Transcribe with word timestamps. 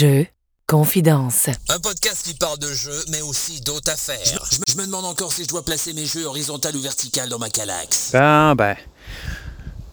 Jeux, 0.00 0.26
confidence. 0.66 1.50
Un 1.68 1.78
podcast 1.78 2.24
qui 2.24 2.32
parle 2.32 2.58
de 2.58 2.72
jeux, 2.72 3.04
mais 3.10 3.20
aussi 3.20 3.60
d'autres 3.60 3.92
affaires. 3.92 4.16
Je, 4.50 4.56
je 4.72 4.78
me 4.78 4.86
demande 4.86 5.04
encore 5.04 5.30
si 5.30 5.42
je 5.44 5.48
dois 5.48 5.62
placer 5.62 5.92
mes 5.92 6.06
jeux 6.06 6.24
horizontal 6.24 6.74
ou 6.74 6.80
vertical 6.80 7.28
dans 7.28 7.38
ma 7.38 7.50
calaxe. 7.50 8.08
Bon, 8.14 8.54
ben, 8.54 8.76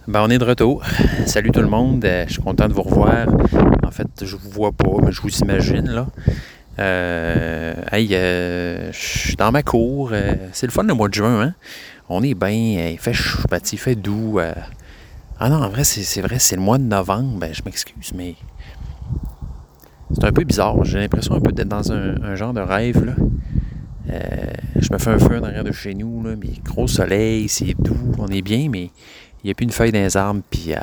ben, 0.07 0.21
on 0.21 0.29
est 0.29 0.37
de 0.37 0.45
retour. 0.45 0.81
Salut 1.25 1.51
tout 1.51 1.59
le 1.59 1.67
monde. 1.67 2.05
Euh, 2.05 2.23
je 2.25 2.33
suis 2.35 2.41
content 2.41 2.69
de 2.69 2.73
vous 2.73 2.83
revoir. 2.83 3.27
En 3.85 3.91
fait, 3.91 4.07
je 4.21 4.37
vous 4.37 4.49
vois 4.49 4.71
pas, 4.71 4.87
mais 5.03 5.11
je 5.11 5.19
vous 5.21 5.39
imagine, 5.39 5.89
là. 5.89 6.07
Euh, 6.79 7.73
hey, 7.91 8.07
euh, 8.15 8.93
je 8.93 8.97
suis 8.97 9.35
dans 9.35 9.51
ma 9.51 9.61
cour. 9.61 10.11
Euh, 10.13 10.35
c'est 10.53 10.67
le 10.67 10.71
fun 10.71 10.83
le 10.83 10.93
mois 10.93 11.09
de 11.09 11.15
juin, 11.15 11.41
hein? 11.41 11.53
On 12.07 12.23
est 12.23 12.33
bien. 12.33 12.91
Il 12.91 12.97
fait 12.97 13.13
chaud, 13.13 13.39
ben, 13.51 13.59
il 13.73 13.77
fait 13.77 13.95
doux. 13.95 14.39
euh. 14.39 14.53
Ah 15.37 15.49
non, 15.49 15.61
en 15.61 15.67
vrai, 15.69 15.83
c'est 15.83 16.03
c'est 16.03 16.21
vrai, 16.21 16.39
c'est 16.39 16.55
le 16.55 16.61
mois 16.61 16.77
de 16.77 16.83
novembre. 16.83 17.39
Ben, 17.39 17.53
je 17.53 17.61
m'excuse, 17.65 18.13
mais 18.15 18.35
c'est 20.13 20.23
un 20.23 20.31
peu 20.31 20.43
bizarre. 20.43 20.83
J'ai 20.83 20.99
l'impression 20.99 21.35
un 21.35 21.41
peu 21.41 21.51
d'être 21.51 21.67
dans 21.67 21.91
un, 21.91 22.35
genre 22.35 22.53
de 22.53 22.61
rêve, 22.61 23.03
là. 23.03 23.13
Euh, 24.09 24.19
je 24.77 24.87
me 24.93 24.97
fais 24.97 25.09
un 25.09 25.19
feu 25.19 25.37
en 25.37 25.43
arrière 25.43 25.65
de 25.65 25.71
chez 25.73 25.93
nous, 25.93 26.23
là, 26.23 26.35
mais 26.39 26.53
gros 26.63 26.87
soleil, 26.87 27.49
c'est 27.49 27.75
doux, 27.77 27.97
on 28.17 28.27
est 28.27 28.41
bien, 28.41 28.69
mais 28.69 28.89
il 29.43 29.45
n'y 29.45 29.51
a 29.51 29.53
plus 29.53 29.65
une 29.65 29.71
feuille 29.71 29.91
dans 29.91 29.99
les 29.99 30.15
arbres, 30.15 30.41
puis 30.49 30.73
euh, 30.73 30.77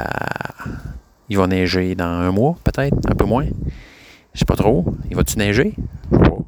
il 1.31 1.39
va 1.39 1.47
neiger 1.47 1.95
dans 1.95 2.05
un 2.05 2.31
mois, 2.33 2.59
peut-être, 2.65 2.97
un 3.09 3.15
peu 3.15 3.25
moins. 3.25 3.47
Je 4.35 4.41
sais 4.41 4.45
pas 4.45 4.57
trop. 4.57 4.85
Il 5.09 5.17
va-tu 5.17 5.39
neiger? 5.39 5.75
Je 6.13 6.17
sais 6.17 6.23
pas. 6.23 6.39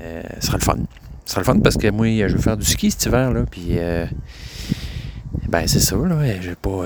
Euh, 0.00 0.22
ce 0.40 0.46
sera 0.46 0.58
le 0.58 0.62
fun. 0.64 0.78
Ce 1.24 1.32
sera 1.32 1.40
le 1.42 1.46
fun 1.46 1.60
parce 1.60 1.76
que 1.76 1.88
moi, 1.90 2.06
je 2.26 2.34
veux 2.34 2.42
faire 2.42 2.56
du 2.56 2.66
ski 2.66 2.90
cet 2.90 3.06
hiver, 3.06 3.32
là, 3.32 3.44
puis 3.48 3.78
ben 5.48 5.68
c'est 5.68 5.80
ça, 5.80 5.96
là. 5.96 6.40
J'ai 6.40 6.56
pas. 6.56 6.84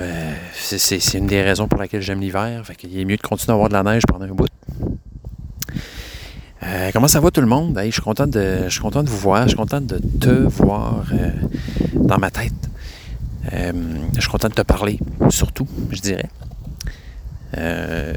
c'est 0.53 1.15
une 1.15 1.27
des 1.27 1.43
raisons 1.43 1.69
pour 1.69 1.79
laquelle 1.79 2.03
j'aime 2.03 2.21
l'hiver. 2.21 2.61
Fait 2.67 2.75
qu'il 2.75 2.99
est 2.99 3.05
mieux 3.07 3.17
de 3.17 3.23
continuer 3.23 3.53
à 3.53 3.55
avoir 3.55 3.69
de 3.69 3.75
la 3.75 3.83
neige 3.83 4.03
pendant 4.07 4.27
un 4.27 4.29
bout. 4.29 4.49
Euh, 6.91 6.93
comment 6.93 7.09
ça 7.09 7.21
va 7.21 7.31
tout 7.31 7.41
le 7.41 7.47
monde? 7.47 7.81
Je 7.85 7.91
suis 7.91 8.03
content 8.03 8.27
de. 8.27 8.65
Je 8.65 8.69
suis 8.69 8.81
content 8.81 9.03
de 9.03 9.09
vous 9.09 9.19
voir. 9.19 9.45
Je 9.45 9.49
suis 9.49 9.57
content 9.57 9.81
de 9.81 9.99
te 9.99 10.31
voir 10.31 11.05
euh, 11.13 11.31
dans 11.95 12.19
ma 12.19 12.31
tête. 12.31 12.53
Euh, 13.53 13.73
je 14.15 14.21
suis 14.21 14.31
content 14.31 14.49
de 14.49 14.55
te 14.55 14.63
parler, 14.63 14.99
surtout, 15.31 15.67
je 15.91 16.01
dirais. 16.01 16.29
Euh, 17.57 18.13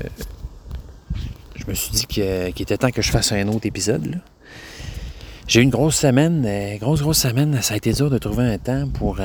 je 1.56 1.66
me 1.68 1.74
suis 1.74 1.92
dit 1.92 2.06
qu'il 2.06 2.24
était 2.24 2.78
temps 2.78 2.92
que 2.92 3.02
je 3.02 3.10
fasse 3.10 3.32
un 3.32 3.48
autre 3.48 3.66
épisode. 3.66 4.20
J'ai 5.48 5.62
eu 5.62 5.64
une 5.64 5.70
grosse 5.70 5.96
semaine, 5.96 6.48
grosse, 6.80 7.02
grosse 7.02 7.20
semaine. 7.20 7.62
Ça 7.62 7.74
a 7.74 7.78
été 7.78 7.94
dur 7.94 8.10
de 8.10 8.18
trouver 8.18 8.46
un 8.46 8.58
temps 8.58 8.88
pour, 8.90 9.18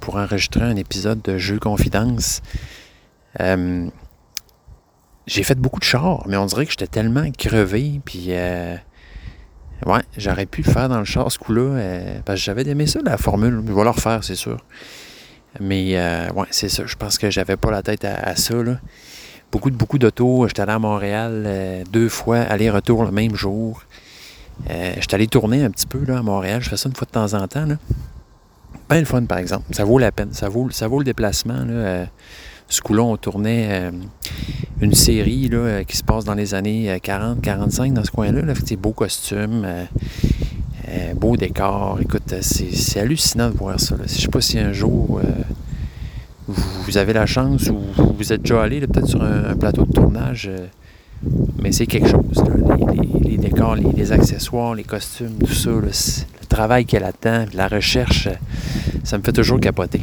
pour 0.00 0.16
enregistrer 0.16 0.62
un 0.62 0.76
épisode 0.76 1.22
de 1.22 1.38
Jeux 1.38 1.58
Confidence. 1.58 2.42
J'ai 5.26 5.44
fait 5.44 5.54
beaucoup 5.54 5.78
de 5.78 5.84
chars, 5.84 6.24
mais 6.26 6.36
on 6.36 6.46
dirait 6.46 6.64
que 6.64 6.72
j'étais 6.72 6.88
tellement 6.88 7.30
crevé. 7.38 8.00
Puis, 8.04 8.26
euh, 8.30 8.74
ouais, 9.86 10.00
j'aurais 10.16 10.46
pu 10.46 10.62
le 10.62 10.70
faire 10.70 10.88
dans 10.88 10.98
le 10.98 11.04
char 11.04 11.30
ce 11.30 11.38
coup-là. 11.38 11.76
euh, 11.76 12.18
parce 12.24 12.40
que 12.40 12.44
j'avais 12.44 12.66
aimé 12.66 12.86
ça, 12.86 12.98
la 13.04 13.16
formule. 13.16 13.62
Je 13.66 13.72
vais 13.72 13.84
le 13.84 13.90
refaire, 13.90 14.24
c'est 14.24 14.34
sûr. 14.34 14.58
Mais, 15.60 15.96
euh, 15.96 16.28
ouais, 16.32 16.46
c'est 16.50 16.68
ça. 16.68 16.84
Je 16.86 16.96
pense 16.96 17.18
que 17.18 17.30
j'avais 17.30 17.56
pas 17.56 17.70
la 17.70 17.82
tête 17.82 18.04
à, 18.04 18.34
ça. 18.34 18.54
Beaucoup, 19.52 19.70
beaucoup 19.70 19.98
d'autos. 19.98 20.48
J'étais 20.48 20.62
allé 20.62 20.72
à 20.72 20.78
Montréal 20.78 21.84
deux 21.92 22.08
fois, 22.08 22.38
aller-retour 22.38 23.04
le 23.04 23.12
même 23.12 23.36
jour. 23.36 23.84
J'étais 24.68 25.14
allé 25.14 25.28
tourner 25.28 25.62
un 25.62 25.70
petit 25.70 25.86
peu 25.86 26.04
là, 26.04 26.18
à 26.18 26.22
Montréal. 26.22 26.62
Je 26.62 26.70
fais 26.70 26.76
ça 26.76 26.88
une 26.88 26.96
fois 26.96 27.06
de 27.06 27.12
temps 27.12 27.34
en 27.34 27.46
temps. 27.46 27.66
Là. 27.66 27.76
Ben 28.88 28.98
le 28.98 29.04
fun, 29.04 29.24
par 29.24 29.38
exemple. 29.38 29.72
Ça 29.72 29.84
vaut 29.84 29.98
la 29.98 30.10
peine. 30.10 30.32
Ça 30.32 30.48
vaut, 30.48 30.68
ça 30.70 30.88
vaut 30.88 30.98
le 30.98 31.04
déplacement. 31.04 31.64
Euh, 32.72 32.76
ce 32.76 32.80
coup-là, 32.80 33.02
on 33.02 33.16
tournait 33.16 33.68
euh, 33.70 33.90
une 34.80 34.94
série 34.94 35.48
là, 35.48 35.58
euh, 35.58 35.84
qui 35.84 35.96
se 35.96 36.02
passe 36.02 36.24
dans 36.24 36.34
les 36.34 36.54
années 36.54 36.96
40-45 36.96 37.92
dans 37.92 38.04
ce 38.04 38.10
coin-là. 38.10 38.42
Là. 38.42 38.54
C'est 38.64 38.76
beaux 38.76 38.92
costumes, 38.92 39.62
euh, 39.64 39.84
euh, 40.88 41.14
beau 41.14 41.36
décor. 41.36 41.98
Écoute, 42.00 42.32
euh, 42.32 42.40
c'est 42.42 43.00
hallucinant 43.00 43.50
de 43.50 43.56
voir 43.56 43.78
ça. 43.78 43.96
Je 44.02 44.08
sais 44.08 44.28
pas 44.28 44.40
si 44.40 44.58
un 44.58 44.72
jour 44.72 45.20
euh, 45.22 45.28
vous, 46.48 46.98
avez 46.98 47.12
la 47.12 47.26
chance 47.26 47.68
ou 47.68 47.78
vous 48.16 48.32
êtes 48.32 48.42
déjà 48.42 48.62
allé 48.62 48.80
peut-être 48.80 49.06
sur 49.06 49.22
un, 49.22 49.54
plateau 49.56 49.84
de 49.84 49.92
tournage. 49.92 50.48
euh, 50.48 50.66
mais 51.58 51.70
c'est 51.70 51.86
quelque 51.86 52.08
chose. 52.08 52.42
Les, 53.22 53.36
décors, 53.36 53.76
les, 53.76 54.10
accessoires, 54.12 54.74
les 54.74 54.82
costumes, 54.82 55.38
tout 55.38 55.54
ça, 55.54 55.70
le 55.70 56.46
travail 56.48 56.84
qu'il 56.84 56.98
y 56.98 57.02
a 57.02 57.06
là-dedans, 57.06 57.46
puis 57.46 57.56
la 57.56 57.68
recherche, 57.68 58.26
euh, 58.26 58.34
ça 59.04 59.18
me 59.18 59.22
fait 59.22 59.32
toujours 59.32 59.60
capoter. 59.60 60.02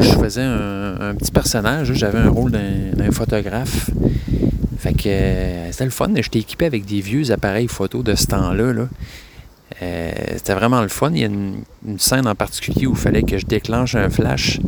Je 0.00 0.10
faisais 0.10 0.42
un, 0.42 1.14
petit 1.14 1.30
personnage, 1.30 1.92
j'avais 1.92 2.18
un 2.18 2.30
rôle 2.30 2.50
d'un 2.50 3.10
photographe. 3.10 3.90
Fait 4.78 4.94
que 4.94 5.08
euh, 5.08 5.72
c'était 5.72 5.84
le 5.84 5.90
fun. 5.90 6.08
J'étais 6.14 6.38
équipé 6.38 6.66
avec 6.66 6.84
des 6.84 7.00
vieux 7.00 7.32
appareils 7.32 7.66
photo 7.66 8.02
de 8.02 8.14
ce 8.14 8.26
temps-là. 8.26 8.72
là. 8.72 8.88
Euh, 9.82 10.12
c'était 10.36 10.54
vraiment 10.54 10.82
le 10.82 10.88
fun. 10.88 11.10
Il 11.12 11.18
y 11.18 11.24
a 11.24 11.26
une, 11.26 11.64
scène 11.98 12.28
en 12.28 12.34
particulier 12.34 12.86
où 12.86 12.92
il 12.92 12.98
fallait 12.98 13.24
que 13.24 13.38
je 13.38 13.46
déclenche 13.46 13.96
un 13.96 14.08
flash. 14.08 14.60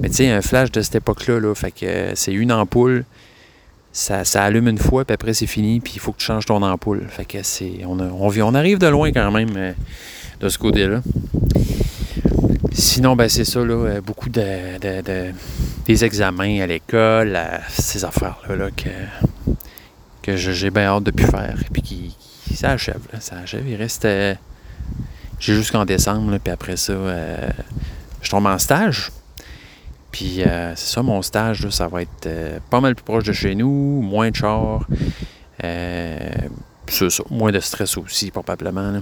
Mais 0.00 0.08
tu 0.08 0.16
sais, 0.16 0.30
un 0.30 0.42
flash 0.42 0.70
de 0.72 0.82
cette 0.82 0.96
époque-là, 0.96 1.40
là, 1.40 1.54
fait 1.54 1.70
que 1.70 1.86
euh, 1.86 2.12
c'est 2.14 2.32
une 2.32 2.52
ampoule 2.52 3.04
ça, 3.92 4.22
allume 4.34 4.68
une 4.68 4.78
fois, 4.78 5.04
puis 5.04 5.14
après 5.14 5.34
c'est 5.34 5.48
fini, 5.48 5.80
puis 5.80 5.94
il 5.96 6.00
faut 6.00 6.12
que 6.12 6.18
tu 6.18 6.26
changes 6.26 6.46
ton 6.46 6.62
ampoule. 6.62 7.06
Fait 7.08 7.24
que 7.24 7.38
c'est. 7.42 7.80
On, 7.84 7.98
on, 7.98 8.54
arrive 8.54 8.78
de 8.78 8.86
loin 8.86 9.10
quand 9.10 9.32
même 9.32 9.74
de 10.40 10.48
ce 10.48 10.58
côté-là. 10.58 11.02
Sinon, 12.72 13.16
ben 13.16 13.28
c'est 13.28 13.44
ça, 13.44 13.60
là, 13.64 13.74
euh, 13.74 14.00
beaucoup 14.00 14.28
de, 14.28 14.78
de- 14.78 15.00
de- 15.02 15.32
des 15.86 16.04
examens 16.04 16.60
à 16.60 16.66
l'école, 16.66 17.34
euh, 17.36 17.58
ces 17.68 18.04
affaires-là 18.04 18.56
là, 18.56 18.70
que, 18.70 18.88
que 20.22 20.36
j'ai 20.36 20.70
bien 20.70 20.84
hâte 20.86 21.04
de 21.04 21.10
plus 21.10 21.26
faire. 21.26 21.56
Puis 21.72 21.82
qui, 21.82 22.16
qui- 22.46 22.56
ça 22.56 22.70
achève, 22.70 23.00
là, 23.12 23.20
ça 23.20 23.36
achève. 23.38 23.66
Il 23.68 23.74
reste. 23.76 24.04
euh, 24.04 24.34
j'ai 25.40 25.54
jusqu'en 25.54 25.84
décembre, 25.84 26.30
là, 26.32 26.38
puis 26.38 26.52
après 26.52 26.76
ça, 26.76 26.92
je 28.22 28.30
tombe 28.30 28.46
en 28.46 28.58
stage. 28.58 29.10
Puis 30.12 30.42
c'est 30.42 30.76
ça, 30.76 31.02
mon 31.02 31.22
stage, 31.22 31.64
là, 31.64 31.70
ça 31.70 31.88
va 31.88 32.02
être 32.02 32.28
pas 32.68 32.80
mal 32.80 32.94
plus 32.94 33.04
proche 33.04 33.24
de 33.24 33.32
chez 33.32 33.54
nous, 33.54 34.02
moins 34.02 34.30
de 34.30 34.36
char. 34.36 34.86
Moins 37.30 37.52
de 37.52 37.60
stress 37.60 37.96
aussi, 37.96 38.30
probablement. 38.30 39.00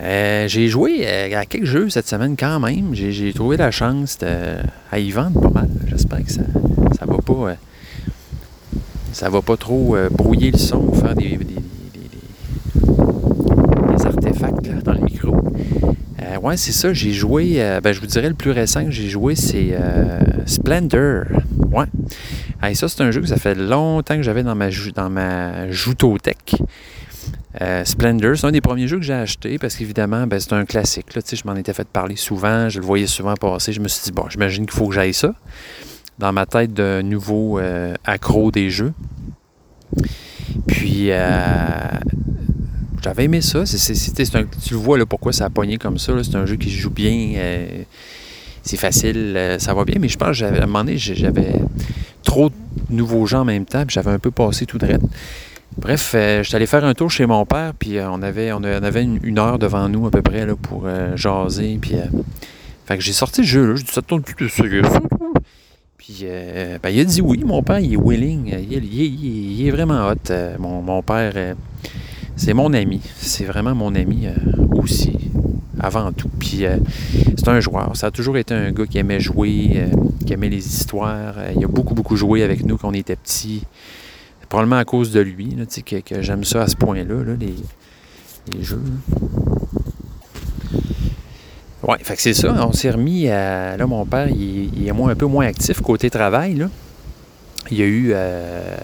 Euh, 0.00 0.46
j'ai 0.46 0.68
joué 0.68 1.00
euh, 1.02 1.36
à 1.36 1.44
quelques 1.44 1.64
jeux 1.64 1.88
cette 1.88 2.06
semaine 2.06 2.36
quand 2.38 2.60
même. 2.60 2.90
J'ai, 2.94 3.32
trouvé 3.32 3.56
la 3.56 3.70
chance 3.70 4.18
à 4.92 4.98
y 4.98 5.10
vendre 5.10 5.40
pas 5.40 5.50
mal. 5.50 5.68
J'espère 5.88 6.24
que 6.24 6.30
ça, 6.30 6.42
ça 6.98 7.06
va 7.06 7.16
pas. 7.18 7.32
euh, 7.32 7.54
ça 9.12 9.28
va 9.28 9.42
pas 9.42 9.56
trop 9.56 9.96
brouiller 10.12 10.52
le 10.52 10.58
son 10.58 10.78
ou 10.78 10.94
faire 10.94 11.14
des, 11.16 11.38
artefacts 14.04 14.84
dans 14.84 14.92
le 14.92 15.00
micro. 15.00 15.36
Ouais, 16.40 16.56
c'est 16.56 16.72
ça. 16.72 16.92
J'ai 16.92 17.12
joué. 17.12 17.56
ben, 17.82 17.92
je 17.92 18.00
vous 18.00 18.06
dirais 18.06 18.28
le 18.28 18.34
plus 18.34 18.52
récent 18.52 18.84
que 18.84 18.92
j'ai 18.92 19.08
joué, 19.08 19.34
c'est 19.34 19.76
Splendor. 20.46 21.24
Ouais. 21.72 21.86
Hey, 22.62 22.76
ça, 22.76 22.88
c'est 22.88 23.02
un 23.02 23.10
jeu 23.10 23.20
que 23.20 23.26
ça 23.26 23.36
fait 23.38 23.56
longtemps 23.56 24.16
que 24.16 24.22
j'avais 24.22 24.44
dans 24.44 24.54
ma, 24.54 24.70
dans. 24.70 26.56
Euh, 27.60 27.84
Splendor, 27.84 28.36
c'est 28.36 28.46
un 28.46 28.52
des 28.52 28.60
premiers 28.60 28.86
jeux 28.86 28.98
que 28.98 29.04
j'ai 29.04 29.14
acheté 29.14 29.58
parce 29.58 29.74
qu'évidemment, 29.74 30.26
ben, 30.26 30.38
c'est 30.38 30.52
un 30.52 30.64
classique. 30.64 31.06
Je 31.12 31.42
m'en 31.44 31.56
étais 31.56 31.72
fait 31.72 31.88
parler 31.88 32.14
souvent, 32.16 32.68
je 32.68 32.78
le 32.78 32.86
voyais 32.86 33.06
souvent 33.06 33.34
passer. 33.34 33.72
Je 33.72 33.80
me 33.80 33.88
suis 33.88 34.04
dit, 34.04 34.12
bon, 34.12 34.28
j'imagine 34.28 34.64
qu'il 34.64 34.74
faut 34.74 34.88
que 34.88 34.94
j'aille 34.94 35.14
ça 35.14 35.34
dans 36.18 36.32
ma 36.32 36.46
tête 36.46 36.72
de 36.72 37.02
nouveau 37.02 37.58
euh, 37.58 37.94
accro 38.04 38.50
des 38.52 38.70
jeux. 38.70 38.92
Puis, 40.66 41.10
euh, 41.10 41.28
j'avais 43.02 43.24
aimé 43.24 43.40
ça. 43.40 43.64
Tu 43.64 44.74
le 44.74 44.76
vois 44.78 44.98
là, 44.98 45.06
pourquoi 45.06 45.32
ça 45.32 45.46
a 45.46 45.50
pogné 45.50 45.78
comme 45.78 45.98
ça. 45.98 46.12
C'est 46.22 46.36
un 46.36 46.46
jeu 46.46 46.56
qui 46.56 46.70
joue 46.70 46.90
bien. 46.90 47.34
c'est 48.62 48.76
facile, 48.76 49.56
ça 49.58 49.74
va 49.74 49.84
bien. 49.84 49.96
Mais 50.00 50.08
je 50.08 50.18
pense 50.18 50.28
que 50.28 50.34
j'avais- 50.34 50.58
à 50.60 50.64
un 50.64 50.66
moment 50.66 50.84
donné, 50.84 50.98
j'avais 50.98 51.54
trop 52.22 52.50
de 52.50 52.54
nouveaux 52.90 53.26
gens 53.26 53.40
en 53.40 53.44
même 53.44 53.64
temps. 53.64 53.84
J'avais 53.88 54.10
un 54.10 54.18
peu 54.18 54.30
passé 54.30 54.66
tout 54.66 54.78
droit. 54.78 54.98
Bref, 55.78 56.12
euh, 56.16 56.42
j'étais 56.42 56.56
allé 56.56 56.66
faire 56.66 56.84
un 56.84 56.92
tour 56.92 57.08
chez 57.08 57.24
mon 57.26 57.46
père. 57.46 57.72
Puis 57.78 57.98
euh, 57.98 58.10
on 58.10 58.20
avait, 58.22 58.52
on 58.52 58.62
avait 58.62 59.04
une, 59.04 59.38
heure 59.38 59.58
devant 59.58 59.88
nous 59.88 60.06
à 60.06 60.10
peu 60.10 60.22
près 60.22 60.44
là, 60.44 60.54
pour 60.56 60.82
euh, 60.86 61.16
jaser. 61.16 61.78
Puis, 61.80 61.94
fait 62.86 62.98
que 62.98 63.02
j'ai 63.02 63.12
sorti 63.12 63.42
le 63.42 63.46
jeu. 63.46 63.66
Là. 63.66 63.76
J'ai 63.76 63.84
dit, 63.84 63.92
ça 63.92 64.02
tente 64.02 64.24
plus 64.24 64.44
de 64.44 64.50
sérieux? 64.50 64.82
Puis 65.96 66.24
ben, 66.82 66.90
il 66.90 67.00
a 67.00 67.04
dit 67.04 67.20
oui. 67.20 67.42
Mon 67.44 67.62
père, 67.62 67.78
il 67.78 67.92
est 67.92 67.96
willing. 67.96 68.52
Il 68.70 69.66
est, 69.66 69.70
vraiment 69.70 70.08
hot. 70.08 70.32
Mon, 70.58 70.82
mon 70.82 71.02
père, 71.02 71.54
c'est 72.34 72.54
mon 72.54 72.72
ami. 72.72 73.00
C'est 73.16 73.44
vraiment 73.44 73.74
mon 73.74 73.94
ami 73.94 74.26
aussi, 74.72 75.30
avant 75.78 76.10
tout. 76.12 76.30
Puis 76.40 76.64
c'est 77.36 77.48
un 77.48 77.60
joueur. 77.60 77.94
Ça 77.94 78.06
a 78.06 78.10
toujours 78.10 78.38
été 78.38 78.54
un 78.54 78.72
gars 78.72 78.86
qui 78.86 78.98
aimait 78.98 79.20
jouer, 79.20 79.84
qui 80.26 80.32
aimait 80.32 80.48
les 80.48 80.66
histoires. 80.66 81.34
Il 81.54 81.62
a 81.62 81.68
beaucoup, 81.68 81.94
beaucoup 81.94 82.16
joué 82.16 82.42
avec 82.42 82.64
nous 82.64 82.78
quand 82.78 82.88
on 82.88 82.94
était 82.94 83.16
petits. 83.16 83.64
Probablement 84.48 84.78
à 84.78 84.84
cause 84.84 85.10
de 85.12 85.20
lui 85.20 85.54
là, 85.54 85.64
que, 85.66 85.96
que 86.00 86.22
j'aime 86.22 86.44
ça 86.44 86.62
à 86.62 86.66
ce 86.68 86.76
point-là, 86.76 87.22
là, 87.22 87.34
les, 87.38 88.62
jeux. 88.62 88.80
là. 88.82 89.18
Ouais, 91.82 91.98
fait 92.02 92.16
que 92.16 92.22
c'est 92.22 92.34
ça. 92.34 92.54
On 92.66 92.72
s'est 92.72 92.90
remis. 92.90 93.24
Là, 93.24 93.86
mon 93.86 94.04
père, 94.04 94.28
il, 94.28 94.86
est 94.86 94.90
un 94.90 95.14
peu 95.14 95.26
moins 95.26 95.46
actif 95.46 95.80
côté 95.80 96.10
travail. 96.10 96.66
Il 97.70 97.78
y 97.78 97.82
a 97.82 97.86
eu. 97.86 98.10
euh, 98.14 98.76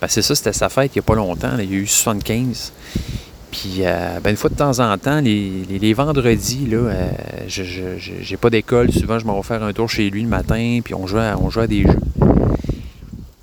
Ben, 0.00 0.08
c'est 0.08 0.22
ça, 0.22 0.34
c'était 0.34 0.52
sa 0.52 0.68
fête 0.68 0.92
il 0.94 0.98
n'y 0.98 1.00
a 1.00 1.06
pas 1.06 1.14
longtemps. 1.14 1.50
il 1.58 1.70
y 1.70 1.74
a 1.74 1.78
eu 1.78 1.86
75. 1.86 2.72
Puis, 3.50 3.78
euh, 3.80 4.20
ben, 4.22 4.30
une 4.30 4.36
fois 4.36 4.48
de 4.48 4.54
temps 4.54 4.78
en 4.78 4.96
temps, 4.96 5.20
les, 5.20 5.92
vendredis, 5.92 6.68
euh, 6.72 7.08
je 7.48 8.30
n'ai 8.30 8.36
pas 8.36 8.50
d'école. 8.50 8.92
Souvent, 8.92 9.18
je 9.18 9.26
m'en 9.26 9.36
vais 9.36 9.42
faire 9.46 9.62
un 9.62 9.72
tour 9.72 9.88
chez 9.90 10.08
lui 10.08 10.22
le 10.22 10.28
matin, 10.28 10.80
puis 10.84 10.94
on 10.94 11.06
joue 11.06 11.18
à 11.18 11.66
des 11.66 11.82
jeux. 11.82 11.98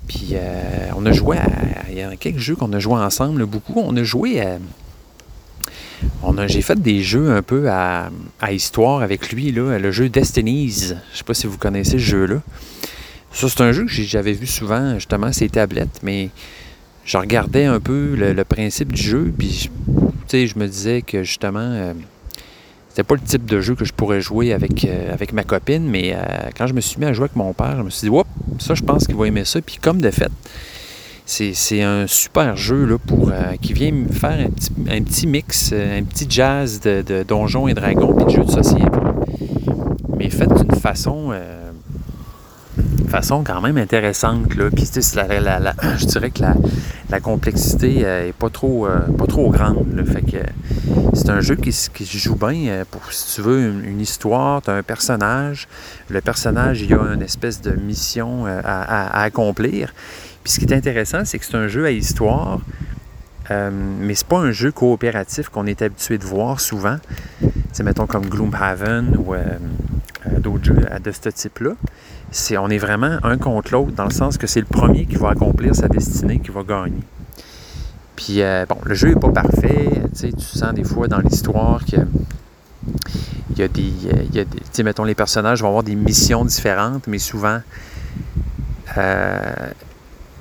Puis, 0.08 0.30
euh, 0.32 0.88
on 0.96 1.04
a 1.06 1.12
joué 1.12 1.36
à. 1.36 1.46
Il 1.90 1.96
y 1.96 2.02
a 2.02 2.16
quelques 2.16 2.38
jeux 2.38 2.56
qu'on 2.56 2.72
a 2.72 2.78
joué 2.78 2.94
ensemble, 2.94 3.44
beaucoup. 3.46 3.74
On 3.76 3.94
a 3.96 4.02
joué 4.02 4.40
à. 4.40 4.58
j'ai 6.46 6.62
fait 6.62 6.80
des 6.80 7.02
jeux 7.02 7.30
un 7.30 7.42
peu 7.42 7.70
à, 7.70 8.10
histoire 8.50 9.02
avec 9.02 9.30
lui, 9.30 9.52
là, 9.52 9.78
le 9.78 9.90
jeu 9.92 10.08
Destinies. 10.08 10.94
Je 11.12 11.18
sais 11.18 11.24
pas 11.24 11.34
si 11.34 11.46
vous 11.46 11.58
connaissez 11.58 11.92
ce 11.92 11.98
jeu-là. 11.98 12.40
Ça, 13.32 13.48
c'est 13.48 13.60
un 13.60 13.72
jeu 13.72 13.84
que 13.84 13.92
j'avais 13.92 14.32
vu 14.32 14.46
souvent, 14.46 14.94
justement, 14.94 15.32
ces 15.32 15.50
tablettes, 15.50 16.00
mais 16.02 16.30
je 17.04 17.18
regardais 17.18 17.66
un 17.66 17.78
peu 17.78 18.14
le, 18.16 18.44
principe 18.44 18.92
du 18.92 19.02
jeu, 19.02 19.32
puis 19.36 19.70
je 20.32 20.58
me 20.58 20.66
disais 20.66 21.02
que 21.02 21.22
justement, 21.22 21.60
euh, 21.60 21.92
c'était 22.98 23.06
pas 23.06 23.14
le 23.14 23.20
type 23.20 23.44
de 23.44 23.60
jeu 23.60 23.76
que 23.76 23.84
je 23.84 23.92
pourrais 23.92 24.20
jouer 24.20 24.52
avec, 24.52 24.84
euh, 24.84 25.14
ma 25.32 25.44
copine, 25.44 25.88
mais 25.88 26.14
euh, 26.16 26.18
quand 26.56 26.66
je 26.66 26.74
me 26.74 26.80
suis 26.80 26.98
mis 26.98 27.06
à 27.06 27.12
jouer 27.12 27.26
avec 27.26 27.36
mon 27.36 27.52
père, 27.52 27.76
je 27.78 27.82
me 27.84 27.90
suis 27.90 28.10
dit, 28.10 28.16
ça, 28.58 28.74
je 28.74 28.82
pense 28.82 29.06
qu'il 29.06 29.14
va 29.14 29.28
aimer 29.28 29.44
ça. 29.44 29.60
Puis 29.60 29.78
comme 29.80 30.00
de 30.00 30.10
fait, 30.10 30.32
c'est 31.24 31.80
un 31.80 32.08
super 32.08 32.56
jeu 32.56 32.86
là, 32.86 32.98
pour, 32.98 33.30
qui 33.62 33.72
vient 33.72 33.92
me 33.92 34.08
faire 34.08 34.44
un 34.90 35.02
petit, 35.02 35.28
mix, 35.28 35.72
un 35.72 36.02
petit 36.02 36.26
jazz 36.28 36.80
de, 36.80 37.02
de 37.02 37.22
donjons 37.22 37.68
et 37.68 37.74
dragons 37.74 38.18
et 38.18 38.24
de 38.24 38.30
jeux 38.30 38.44
de 38.44 38.50
société. 38.50 38.82
Mais 40.16 40.28
fait 40.28 40.48
d'une 40.48 40.80
façon 40.80 41.30
façon 43.08 43.42
quand 43.44 43.60
même 43.60 43.78
intéressante. 43.78 44.54
Là. 44.54 44.70
Puis, 44.70 44.84
je 44.94 46.06
dirais 46.06 46.30
que 46.30 46.42
la, 47.10 47.20
complexité 47.20 48.02
n'est 48.02 48.32
pas, 48.32 48.50
trop, 48.50 48.86
euh, 48.86 49.00
pas 49.16 49.26
trop 49.26 49.50
grande. 49.50 50.02
Fait 50.06 50.22
que 50.22 50.38
c'est 51.14 51.30
un 51.30 51.40
jeu 51.40 51.56
qui, 51.56 51.70
qui, 51.94 52.04
se 52.04 52.18
joue 52.18 52.36
bien. 52.36 52.68
Euh, 52.68 52.84
pour, 52.90 53.12
si 53.12 53.36
tu 53.36 53.42
veux 53.42 53.60
une, 53.84 54.00
histoire, 54.00 54.62
tu 54.62 54.70
as 54.70 54.74
un 54.74 54.82
personnage. 54.82 55.68
Le 56.08 56.20
personnage, 56.20 56.82
il 56.82 56.92
a 56.94 57.14
une 57.14 57.22
espèce 57.22 57.60
de 57.60 57.72
mission 57.72 58.46
euh, 58.46 58.60
à, 58.64 59.22
accomplir. 59.22 59.92
Puis 60.42 60.52
ce 60.52 60.60
qui 60.60 60.66
est 60.66 60.74
intéressant, 60.74 61.24
c'est 61.24 61.38
que 61.38 61.44
c'est 61.44 61.56
un 61.56 61.68
jeu 61.68 61.86
à 61.86 61.90
histoire. 61.90 62.60
mais 63.50 64.14
c'est 64.14 64.26
pas 64.26 64.38
un 64.38 64.52
jeu 64.52 64.70
coopératif 64.70 65.48
qu'on 65.48 65.66
est 65.66 65.82
habitué 65.82 66.18
de 66.18 66.24
voir 66.24 66.60
souvent. 66.60 66.98
C'est 67.72 67.82
mettons 67.82 68.06
comme 68.06 68.26
Gloomhaven 68.26 69.16
ou 69.18 69.34
d'autres 70.38 70.64
jeux 70.64 70.86
de 71.02 71.10
ce 71.10 71.28
type-là 71.28 71.72
on 72.58 72.70
est 72.70 72.78
vraiment 72.78 73.18
un 73.22 73.38
contre 73.38 73.72
l'autre, 73.72 73.92
dans 73.92 74.04
le 74.04 74.10
sens 74.10 74.38
que 74.38 74.46
c'est 74.46 74.60
le 74.60 74.66
premier 74.66 75.06
qui 75.06 75.16
va 75.16 75.30
accomplir 75.30 75.74
sa 75.74 75.88
destinée, 75.88 76.40
qui 76.40 76.50
va 76.50 76.62
gagner. 76.62 77.02
Puis, 78.16 78.42
euh, 78.42 78.66
bon, 78.68 78.76
le 78.84 78.94
jeu 78.94 79.08
n'est 79.08 79.20
pas 79.20 79.30
parfait. 79.30 80.02
Tu 80.18 80.32
sens 80.40 80.74
des 80.74 80.84
fois 80.84 81.06
dans 81.08 81.20
l'histoire 81.20 81.84
que 81.84 81.96
il 83.50 83.58
y 83.58 83.62
a 83.62 83.68
des. 83.68 84.40
A 84.40 84.44
des 84.44 84.82
mettons, 84.82 85.04
les 85.04 85.14
personnages 85.14 85.62
vont 85.62 85.68
avoir 85.68 85.82
des 85.82 85.94
missions 85.94 86.44
différentes, 86.44 87.06
mais 87.06 87.18
souvent, 87.18 87.60
euh, 88.96 89.40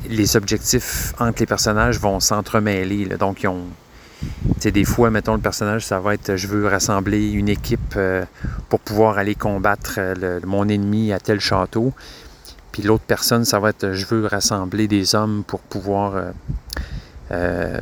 les 0.10 0.36
objectifs 0.36 1.14
entre 1.20 1.40
les 1.40 1.46
personnages 1.46 2.00
vont 2.00 2.20
s'entremêler. 2.20 3.06
Donc, 3.20 3.44
ils 3.44 3.48
ont, 3.48 3.66
des 4.72 4.86
fois, 4.86 5.10
mettons, 5.10 5.36
le 5.36 5.42
personnage, 5.42 5.86
ça 5.86 6.00
va 6.00 6.14
être 6.14 6.36
je 6.36 6.48
veux 6.48 6.68
rassembler 6.68 7.32
une 7.32 7.50
équipe 7.50 7.94
euh, 7.96 8.24
pour 8.70 8.80
pouvoir 8.80 9.18
aller 9.18 9.36
combattre 9.36 9.96
euh, 9.98 10.40
mon 10.46 10.68
ennemi 10.68 11.12
à 11.14 11.20
tel 11.20 11.40
château. 11.40 11.94
Puis 12.72 12.84
l'autre 12.84 13.04
personne, 13.06 13.46
ça 13.46 13.60
va 13.60 13.70
être 13.70 13.94
je 13.94 14.06
veux 14.06 14.26
rassembler 14.26 14.88
des 14.88 15.16
hommes 15.16 15.44
pour 15.46 15.60
pouvoir, 15.62 16.32
euh, 17.32 17.82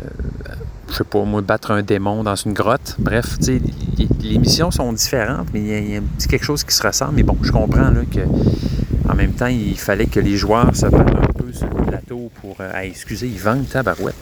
je 0.89 0.93
sais 0.93 1.03
pas, 1.03 1.23
moi, 1.23 1.41
battre 1.41 1.71
un 1.71 1.81
démon 1.81 2.23
dans 2.23 2.35
une 2.35 2.53
grotte. 2.53 2.95
Bref, 2.99 3.37
les 3.47 4.37
missions 4.37 4.71
sont 4.71 4.93
différentes, 4.93 5.47
mais 5.53 5.61
il 5.61 5.93
y, 5.93 5.97
a, 5.97 6.01
quelque 6.29 6.45
chose 6.45 6.63
qui 6.63 6.73
se 6.73 6.85
ressemble. 6.85 7.15
Mais 7.15 7.23
bon, 7.23 7.37
je 7.41 7.51
comprends 7.51 7.89
là, 7.89 8.01
que 8.09 8.21
en 9.09 9.15
même 9.15 9.33
temps, 9.33 9.47
il 9.47 9.77
fallait 9.77 10.07
que 10.07 10.19
les 10.19 10.37
joueurs 10.37 10.75
se 10.75 10.85
battent 10.85 11.15
un 11.15 11.33
peu 11.33 11.51
sur 11.51 11.67
le 11.67 11.83
plateau 11.85 12.31
pour. 12.41 12.57
excusez, 12.83 13.27
ils 13.27 13.39
vendent 13.39 13.67
tabarouette 13.67 14.15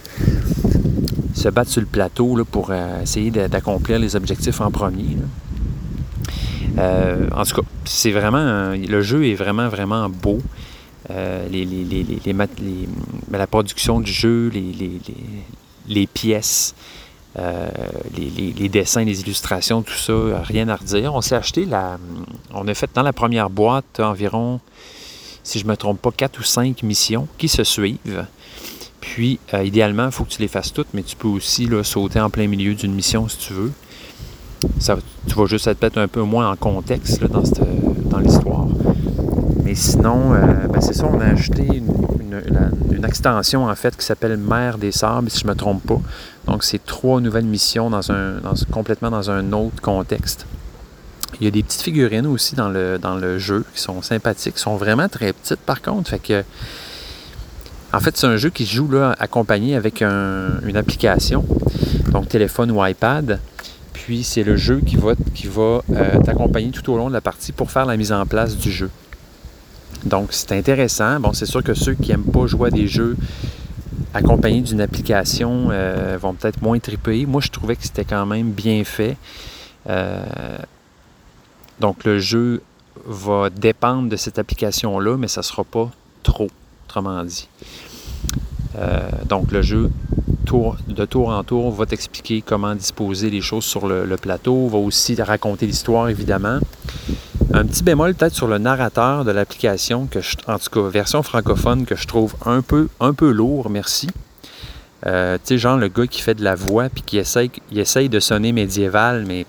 se 1.34 1.48
battre 1.48 1.70
sur 1.70 1.80
le 1.80 1.86
plateau 1.86 2.36
là, 2.36 2.44
pour 2.44 2.68
euh, 2.70 3.02
essayer 3.02 3.30
d'accomplir 3.30 3.98
les 3.98 4.16
objectifs 4.16 4.60
en 4.60 4.70
premier. 4.70 5.16
Euh, 6.78 7.28
en 7.34 7.44
tout 7.44 7.60
cas, 7.60 7.68
c'est 7.84 8.12
vraiment. 8.12 8.74
le 8.74 9.02
jeu 9.02 9.26
est 9.26 9.34
vraiment, 9.34 9.68
vraiment 9.68 10.08
beau. 10.08 10.38
Euh, 11.10 11.46
ben, 11.50 12.48
la 13.32 13.46
production 13.46 14.00
du 14.00 14.10
jeu, 14.10 14.50
les, 15.86 16.06
pièces, 16.06 16.74
les, 17.36 18.68
dessins, 18.68 19.04
les 19.04 19.20
illustrations, 19.20 19.82
tout 19.82 19.92
ça, 19.92 20.14
rien 20.42 20.68
à 20.68 20.76
redire. 20.76 21.14
On 21.14 21.20
s'est 21.20 21.36
acheté 21.36 21.66
la. 21.66 21.98
On 22.52 22.66
a 22.66 22.74
fait 22.74 22.90
dans 22.94 23.02
la 23.02 23.12
première 23.12 23.50
boîte 23.50 24.00
environ, 24.00 24.60
si 25.42 25.58
je 25.58 25.64
ne 25.64 25.70
me 25.70 25.76
trompe 25.76 26.00
pas, 26.00 26.10
quatre 26.10 26.40
ou 26.40 26.44
cinq 26.44 26.82
missions 26.82 27.28
qui 27.38 27.48
se 27.48 27.64
suivent. 27.64 28.26
Puis, 29.04 29.38
euh, 29.52 29.62
idéalement, 29.62 30.06
il 30.06 30.12
faut 30.12 30.24
que 30.24 30.30
tu 30.30 30.40
les 30.40 30.48
fasses 30.48 30.72
toutes, 30.72 30.88
mais 30.94 31.02
tu 31.02 31.14
peux 31.14 31.28
aussi 31.28 31.68
sauter 31.82 32.20
en 32.20 32.30
plein 32.30 32.48
milieu 32.48 32.74
d'une 32.74 32.94
mission 32.94 33.28
si 33.28 33.36
tu 33.36 33.52
veux. 33.52 33.72
Tu 34.80 35.34
vas 35.34 35.46
juste 35.46 35.66
être 35.66 35.78
peut-être 35.78 35.98
un 35.98 36.08
peu 36.08 36.22
moins 36.22 36.50
en 36.50 36.56
contexte 36.56 37.22
dans, 37.22 38.18
l'histoire. 38.18 38.66
Mais 39.62 39.74
sinon, 39.74 40.32
euh, 40.32 40.68
ben, 40.68 40.80
c'est 40.80 40.94
ça, 40.94 41.06
on 41.06 41.20
a 41.20 41.26
acheté 41.26 41.66
une, 41.66 43.04
extension 43.04 43.66
en 43.66 43.74
fait 43.74 43.94
qui 43.94 44.04
s'appelle 44.04 44.38
Mère 44.38 44.78
des 44.78 44.90
Sables, 44.90 45.30
si 45.30 45.40
je 45.40 45.44
ne 45.44 45.50
me 45.50 45.54
trompe 45.54 45.86
pas. 45.86 46.00
Donc, 46.46 46.64
c'est 46.64 46.82
trois 46.84 47.20
nouvelles 47.20 47.44
missions 47.44 47.90
complètement 48.72 49.10
dans 49.10 49.30
un 49.30 49.52
autre 49.52 49.82
contexte. 49.82 50.46
Il 51.38 51.44
y 51.44 51.48
a 51.48 51.50
des 51.50 51.62
petites 51.62 51.82
figurines 51.82 52.26
aussi 52.26 52.54
dans 52.54 52.70
le, 52.70 52.98
dans 52.98 53.16
le 53.16 53.38
jeu 53.38 53.64
qui 53.74 53.82
sont 53.82 54.00
sympathiques, 54.00 54.54
qui 54.54 54.60
sont 54.60 54.76
vraiment 54.76 55.08
très 55.08 55.34
petites 55.34 55.60
par 55.60 55.82
contre. 55.82 56.08
Fait 56.08 56.18
que 56.18 56.42
en 57.94 58.00
fait, 58.00 58.16
c'est 58.16 58.26
un 58.26 58.36
jeu 58.36 58.50
qui 58.50 58.66
joue 58.66 58.90
accompagné 59.18 59.76
avec 59.76 60.02
une 60.02 60.76
application, 60.76 61.44
donc 62.10 62.28
téléphone 62.28 62.70
ou 62.72 62.84
iPad. 62.84 63.40
Puis 63.92 64.24
c'est 64.24 64.42
le 64.42 64.56
jeu 64.56 64.80
qui 64.84 64.96
va, 64.96 65.12
qui 65.34 65.46
va 65.46 65.80
euh, 65.90 66.18
t'accompagner 66.24 66.70
tout 66.70 66.92
au 66.92 66.98
long 66.98 67.08
de 67.08 67.14
la 67.14 67.20
partie 67.20 67.52
pour 67.52 67.70
faire 67.70 67.86
la 67.86 67.96
mise 67.96 68.12
en 68.12 68.26
place 68.26 68.56
du 68.56 68.70
jeu. 68.70 68.90
Donc 70.04 70.28
c'est 70.32 70.52
intéressant. 70.52 71.20
Bon, 71.20 71.32
c'est 71.32 71.46
sûr 71.46 71.62
que 71.62 71.72
ceux 71.72 71.94
qui 71.94 72.10
n'aiment 72.10 72.24
pas 72.24 72.46
jouer 72.46 72.68
à 72.68 72.70
des 72.70 72.88
jeux 72.88 73.16
accompagnés 74.12 74.60
d'une 74.60 74.80
application 74.80 75.68
euh, 75.70 76.18
vont 76.20 76.34
peut-être 76.34 76.60
moins 76.60 76.78
triper. 76.80 77.24
Moi, 77.24 77.40
je 77.40 77.50
trouvais 77.50 77.76
que 77.76 77.84
c'était 77.84 78.04
quand 78.04 78.26
même 78.26 78.50
bien 78.50 78.82
fait. 78.84 79.16
Euh, 79.88 80.58
donc 81.80 82.04
le 82.04 82.18
jeu 82.18 82.60
va 83.06 83.48
dépendre 83.50 84.08
de 84.08 84.16
cette 84.16 84.38
application-là, 84.38 85.16
mais 85.16 85.28
ça 85.28 85.40
ne 85.40 85.44
sera 85.44 85.62
pas 85.62 85.90
trop 86.22 86.48
dit. 87.24 87.48
Euh, 88.76 89.08
donc 89.28 89.52
le 89.52 89.62
jeu 89.62 89.90
de 90.88 91.04
tour 91.04 91.30
en 91.30 91.42
tour 91.42 91.72
va 91.72 91.86
t'expliquer 91.86 92.42
comment 92.42 92.74
disposer 92.74 93.30
les 93.30 93.40
choses 93.40 93.64
sur 93.64 93.86
le, 93.88 94.16
plateau, 94.16 94.68
va 94.68 94.78
aussi 94.78 95.20
raconter 95.20 95.66
l'histoire 95.66 96.08
évidemment. 96.08 96.58
Un 97.52 97.64
petit 97.66 97.82
bémol 97.82 98.14
peut-être 98.14 98.34
sur 98.34 98.46
le 98.46 98.58
narrateur 98.58 99.24
de 99.24 99.30
l'application, 99.30 100.06
que 100.06 100.20
en 100.46 100.58
tout 100.58 100.70
cas 100.70 100.88
version 100.88 101.22
francophone, 101.22 101.86
que 101.86 101.96
je 101.96 102.06
trouve 102.06 102.34
un 102.46 102.62
peu, 102.62 102.88
un 103.00 103.14
peu 103.14 103.30
lourd, 103.30 103.70
merci. 103.70 104.08
Euh, 105.06 105.36
tu 105.36 105.48
sais, 105.48 105.58
genre 105.58 105.76
le 105.76 105.88
gars 105.88 106.06
qui 106.06 106.22
fait 106.22 106.34
de 106.34 106.44
la 106.44 106.54
voix 106.54 106.88
puis 106.88 107.02
qui 107.02 107.18
essaye, 107.18 108.08
de 108.08 108.20
sonner 108.20 108.52
médiéval, 108.52 109.24
mais 109.26 109.46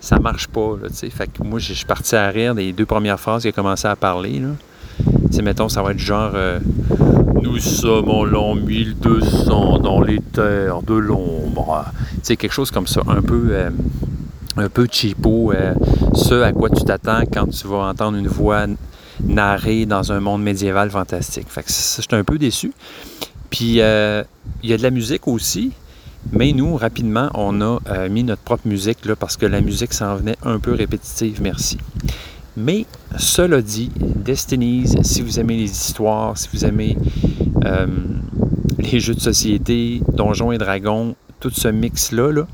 ça 0.00 0.18
marche 0.18 0.48
pas. 0.48 0.76
Là, 0.82 0.88
fait 0.90 1.26
que 1.26 1.42
moi, 1.42 1.58
je 1.58 1.72
suis 1.72 1.84
parti 1.84 2.16
à 2.16 2.28
rire 2.28 2.54
des 2.54 2.72
deux 2.72 2.86
premières 2.86 3.20
phrases 3.20 3.42
qu'il 3.42 3.50
a 3.50 3.52
commencé 3.52 3.86
à 3.86 3.96
parler. 3.96 4.42
Sais, 5.30 5.42
mettons, 5.42 5.68
ça 5.68 5.82
va 5.82 5.92
être 5.92 5.98
genre 5.98 6.32
euh, 6.34 6.58
Nous 7.42 7.58
sommes 7.58 8.10
en 8.10 8.24
l'an 8.24 8.54
1200 8.54 9.78
dans 9.80 10.00
les 10.00 10.20
terres 10.20 10.82
de 10.82 10.94
l'ombre. 10.94 11.84
Tu 12.14 12.20
sais, 12.22 12.36
quelque 12.36 12.52
chose 12.52 12.70
comme 12.70 12.86
ça, 12.86 13.02
un 13.06 13.22
peu. 13.22 13.48
Euh, 13.50 13.70
un 14.58 14.70
peu 14.70 14.88
cheapo, 14.90 15.52
euh, 15.52 15.74
ce 16.14 16.40
à 16.40 16.50
quoi 16.50 16.70
tu 16.70 16.82
t'attends 16.82 17.24
quand 17.30 17.46
tu 17.48 17.66
vas 17.66 17.88
entendre 17.88 18.16
une 18.16 18.26
voix 18.26 18.64
narrée 19.22 19.84
dans 19.84 20.12
un 20.12 20.20
monde 20.20 20.42
médiéval 20.42 20.88
fantastique. 20.88 21.46
Fait 21.50 21.62
que 21.62 21.70
j'étais 21.70 22.16
un 22.16 22.24
peu 22.24 22.38
déçu. 22.38 22.72
Puis 23.50 23.66
il 23.66 23.74
y 23.74 23.82
a 23.82 24.24
de 24.78 24.82
la 24.82 24.90
musique 24.90 25.28
aussi, 25.28 25.72
mais 26.32 26.54
nous, 26.54 26.74
rapidement, 26.74 27.28
on 27.34 27.60
a 27.60 28.08
mis 28.08 28.24
notre 28.24 28.40
propre 28.40 28.66
musique 28.66 29.04
là, 29.04 29.14
parce 29.14 29.36
que 29.36 29.44
la 29.44 29.60
musique 29.60 29.92
s'en 29.92 30.16
venait 30.16 30.38
un 30.42 30.58
peu 30.58 30.72
répétitive, 30.72 31.42
merci. 31.42 31.76
Mais 32.56 32.86
cela 33.18 33.60
dit, 33.60 33.90
Destinies, 33.98 34.96
si 35.02 35.22
vous 35.22 35.38
aimez 35.38 35.56
les 35.56 35.70
histoires, 35.70 36.38
si 36.38 36.48
vous 36.52 36.64
aimez 36.64 36.96
euh, 37.64 37.86
les 38.78 39.00
jeux 39.00 39.14
de 39.14 39.20
société, 39.20 40.00
Donjons 40.12 40.52
et 40.52 40.58
Dragons, 40.58 41.14
tout 41.40 41.50
ce 41.50 41.68
mix-là, 41.68 42.32
là, 42.32 42.46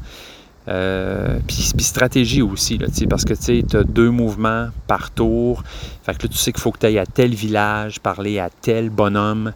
euh, 0.68 1.38
puis, 1.46 1.84
stratégie 1.84 2.42
aussi, 2.42 2.78
là, 2.78 2.86
parce 3.10 3.24
que 3.24 3.34
tu 3.34 3.76
as 3.76 3.84
deux 3.84 4.10
mouvements 4.10 4.68
par 4.86 5.10
tour. 5.10 5.64
Fait 6.04 6.16
que 6.16 6.22
là, 6.22 6.28
tu 6.28 6.36
sais 6.36 6.52
qu'il 6.52 6.60
faut 6.60 6.70
que 6.70 6.78
tu 6.78 6.86
ailles 6.86 6.98
à 6.98 7.06
tel 7.06 7.34
village, 7.34 8.00
parler 8.00 8.38
à 8.38 8.48
tel 8.48 8.90
bonhomme. 8.90 9.52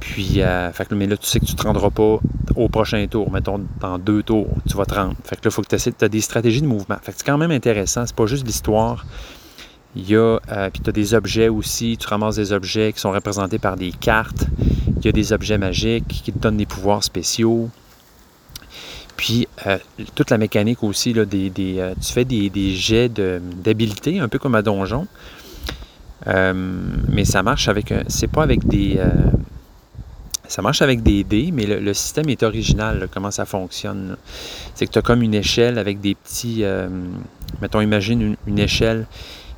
Puis, 0.00 0.40
euh, 0.40 0.72
fait 0.72 0.86
que, 0.86 0.94
mais 0.94 1.06
là, 1.06 1.16
tu 1.16 1.26
sais 1.26 1.40
que 1.40 1.44
tu 1.44 1.52
ne 1.52 1.58
te 1.58 1.62
rendras 1.64 1.90
pas 1.90 2.20
au 2.54 2.68
prochain 2.68 3.06
tour. 3.06 3.30
Mettons, 3.30 3.60
dans 3.80 3.98
deux 3.98 4.22
tours, 4.22 4.48
tu 4.68 4.76
vas 4.76 4.86
te 4.86 4.94
rendre. 4.94 5.14
Fait 5.24 5.36
que 5.36 5.42
là, 5.44 5.50
faut 5.50 5.62
que. 5.62 5.76
Tu 5.76 6.04
as 6.04 6.08
des 6.08 6.20
stratégies 6.20 6.62
de 6.62 6.66
mouvement. 6.66 6.96
Fait 7.02 7.12
que 7.12 7.18
c'est 7.18 7.26
quand 7.26 7.38
même 7.38 7.50
intéressant. 7.50 8.06
C'est 8.06 8.16
pas 8.16 8.26
juste 8.26 8.46
l'histoire. 8.46 9.04
Il 9.96 10.08
y 10.08 10.16
a, 10.16 10.38
euh, 10.50 10.70
puis 10.70 10.82
tu 10.82 10.92
des 10.92 11.14
objets 11.14 11.48
aussi. 11.48 11.96
Tu 11.96 12.06
ramasses 12.06 12.36
des 12.36 12.52
objets 12.52 12.92
qui 12.92 13.00
sont 13.00 13.10
représentés 13.10 13.58
par 13.58 13.76
des 13.76 13.92
cartes. 13.92 14.46
Il 14.98 15.04
y 15.04 15.08
a 15.08 15.12
des 15.12 15.32
objets 15.32 15.58
magiques 15.58 16.06
qui 16.08 16.32
te 16.32 16.38
donnent 16.38 16.56
des 16.56 16.66
pouvoirs 16.66 17.02
spéciaux. 17.02 17.70
Puis, 19.16 19.48
euh, 19.66 19.78
toute 20.14 20.30
la 20.30 20.38
mécanique 20.38 20.82
aussi, 20.84 21.12
là, 21.12 21.24
des, 21.24 21.50
des 21.50 21.92
tu 22.00 22.12
fais 22.12 22.24
des, 22.24 22.50
des 22.50 22.74
jets 22.74 23.08
d'habilité, 23.08 24.20
un 24.20 24.28
peu 24.28 24.38
comme 24.38 24.54
à 24.54 24.62
donjon. 24.62 25.06
mais 26.26 27.24
ça 27.24 27.42
marche 27.42 27.68
avec. 27.68 27.92
C'est 28.08 28.28
pas 28.28 28.42
avec 28.42 28.66
des 28.66 29.00
ça 30.48 30.62
marche 30.62 30.80
avec 30.80 31.02
des 31.02 31.24
dés, 31.24 31.50
mais 31.52 31.66
le, 31.66 31.94
système 31.94 32.30
est 32.30 32.42
original, 32.42 33.08
comment 33.12 33.30
ça 33.30 33.44
fonctionne. 33.44 34.16
C'est 34.74 34.86
que 34.86 34.92
tu 34.92 34.98
as 34.98 35.02
comme 35.02 35.22
une 35.22 35.34
échelle 35.34 35.78
avec 35.78 36.00
des 36.00 36.14
petits... 36.14 36.64
Euh, 36.64 36.88
mettons, 37.60 37.82
imagine 37.82 38.34
une, 38.46 38.58
échelle 38.58 39.06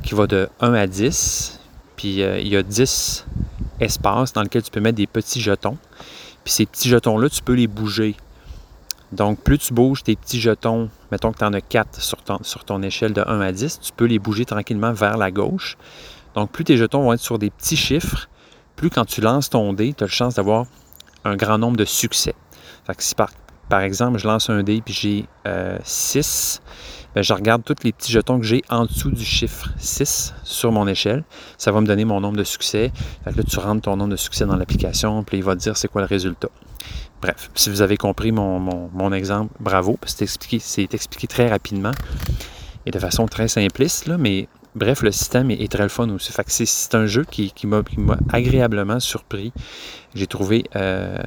qui 0.03 0.15
va 0.15 0.27
de 0.27 0.49
1 0.61 0.73
à 0.75 0.87
10, 0.87 1.61
puis 1.97 2.23
euh, 2.23 2.41
il 2.41 2.49
y 2.49 2.57
a 2.57 2.63
10 2.63 3.27
espaces 3.81 4.33
dans 4.33 4.43
lesquels 4.43 4.63
tu 4.63 4.71
peux 4.71 4.81
mettre 4.81 4.97
des 4.97 5.07
petits 5.07 5.41
jetons. 5.41 5.79
Puis 6.45 6.53
ces 6.53 6.67
petits 6.67 6.89
jetons-là, 6.89 7.29
tu 7.29 7.43
peux 7.43 7.55
les 7.55 7.67
bouger. 7.67 8.17
Donc, 9.13 9.41
plus 9.41 9.59
tu 9.59 9.75
bouges 9.75 10.05
tes 10.05 10.15
petits 10.15 10.41
jetons, 10.41 10.89
mettons 11.11 11.33
que 11.33 11.39
tu 11.39 11.45
en 11.45 11.53
as 11.53 11.61
4 11.61 12.01
sur 12.01 12.65
ton, 12.65 12.83
échelle 12.83 13.13
de 13.13 13.23
1 13.27 13.41
à 13.41 13.53
10, 13.53 13.81
tu 13.81 13.93
peux 13.93 14.05
les 14.05 14.19
bouger 14.19 14.45
tranquillement 14.45 14.93
vers 14.93 15.17
la 15.17 15.31
gauche. 15.31 15.77
Donc, 16.35 16.53
plus 16.53 16.65
tes 16.65 16.77
jetons 16.77 17.03
vont 17.03 17.13
être 17.13 17.21
sur 17.21 17.39
des 17.39 17.51
petits 17.51 17.77
chiffres, 17.77 18.29
plus 18.77 18.89
quand 18.89 19.05
tu 19.05 19.21
lances 19.21 19.51
ton 19.51 19.73
dé, 19.73 19.93
tu 19.97 20.05
as 20.05 20.07
la 20.07 20.13
chance 20.13 20.35
d'avoir 20.37 20.67
un 21.25 21.35
grand 21.35 21.59
nombre 21.59 21.77
de 21.77 21.85
succès. 21.85 22.35
Fait 22.87 22.95
que 22.95 23.03
si 23.03 23.15
par 23.71 23.81
exemple, 23.83 24.19
je 24.19 24.27
lance 24.27 24.51
un 24.51 24.63
dé 24.63 24.83
puis 24.85 24.93
j'ai 24.93 25.25
6, 25.85 26.61
euh, 26.61 27.15
ben, 27.15 27.23
je 27.23 27.33
regarde 27.33 27.63
tous 27.65 27.77
les 27.85 27.93
petits 27.93 28.13
jetons 28.13 28.39
que 28.39 28.45
j'ai 28.45 28.63
en 28.69 28.85
dessous 28.85 29.11
du 29.11 29.25
chiffre 29.25 29.71
6 29.79 30.35
sur 30.43 30.73
mon 30.73 30.87
échelle. 30.87 31.25
Ça 31.57 31.73
va 31.73 31.81
me 31.81 31.87
donner 31.87 32.05
mon 32.05 32.21
nombre 32.21 32.37
de 32.37 32.45
succès. 32.45 32.91
Là, 33.25 33.33
tu 33.49 33.59
rentres 33.59 33.83
ton 33.83 33.97
nombre 33.97 34.11
de 34.11 34.17
succès 34.17 34.45
dans 34.45 34.57
l'application, 34.57 35.23
puis 35.23 35.39
il 35.39 35.45
va 35.45 35.55
te 35.55 35.61
dire 35.61 35.77
c'est 35.77 35.89
quoi 35.89 36.03
le 36.03 36.09
résultat. 36.09 36.49
Bref, 37.23 37.51
si 37.55 37.71
vous 37.71 37.81
avez 37.81 37.97
compris 37.97 38.33
mon, 38.33 39.13
exemple, 39.13 39.55
bravo, 39.61 39.99
c'est 40.05 40.23
expliqué, 40.23 40.61
expliqué 40.93 41.27
très 41.27 41.49
rapidement 41.49 41.93
et 42.87 42.91
de 42.91 42.99
façon 42.99 43.27
très 43.27 43.47
simpliste, 43.47 44.07
là, 44.07 44.19
mais 44.19 44.49
bref, 44.75 45.03
le 45.03 45.13
système 45.13 45.51
est, 45.51 45.71
très 45.71 45.83
le 45.83 45.89
fun 45.89 46.09
aussi. 46.11 46.33
C'est 46.49 46.95
un 46.95 47.07
jeu 47.07 47.25
qui, 47.25 47.53
m'a 47.65 47.83
agréablement 48.33 49.01
surpris. 49.01 49.53
J'ai 50.15 50.27
trouvé, 50.27 50.65
euh, 50.77 51.19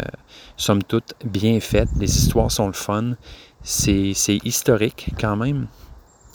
somme 0.58 0.84
toute, 0.84 1.14
bien 1.26 1.60
fait. 1.60 1.88
Les 1.98 2.18
histoires 2.18 2.52
sont 2.52 2.68
le 2.68 2.74
fun. 2.74 3.14
C'est 3.62 4.14
historique 4.44 5.12
quand 5.20 5.36
même. 5.36 5.68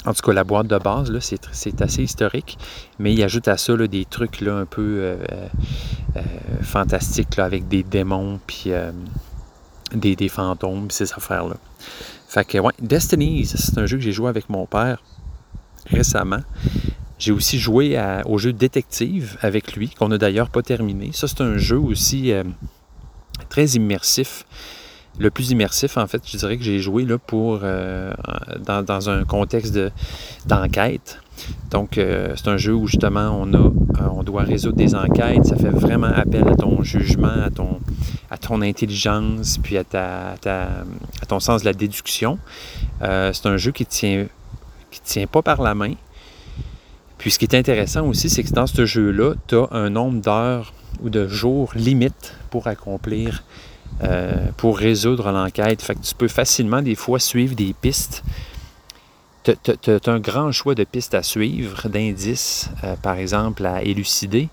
En 0.07 0.15
tout 0.15 0.23
cas, 0.23 0.33
la 0.33 0.45
boîte 0.45 0.69
de 0.69 0.79
base, 0.79 1.12
c'est 1.21 1.83
assez 1.83 2.03
historique, 2.03 2.57
mais 2.99 3.12
il 3.12 3.23
ajoute 3.23 3.49
à 3.49 3.57
ça 3.57 3.77
des 3.77 4.05
trucs 4.05 4.41
un 4.43 4.65
peu 4.65 5.00
euh, 5.00 5.17
euh, 6.17 6.21
fantastiques 6.62 7.38
avec 7.38 7.67
des 7.67 7.83
démons, 7.83 8.38
puis 8.47 8.71
des, 9.93 10.29
fantômes, 10.29 10.91
ces 10.91 11.12
affaires-là. 11.12 11.57
Fait 12.29 12.45
que, 12.45 12.59
ouais, 12.59 12.73
Destiny, 12.81 13.45
c'est 13.45 13.77
un 13.77 13.87
jeu 13.87 13.97
que 13.97 14.03
j'ai 14.03 14.12
joué 14.12 14.29
avec 14.29 14.49
mon 14.49 14.67
père 14.67 15.03
récemment. 15.90 16.40
J'ai 17.18 17.33
aussi 17.33 17.59
joué 17.59 18.00
au 18.26 18.38
jeu 18.38 18.52
Détective 18.52 19.37
avec 19.42 19.75
lui, 19.75 19.90
qu'on 19.90 20.09
n'a 20.09 20.18
d'ailleurs 20.18 20.50
pas 20.50 20.62
terminé. 20.62 21.11
Ça, 21.12 21.26
c'est 21.26 21.40
un 21.40 21.59
jeu 21.59 21.78
aussi 21.78 22.33
euh, 22.33 22.45
très 23.49 23.66
immersif. 23.71 24.45
Le 25.18 25.30
plus 25.30 25.50
immersif, 25.50 25.97
en 25.97 26.07
fait, 26.07 26.23
je 26.25 26.37
dirais 26.37 26.57
que 26.57 26.62
j'ai 26.62 26.78
joué 26.78 27.04
là, 27.04 27.18
pour, 27.18 27.61
euh, 27.64 28.12
dans, 28.64 29.11
un 29.11 29.25
contexte 29.25 29.76
d'enquête. 30.47 31.21
Donc, 31.73 31.99
euh, 31.99 32.35
c'est 32.37 32.49
un 32.49 32.57
jeu 32.57 32.73
où 32.73 32.87
justement 32.87 33.30
on, 33.33 33.52
a, 33.52 33.73
on 34.12 34.23
doit 34.23 34.42
résoudre 34.42 34.76
des 34.76 34.95
enquêtes. 34.95 35.45
Ça 35.45 35.57
fait 35.57 35.71
vraiment 35.71 36.07
appel 36.07 36.47
à 36.47 36.54
ton 36.54 36.85
jugement, 36.85 37.42
à 37.45 37.50
ton, 37.50 37.80
à 38.30 38.38
ton 38.38 38.62
intelligence, 38.62 39.59
puis 39.61 39.76
à, 39.76 39.83
ta, 39.83 40.37
à 41.21 41.26
ton 41.26 41.40
sens 41.40 41.62
de 41.62 41.66
la 41.66 41.73
déduction. 41.73 42.38
c'est 43.00 43.47
un 43.47 43.57
jeu 43.57 43.73
qui 43.73 43.87
tient, 43.87 44.26
qui 44.90 45.00
tient 45.00 45.26
pas 45.26 45.42
par 45.42 45.62
la 45.62 45.75
main. 45.75 45.95
Puis 47.18 47.33
ce 47.33 47.38
qui 47.38 47.45
est 47.45 47.54
intéressant 47.54 48.07
aussi, 48.07 48.30
c'est 48.30 48.45
que 48.45 48.52
dans 48.52 48.66
ce 48.66 48.87
jeu-là, 48.87 49.35
tu 49.49 49.57
as 49.57 49.68
un 49.73 49.90
nombre 49.90 50.21
d'heures 50.21 50.73
ou 51.02 51.11
de 51.11 51.26
jours 51.26 51.73
limite 51.75 52.35
pour 52.50 52.68
accomplir, 52.68 53.42
euh, 54.02 54.33
pour 54.57 54.78
résoudre 54.78 55.30
l'enquête. 55.33 55.83
Fait 55.83 55.95
que 55.95 56.02
tu 56.02 56.14
peux 56.14 56.28
facilement 56.28 56.80
des 56.80 56.95
fois 56.95 57.18
suivre 57.18 57.54
des 57.54 57.75
pistes. 57.75 58.23
Tu 59.42 59.52
as, 59.52 60.09
un 60.11 60.21
grand 60.21 60.52
choix 60.52 60.75
de 60.75 60.85
pistes 60.85 61.14
à 61.14 61.23
suivre, 61.23 61.88
d'indices, 61.88 62.71
euh, 62.85 62.97
par 62.97 63.16
exemple, 63.16 63.64
à 63.64 63.83
élucider, 63.83 64.49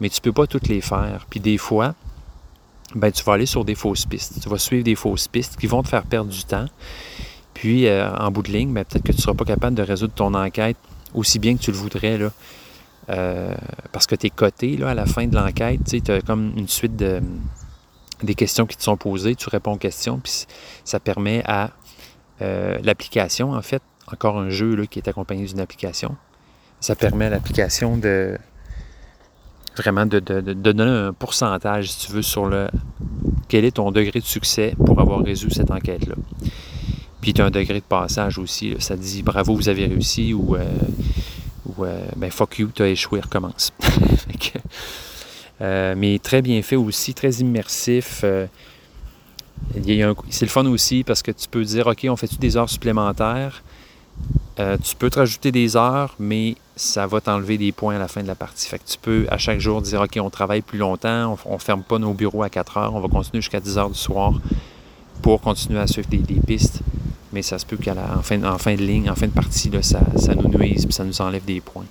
mais 0.00 0.08
tu 0.08 0.20
ne 0.20 0.22
peux 0.22 0.32
pas 0.32 0.46
toutes 0.46 0.68
les 0.68 0.80
faire. 0.80 1.26
Puis 1.28 1.40
des 1.40 1.58
fois, 1.58 1.94
ben, 2.94 3.10
tu 3.10 3.24
vas 3.24 3.34
aller 3.34 3.46
sur 3.46 3.64
des 3.64 3.74
fausses 3.74 4.06
pistes. 4.06 4.40
Tu 4.40 4.48
vas 4.48 4.58
suivre 4.58 4.84
des 4.84 4.94
fausses 4.94 5.28
pistes 5.28 5.56
qui 5.58 5.66
vont 5.66 5.82
te 5.82 5.88
faire 5.88 6.04
perdre 6.04 6.30
du 6.30 6.44
temps. 6.44 6.66
Puis, 7.56 7.86
euh, 7.86 8.14
en 8.14 8.30
bout 8.30 8.42
de 8.42 8.52
ligne, 8.52 8.74
ben, 8.74 8.84
peut-être 8.84 9.02
que 9.02 9.12
tu 9.12 9.16
ne 9.16 9.22
seras 9.22 9.32
pas 9.32 9.46
capable 9.46 9.74
de 9.74 9.82
résoudre 9.82 10.12
ton 10.12 10.34
enquête 10.34 10.76
aussi 11.14 11.38
bien 11.38 11.56
que 11.56 11.62
tu 11.62 11.70
le 11.70 11.78
voudrais. 11.78 12.18
Là. 12.18 12.30
Euh, 13.08 13.54
parce 13.92 14.06
que 14.06 14.14
tu 14.14 14.26
es 14.26 14.30
coté 14.30 14.76
là, 14.76 14.90
à 14.90 14.94
la 14.94 15.06
fin 15.06 15.26
de 15.26 15.34
l'enquête, 15.34 15.80
tu 15.84 16.12
as 16.12 16.20
comme 16.20 16.52
une 16.54 16.68
suite 16.68 16.96
de 16.96 17.22
des 18.22 18.34
questions 18.34 18.66
qui 18.66 18.76
te 18.76 18.82
sont 18.82 18.98
posées, 18.98 19.36
tu 19.36 19.48
réponds 19.48 19.72
aux 19.72 19.78
questions, 19.78 20.18
puis 20.18 20.46
ça 20.84 21.00
permet 21.00 21.42
à 21.46 21.70
euh, 22.42 22.78
l'application, 22.82 23.52
en 23.52 23.62
fait, 23.62 23.82
encore 24.12 24.38
un 24.38 24.50
jeu 24.50 24.74
là, 24.74 24.86
qui 24.86 24.98
est 24.98 25.08
accompagné 25.08 25.46
d'une 25.46 25.60
application, 25.60 26.14
ça 26.80 26.94
permet 26.94 27.26
à 27.26 27.30
l'application 27.30 27.96
de 27.96 28.36
vraiment 29.76 30.04
de, 30.04 30.18
donner 30.18 30.82
un 30.82 31.12
pourcentage, 31.14 31.90
si 31.90 32.06
tu 32.06 32.12
veux, 32.12 32.22
sur 32.22 32.46
le 32.46 32.68
quel 33.48 33.64
est 33.64 33.76
ton 33.76 33.92
degré 33.92 34.20
de 34.20 34.24
succès 34.24 34.74
pour 34.84 35.00
avoir 35.00 35.20
résolu 35.20 35.52
cette 35.52 35.70
enquête-là. 35.70 36.14
Puis 37.26 37.34
tu 37.34 37.42
as 37.42 37.46
un 37.46 37.50
degré 37.50 37.80
de 37.80 37.84
passage 37.84 38.38
aussi. 38.38 38.76
Ça 38.78 38.94
dit 38.94 39.24
bravo, 39.24 39.56
vous 39.56 39.68
avez 39.68 39.86
réussi 39.86 40.32
ou, 40.32 40.54
euh, 40.54 40.64
euh, 41.80 42.06
ben 42.14 42.30
fuck 42.30 42.60
you, 42.60 42.70
tu 42.72 42.84
as 42.84 42.88
échoué, 42.88 43.18
recommence. 43.18 43.72
Euh, 45.62 45.94
mais 45.96 46.18
très 46.18 46.42
bien 46.42 46.60
fait 46.60 46.76
aussi, 46.76 47.14
très 47.14 47.30
immersif. 47.36 48.22
c'est 48.22 50.44
le 50.44 50.48
fun 50.48 50.66
aussi 50.66 51.02
parce 51.02 51.22
que 51.22 51.30
tu 51.30 51.48
peux 51.48 51.64
dire 51.64 51.86
OK, 51.86 52.06
on 52.10 52.14
fait-tu 52.14 52.36
des 52.36 52.58
heures 52.58 52.68
supplémentaires? 52.68 53.62
Tu 54.58 54.96
peux 54.98 55.08
te 55.08 55.18
rajouter 55.18 55.52
des 55.52 55.74
heures, 55.74 56.14
mais 56.18 56.56
ça 56.76 57.06
va 57.06 57.22
t'enlever 57.22 57.56
des 57.56 57.72
points 57.72 57.96
à 57.96 57.98
la 57.98 58.06
fin 58.06 58.22
de 58.22 58.26
la 58.26 58.34
partie. 58.34 58.68
Fait 58.68 58.78
que 58.78 58.86
tu 58.86 58.98
peux 58.98 59.26
à 59.30 59.38
chaque 59.38 59.58
jour 59.58 59.80
dire 59.80 60.02
OK, 60.02 60.18
on 60.20 60.28
travaille 60.28 60.60
plus 60.60 60.78
longtemps, 60.78 61.38
on 61.46 61.54
ne 61.54 61.58
ferme 61.58 61.82
pas 61.82 61.98
nos 61.98 62.12
bureaux 62.12 62.42
à 62.42 62.50
4 62.50 62.76
heures, 62.76 62.94
on 62.94 63.00
va 63.00 63.08
continuer 63.08 63.40
jusqu'à 63.40 63.60
10 63.60 63.78
heures 63.78 63.90
du 63.90 63.98
soir 63.98 64.34
pour 65.22 65.40
continuer 65.40 65.80
à 65.80 65.86
suivre 65.86 66.08
des 66.08 66.18
pistes 66.18 66.82
mais 67.36 67.42
ça 67.42 67.58
se 67.58 67.66
peut 67.66 67.76
qu'en 67.76 68.22
fin, 68.22 68.42
en 68.44 68.56
fin 68.56 68.74
de 68.74 68.82
ligne, 68.82 69.10
en 69.10 69.14
fin 69.14 69.26
de 69.26 69.32
partie, 69.32 69.70
ça, 69.82 70.00
nous 70.34 70.48
nuise 70.58 70.86
et 70.88 70.90
ça 70.90 71.04
nous 71.04 71.20
enlève 71.20 71.44
des 71.44 71.60
points. 71.60 71.84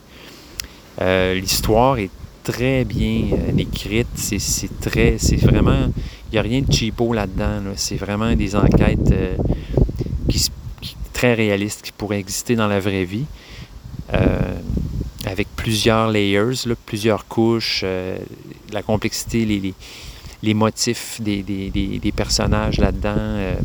Euh, 1.01 1.36
l'histoire 1.36 2.00
est 2.00 2.10
très 2.44 2.84
bien 2.84 3.27
euh, 3.34 3.55
écrite, 3.55 4.08
c'est 4.15 4.79
très, 4.79 5.20
c'est 5.20 5.36
vraiment, 5.36 5.91
il 6.27 6.32
n'y 6.32 6.38
a 6.39 6.41
rien 6.41 6.62
de 6.62 6.72
cheapo 6.72 7.13
là-dedans, 7.13 7.62
c'est 7.75 7.96
vraiment 7.96 8.34
des 8.36 8.55
enquêtes 8.55 9.12
euh, 9.12 9.36
qui, 10.29 10.50
très 11.13 11.36
réalistes 11.36 11.84
qui 11.84 11.91
pourraient 11.91 12.20
exister 12.20 12.55
dans 12.55 12.67
la 12.67 12.79
vraie 12.79 13.05
vie, 13.05 13.25
avec 15.27 15.48
plusieurs 15.55 16.10
layers, 16.10 16.74
plusieurs 16.88 17.27
couches, 17.27 17.86
la 18.72 18.82
complexité, 18.82 19.46
les, 19.46 19.74
motifs 20.53 21.19
des, 21.21 22.13
personnages 22.15 22.79
là-dedans 22.79 23.55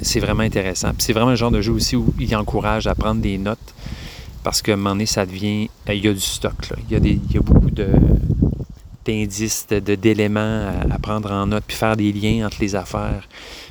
c'est 0.00 0.20
vraiment 0.20 0.42
intéressant. 0.42 0.92
C'est 0.98 1.12
vraiment 1.12 1.30
le 1.30 1.36
genre 1.36 1.50
de 1.50 1.60
jeu 1.60 1.72
aussi 1.72 1.96
où 1.96 2.14
il 2.18 2.34
encourage 2.36 2.86
à 2.86 2.94
prendre 2.94 3.20
des 3.20 3.36
notes 3.36 3.74
parce 4.42 4.62
qu'à 4.62 4.72
un 4.72 4.76
moment 4.76 4.90
donné, 4.90 5.06
ça 5.06 5.26
devient. 5.26 5.68
Euh, 5.88 5.94
il 5.94 6.04
y 6.04 6.08
a 6.08 6.12
du 6.14 6.20
stock. 6.20 6.70
Là. 6.70 6.76
Il, 6.90 7.20
y 7.32 7.36
a 7.36 7.40
beaucoup 7.40 7.70
de 7.70 7.88
d'indices, 9.04 9.66
d'éléments 9.66 10.68
à, 10.90 10.98
prendre 10.98 11.32
en 11.32 11.46
note, 11.46 11.64
puis 11.66 11.76
faire 11.76 11.96
des 11.96 12.12
liens 12.12 12.46
entre 12.46 12.58
les 12.60 12.74
affaires. 12.74 13.26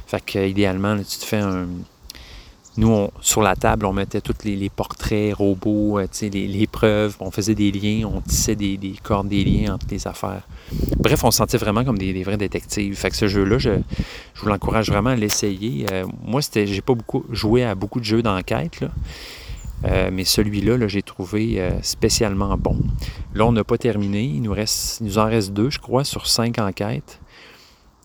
Fait 0.08 0.24
que 0.24 0.48
idéalement, 0.48 0.98
tu 0.98 1.18
te 1.18 1.26
fais 1.26 1.38
un, 1.38 1.68
nous, 2.78 3.10
sur 3.22 3.42
la 3.42 3.56
table, 3.56 3.88
on 3.88 3.94
mettait 3.94 4.22
tous 4.22 4.44
les, 4.44 4.70
portraits 4.70 5.34
robots, 5.34 6.00
euh, 6.00 6.08
les, 6.22 6.68
preuves, 6.68 7.16
on 7.20 7.32
faisait 7.32 7.56
des 7.56 7.72
liens, 7.72 8.08
on 8.08 8.22
tissait 8.22 8.56
des, 8.56 8.78
cordes, 9.02 9.28
des 9.28 9.44
liens 9.44 9.74
entre 9.74 9.88
les 9.90 10.08
affaires. 10.08 10.44
Bref, 10.98 11.24
on 11.24 11.32
se 11.32 11.38
sentait 11.38 11.58
vraiment 11.58 11.84
comme 11.84 11.98
des, 11.98 12.24
vrais 12.24 12.38
détectives. 12.38 12.96
Fait 12.96 13.10
que 13.10 13.16
ce 13.16 13.28
jeu-là, 13.28 13.58
je, 13.58 13.72
vous 14.36 14.48
l'encourage 14.48 14.90
vraiment 14.92 15.10
à 15.10 15.16
l'essayer. 15.16 15.88
Euh, 15.92 16.06
moi, 16.24 16.42
c'était, 16.44 16.68
j'ai 16.68 16.82
pas 16.82 16.94
beaucoup 16.94 17.26
joué 17.32 17.64
à 17.64 17.74
beaucoup 17.74 18.00
de 18.00 18.06
jeux 18.06 18.22
d'enquête, 18.22 18.84
Euh, 19.86 20.10
mais 20.12 20.26
celui-là, 20.26 20.76
-là, 20.78 20.88
j'ai 20.88 21.04
trouvé 21.04 21.62
spécialement 21.84 22.58
bon. 22.58 22.78
Là, 23.36 23.46
on 23.46 23.52
n'a 23.52 23.64
pas 23.64 23.78
terminé. 23.78 24.24
Il 24.24 24.42
nous, 24.42 24.52
en 25.20 25.26
reste 25.26 25.54
deux, 25.54 25.70
je 25.70 25.78
crois, 25.78 26.04
sur 26.04 26.26
cinq 26.26 26.58
enquêtes. 26.58 27.20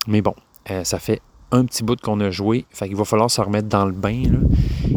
Mais 0.07 0.21
bon, 0.21 0.35
ça 0.83 0.99
fait 0.99 1.19
un 1.53 1.65
petit 1.65 1.83
bout 1.83 1.99
qu'on 2.01 2.19
a 2.19 2.29
joué. 2.29 2.65
Fait 2.71 2.87
qu'il 2.87 2.97
va 2.97 3.05
falloir 3.05 3.31
se 3.31 3.39
remettre 3.39 3.67
dans 3.69 3.85
le 3.85 3.93
bain, 3.93 4.23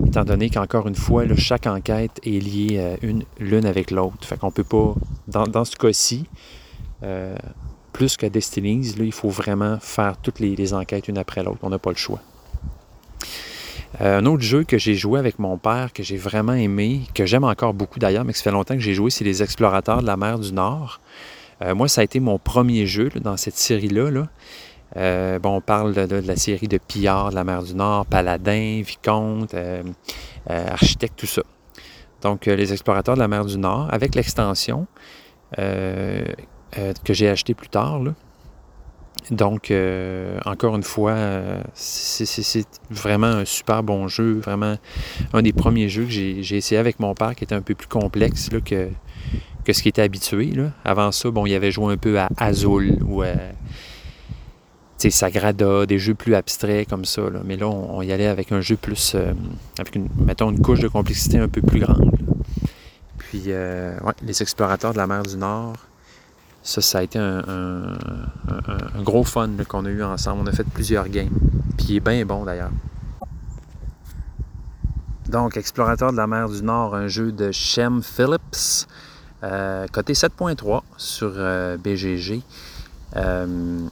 étant 0.06 0.24
donné 0.24 0.50
qu'encore 0.50 0.88
une 0.88 0.94
fois, 0.94 1.24
chaque 1.36 1.66
enquête 1.66 2.20
est 2.24 2.42
liée 2.42 2.96
une, 3.02 3.24
l'une 3.38 3.66
avec 3.66 3.90
l'autre. 3.90 4.26
Fait 4.26 4.36
qu'on 4.36 4.50
peut 4.50 4.64
pas, 4.64 4.94
dans, 5.28 5.64
ce 5.64 5.76
cas-ci, 5.76 6.24
plus 7.96 8.18
que 8.18 8.26
Destinies, 8.26 8.94
là, 8.98 9.04
il 9.04 9.12
faut 9.12 9.30
vraiment 9.30 9.78
faire 9.80 10.18
toutes 10.18 10.38
les, 10.38 10.74
enquêtes 10.74 11.08
une 11.08 11.16
après 11.16 11.42
l'autre. 11.42 11.60
On 11.62 11.70
n'a 11.70 11.78
pas 11.78 11.90
le 11.90 11.96
choix. 11.96 12.20
Euh, 14.02 14.18
un 14.18 14.26
autre 14.26 14.42
jeu 14.42 14.64
que 14.64 14.76
j'ai 14.76 14.94
joué 14.94 15.18
avec 15.18 15.38
mon 15.38 15.56
père, 15.56 15.94
que 15.94 16.02
j'ai 16.02 16.18
vraiment 16.18 16.52
aimé, 16.52 17.02
que 17.14 17.24
j'aime 17.24 17.44
encore 17.44 17.72
beaucoup 17.72 17.98
d'ailleurs, 17.98 18.26
mais 18.26 18.32
que 18.32 18.38
ça 18.38 18.44
fait 18.44 18.50
longtemps 18.50 18.74
que 18.74 18.80
j'ai 18.80 18.92
joué, 18.92 19.08
c'est 19.08 19.24
Les 19.24 19.42
Explorateurs 19.42 20.02
de 20.02 20.06
la 20.06 20.18
mer 20.18 20.38
du 20.38 20.52
Nord. 20.52 21.00
Euh, 21.62 21.74
moi, 21.74 21.88
ça 21.88 22.02
a 22.02 22.04
été 22.04 22.20
mon 22.20 22.38
premier 22.38 22.86
jeu 22.86 23.08
dans 23.22 23.38
cette 23.38 23.56
série-là. 23.56 24.10
Là. 24.10 24.28
Euh, 24.96 25.38
bon, 25.38 25.56
on 25.56 25.60
parle 25.60 25.94
de, 25.94 26.16
la 26.16 26.36
série 26.36 26.68
de 26.68 26.78
pillards 26.78 27.30
de 27.30 27.34
la 27.34 27.44
mer 27.44 27.62
du 27.62 27.74
Nord, 27.74 28.06
Paladin, 28.06 28.82
Vicomte, 28.84 29.54
Architecte, 30.48 31.18
tout 31.18 31.26
ça. 31.26 31.42
Donc, 32.22 32.46
Les 32.46 32.72
Explorateurs 32.72 33.14
de 33.14 33.20
la 33.20 33.28
mer 33.28 33.44
du 33.44 33.58
Nord, 33.58 33.88
avec 33.90 34.14
l'extension 34.14 34.86
que 35.56 36.34
j'ai 37.14 37.28
acheté 37.28 37.54
plus 37.54 37.68
tard. 37.68 38.02
Là. 38.02 38.12
Donc, 39.30 39.70
euh, 39.70 40.38
encore 40.44 40.76
une 40.76 40.84
fois, 40.84 41.12
euh, 41.12 41.60
c'est 41.74 42.64
vraiment 42.90 43.26
un 43.26 43.44
super 43.44 43.82
bon 43.82 44.06
jeu, 44.06 44.34
vraiment 44.34 44.76
un 45.32 45.42
des 45.42 45.52
premiers 45.52 45.88
jeux 45.88 46.04
que 46.04 46.10
j'ai 46.10 46.56
essayé 46.56 46.78
avec 46.78 47.00
mon 47.00 47.14
père 47.14 47.34
qui 47.34 47.42
était 47.42 47.54
un 47.54 47.62
peu 47.62 47.74
plus 47.74 47.88
complexe 47.88 48.50
que, 48.64 48.88
que 49.64 49.72
ce 49.72 49.82
qui 49.82 49.88
était 49.88 50.02
habitué. 50.02 50.52
Là. 50.52 50.70
Avant 50.84 51.10
ça, 51.10 51.30
bon, 51.30 51.44
il 51.44 51.54
avait 51.54 51.72
joué 51.72 51.92
un 51.92 51.96
peu 51.96 52.20
à 52.20 52.28
Azul 52.36 52.98
ou 53.04 53.22
à 53.22 53.34
Sagrada, 54.98 55.86
des 55.86 55.98
jeux 55.98 56.14
plus 56.14 56.34
abstraits 56.34 56.88
comme 56.88 57.04
ça. 57.04 57.22
Là. 57.22 57.40
Mais 57.44 57.56
là, 57.56 57.68
on, 57.68 58.02
y 58.02 58.12
allait 58.12 58.26
avec 58.26 58.52
un 58.52 58.60
jeu 58.60 58.76
plus, 58.76 59.14
euh, 59.14 59.32
avec 59.78 59.94
une, 59.94 60.08
mettons, 60.24 60.50
une 60.50 60.60
couche 60.60 60.80
de 60.80 60.88
complexité 60.88 61.38
un 61.38 61.48
peu 61.48 61.62
plus 61.62 61.80
grande. 61.80 62.10
Puis, 63.18 63.48
ouais, 63.48 64.14
les 64.22 64.42
explorateurs 64.42 64.92
de 64.92 64.98
la 64.98 65.06
mer 65.06 65.22
du 65.22 65.36
Nord, 65.36 65.74
ça, 66.62 66.80
ça 66.80 66.98
a 66.98 67.02
été 67.02 67.18
un, 67.18 67.96
gros 69.02 69.24
fun 69.24 69.50
qu'on 69.68 69.84
a 69.84 69.90
eu 69.90 70.02
ensemble. 70.02 70.42
On 70.44 70.46
a 70.46 70.52
fait 70.52 70.66
plusieurs 70.66 71.08
games. 71.08 71.36
Puis 71.76 71.86
il 71.90 71.96
est 71.96 72.00
bien 72.00 72.24
bon 72.24 72.44
d'ailleurs. 72.44 72.70
Donc, 75.28 75.56
Explorateur 75.56 76.12
de 76.12 76.16
la 76.16 76.26
mer 76.26 76.48
du 76.48 76.62
Nord, 76.62 76.94
un 76.94 77.08
jeu 77.08 77.32
de 77.32 77.50
Shem 77.50 78.02
Phillips, 78.02 78.86
euh, 79.42 79.86
coté 79.92 80.12
7.3 80.12 80.82
sur 80.96 81.32
euh, 81.34 81.76
BGG, 81.76 82.42
euh, 83.16 83.86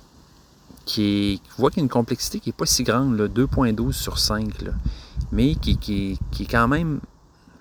qui 0.85 1.41
voit 1.59 1.71
qu'il 1.71 1.79
y 1.79 1.83
a 1.83 1.85
une 1.85 1.91
complexité 1.91 2.41
qui 2.41 2.50
n'est 2.50 2.55
pas 2.55 2.67
si 2.67 2.83
grande, 2.83 3.19
2.12 3.21 3.93
sur 3.93 4.19
5, 4.19 4.49
mais 5.33 5.55
qui, 5.55 5.79
qui, 5.79 6.19
qui, 6.31 6.43
est 6.43 6.47
quand 6.47 6.69
même 6.69 7.00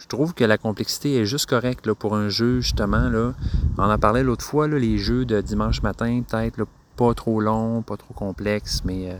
je 0.04 0.08
trouve 0.10 0.34
que 0.34 0.44
la 0.44 0.58
complexité 0.58 1.16
est 1.22 1.26
juste 1.26 1.46
correcte 1.46 1.88
là, 1.88 1.96
pour 1.96 2.14
un 2.14 2.28
jeu, 2.28 2.60
justement. 2.60 3.10
Là. 3.10 3.32
On 3.78 3.84
en 3.84 3.98
parlait 3.98 4.22
l'autre 4.22 4.44
fois, 4.44 4.68
là, 4.68 4.78
les 4.78 4.98
jeux 4.98 5.24
de 5.24 5.40
dimanche 5.40 5.82
matin, 5.82 6.22
peut-être 6.28 6.66
pas 6.98 7.14
trop 7.14 7.40
long, 7.40 7.82
pas 7.82 7.96
trop 7.96 8.14
complexe, 8.14 8.82
mais 8.84 9.10
euh, 9.10 9.16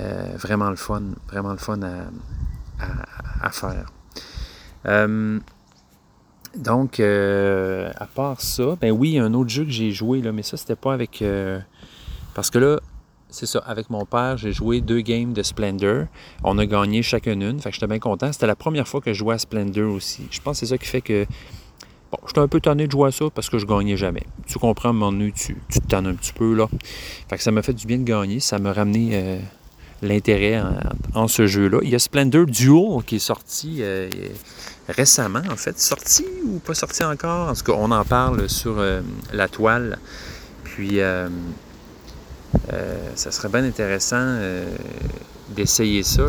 euh, 0.00 0.36
vraiment 0.36 0.70
le 0.70 0.76
fun, 0.76 1.02
vraiment 1.28 1.52
le 1.52 1.58
fun 1.58 1.80
à, 1.82 3.50
faire. 3.50 3.92
Euh, 4.86 5.38
donc, 6.56 6.98
à 6.98 8.06
part 8.06 8.40
ça, 8.40 8.76
ben 8.80 8.90
oui, 8.90 9.18
un 9.18 9.34
autre 9.34 9.50
jeu 9.50 9.64
que 9.64 9.70
j'ai 9.70 9.92
joué, 9.92 10.22
là, 10.22 10.32
mais 10.32 10.42
ça, 10.42 10.56
c'était 10.56 10.76
pas 10.76 10.94
avec. 10.94 11.22
parce 12.34 12.48
que 12.48 12.58
là, 12.58 12.80
c'est 13.30 13.46
ça, 13.46 13.60
avec 13.66 13.90
mon 13.90 14.04
père, 14.04 14.36
j'ai 14.36 14.52
joué 14.52 14.80
deux 14.80 15.00
games 15.00 15.32
de 15.32 15.42
Splendor. 15.42 16.06
On 16.44 16.58
a 16.58 16.66
gagné 16.66 17.02
chacune 17.02 17.42
une, 17.42 17.60
fait 17.60 17.70
que 17.70 17.74
j'étais 17.74 17.86
bien 17.86 17.98
content. 17.98 18.32
C'était 18.32 18.46
la 18.46 18.56
première 18.56 18.88
fois 18.88 19.00
que 19.00 19.12
je 19.12 19.18
jouais 19.18 19.34
à 19.34 19.38
Splendor 19.38 19.92
aussi. 19.92 20.26
Je 20.30 20.40
pense 20.40 20.60
que 20.60 20.66
c'est 20.66 20.72
ça 20.72 20.78
qui 20.78 20.86
fait 20.86 21.00
que. 21.00 21.26
Bon, 22.10 22.18
j'étais 22.26 22.40
un 22.40 22.48
peu 22.48 22.60
tanné 22.60 22.86
de 22.86 22.92
jouer 22.92 23.08
à 23.08 23.12
ça 23.12 23.26
parce 23.32 23.48
que 23.48 23.58
je 23.58 23.66
gagnais 23.66 23.96
jamais. 23.96 24.24
Tu 24.46 24.58
comprends, 24.58 24.92
mon 24.92 25.12
tu, 25.30 25.56
tu 25.68 25.80
te 25.80 25.86
tannes 25.86 26.08
un 26.08 26.14
petit 26.14 26.32
peu, 26.32 26.54
là. 26.54 26.66
Fait 27.28 27.36
que 27.36 27.42
ça 27.42 27.52
m'a 27.52 27.62
fait 27.62 27.72
du 27.72 27.86
bien 27.86 27.98
de 27.98 28.04
gagner. 28.04 28.40
Ça 28.40 28.58
m'a 28.58 28.72
ramené 28.72 29.10
euh, 29.12 29.38
l'intérêt 30.02 30.60
en, 31.14 31.28
ce 31.28 31.46
jeu-là. 31.46 31.78
Il 31.82 31.90
y 31.90 31.94
a 31.94 32.00
Splendor 32.00 32.46
Duel 32.46 33.04
qui 33.06 33.16
est 33.16 33.20
sorti 33.20 33.76
euh, 33.80 34.10
récemment, 34.88 35.42
en 35.50 35.56
fait. 35.56 35.78
Sorti 35.78 36.24
ou 36.44 36.58
pas 36.58 36.74
sorti 36.74 37.04
encore? 37.04 37.48
En 37.48 37.54
tout 37.54 37.62
cas, 37.62 37.74
on 37.76 37.92
en 37.92 38.04
parle 38.04 38.48
sur 38.48 38.78
euh, 38.78 39.02
la 39.32 39.46
toile. 39.46 39.98
Puis 40.64 41.00
euh, 42.72 42.96
ça 43.14 43.30
serait 43.30 43.48
bien 43.48 43.64
intéressant 43.64 44.16
euh, 44.18 44.64
d'essayer 45.50 46.02
ça. 46.02 46.24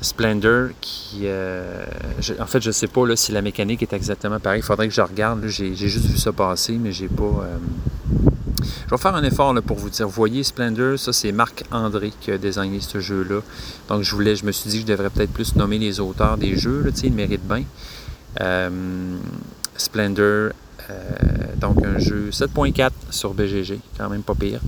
Splendor 0.00 0.70
qui. 0.80 1.22
Euh, 1.24 1.84
en 2.40 2.46
fait, 2.46 2.60
je 2.60 2.68
ne 2.68 2.72
sais 2.72 2.88
pas 2.88 3.06
là, 3.06 3.14
si 3.14 3.30
la 3.32 3.42
mécanique 3.42 3.82
est 3.82 3.92
exactement 3.92 4.40
pareille. 4.40 4.60
Il 4.60 4.64
faudrait 4.64 4.88
que 4.88 4.94
je 4.94 5.00
regarde. 5.00 5.46
J'ai 5.46 5.74
juste 5.74 6.06
vu 6.06 6.18
ça 6.18 6.32
passer, 6.32 6.72
mais 6.72 6.92
j'ai 6.92 7.08
pas. 7.08 7.46
Je 8.86 8.90
vais 8.90 9.00
faire 9.00 9.14
un 9.14 9.22
effort 9.22 9.54
pour 9.62 9.78
vous 9.78 9.90
dire. 9.90 10.06
Vous 10.06 10.12
voyez, 10.12 10.42
Splendor, 10.42 10.98
ça 10.98 11.12
c'est 11.12 11.32
Marc 11.32 11.64
André 11.70 12.12
qui 12.20 12.32
a 12.32 12.38
désigné 12.38 12.80
ce 12.80 13.00
jeu-là. 13.00 13.40
Donc 13.88 14.02
je 14.02 14.10
voulais, 14.14 14.34
je 14.36 14.44
me 14.44 14.52
suis 14.52 14.70
dit 14.70 14.82
que 14.82 14.88
je 14.88 14.92
devrais 14.92 15.10
peut-être 15.10 15.32
plus 15.32 15.54
nommer 15.54 15.78
les 15.78 16.00
auteurs 16.00 16.36
des 16.36 16.56
jeux. 16.56 16.82
Là, 16.82 16.90
ils 17.02 17.12
méritent 17.12 17.46
bien. 17.46 17.64
Splendor, 19.76 20.52
donc 21.56 21.84
un 21.84 21.98
jeu 21.98 22.30
7.4 22.30 22.90
sur 23.10 23.34
BGG, 23.34 23.78
quand 23.96 24.08
même 24.08 24.22
pas 24.22 24.34
pire. 24.34 24.60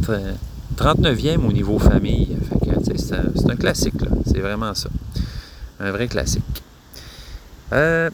39e 0.77 1.47
au 1.47 1.53
niveau 1.53 1.79
famille. 1.79 2.37
c'est, 2.85 3.15
un, 3.51 3.57
classique, 3.57 3.95
c'est 4.27 4.41
vraiment 4.41 4.75
ça. 4.75 4.89
Un 5.81 5.91
vrai 5.93 6.09
classique. 6.09 6.43
Euh, 7.73 8.11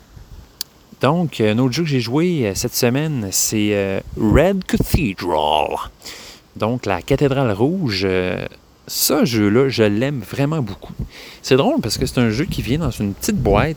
donc, 1.01 1.41
un 1.41 1.59
autre 1.59 1.73
jeu 1.73 1.83
que 1.83 1.89
j'ai 1.89 2.01
joué 2.01 2.47
euh, 2.47 2.53
cette 2.55 2.75
semaine, 2.75 3.29
c'est 3.31 4.03
Red 4.19 4.65
Cathedral. 4.65 5.91
Donc, 6.57 6.87
la 6.87 7.03
cathédrale 7.03 7.53
rouge. 7.53 8.07
ce 8.87 9.25
jeu-là, 9.25 9.69
je 9.69 9.85
l'aime 9.85 10.21
vraiment 10.21 10.61
beaucoup. 10.61 10.93
C'est 11.43 11.57
drôle 11.57 11.81
parce 11.81 11.97
que 11.97 12.07
c'est 12.07 12.21
un 12.21 12.31
jeu 12.31 12.45
qui 12.45 12.61
vient 12.63 12.79
dans 12.79 12.91
une 12.91 13.15
petite 13.15 13.41
boîte. 13.41 13.77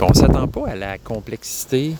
on 0.00 0.08
ne 0.08 0.14
s'attend 0.14 0.48
pas 0.48 0.68
à 0.68 0.76
la 0.76 0.98
complexité 0.98 1.94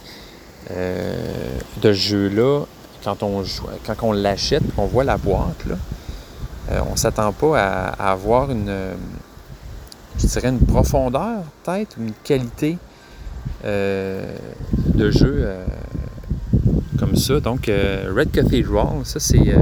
euh, 0.71 1.59
de 1.83 1.93
jeu-là, 1.93 2.65
quand 3.03 3.23
on, 3.23 3.43
quand 3.87 3.95
on 4.03 4.13
l'achète, 4.13 4.63
qu'on 4.75 4.87
voit 4.87 5.05
la 5.05 5.17
boîte, 5.17 5.65
là, 5.67 5.77
euh, 6.71 6.81
on 6.89 6.93
ne 6.93 6.97
s'attend 6.97 7.33
pas 7.33 7.59
à, 7.59 8.11
avoir 8.11 8.51
une, 8.51 8.75
je 10.19 10.65
profondeur, 10.67 11.43
peut-être, 11.65 11.97
une 11.99 12.13
qualité 12.25 12.77
euh, 13.65 14.37
de 14.95 15.11
jeu 15.11 15.49
comme 16.99 17.17
ça. 17.17 17.41
Donc, 17.41 17.67
Red 17.69 18.31
Cathedral, 18.33 19.05
ça 19.05 19.21
c'est 19.21 19.57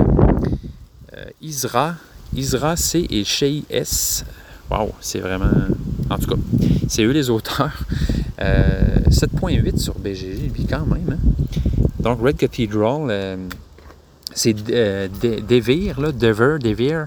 Isra, 1.41 1.95
Isra 2.35 2.77
C 2.77 3.07
et 3.09 3.23
Shay 3.23 3.63
S. 3.71 4.25
Wow, 4.71 4.93
c'est 5.01 5.21
vraiment. 5.21 5.53
En 6.11 6.19
tout 6.19 6.27
cas, 6.27 6.41
c'est 6.89 7.05
eux 7.05 7.13
les 7.13 7.31
auteurs. 7.31 7.79
7.8 8.39 9.75
euh, 9.75 9.77
sur 9.77 9.99
BGG, 9.99 10.53
lui, 10.55 10.67
quand 10.69 10.87
même. 10.87 11.11
Hein. 11.11 11.19
Donc, 12.01 12.21
Red 12.21 12.37
Cathedral, 12.37 13.07
euh, 13.09 13.37
c'est 14.35 14.55
euh, 14.71 15.09
Devere, 15.09 16.01
là, 16.01 16.13
Dever, 16.13 16.59
Devere, 16.61 17.07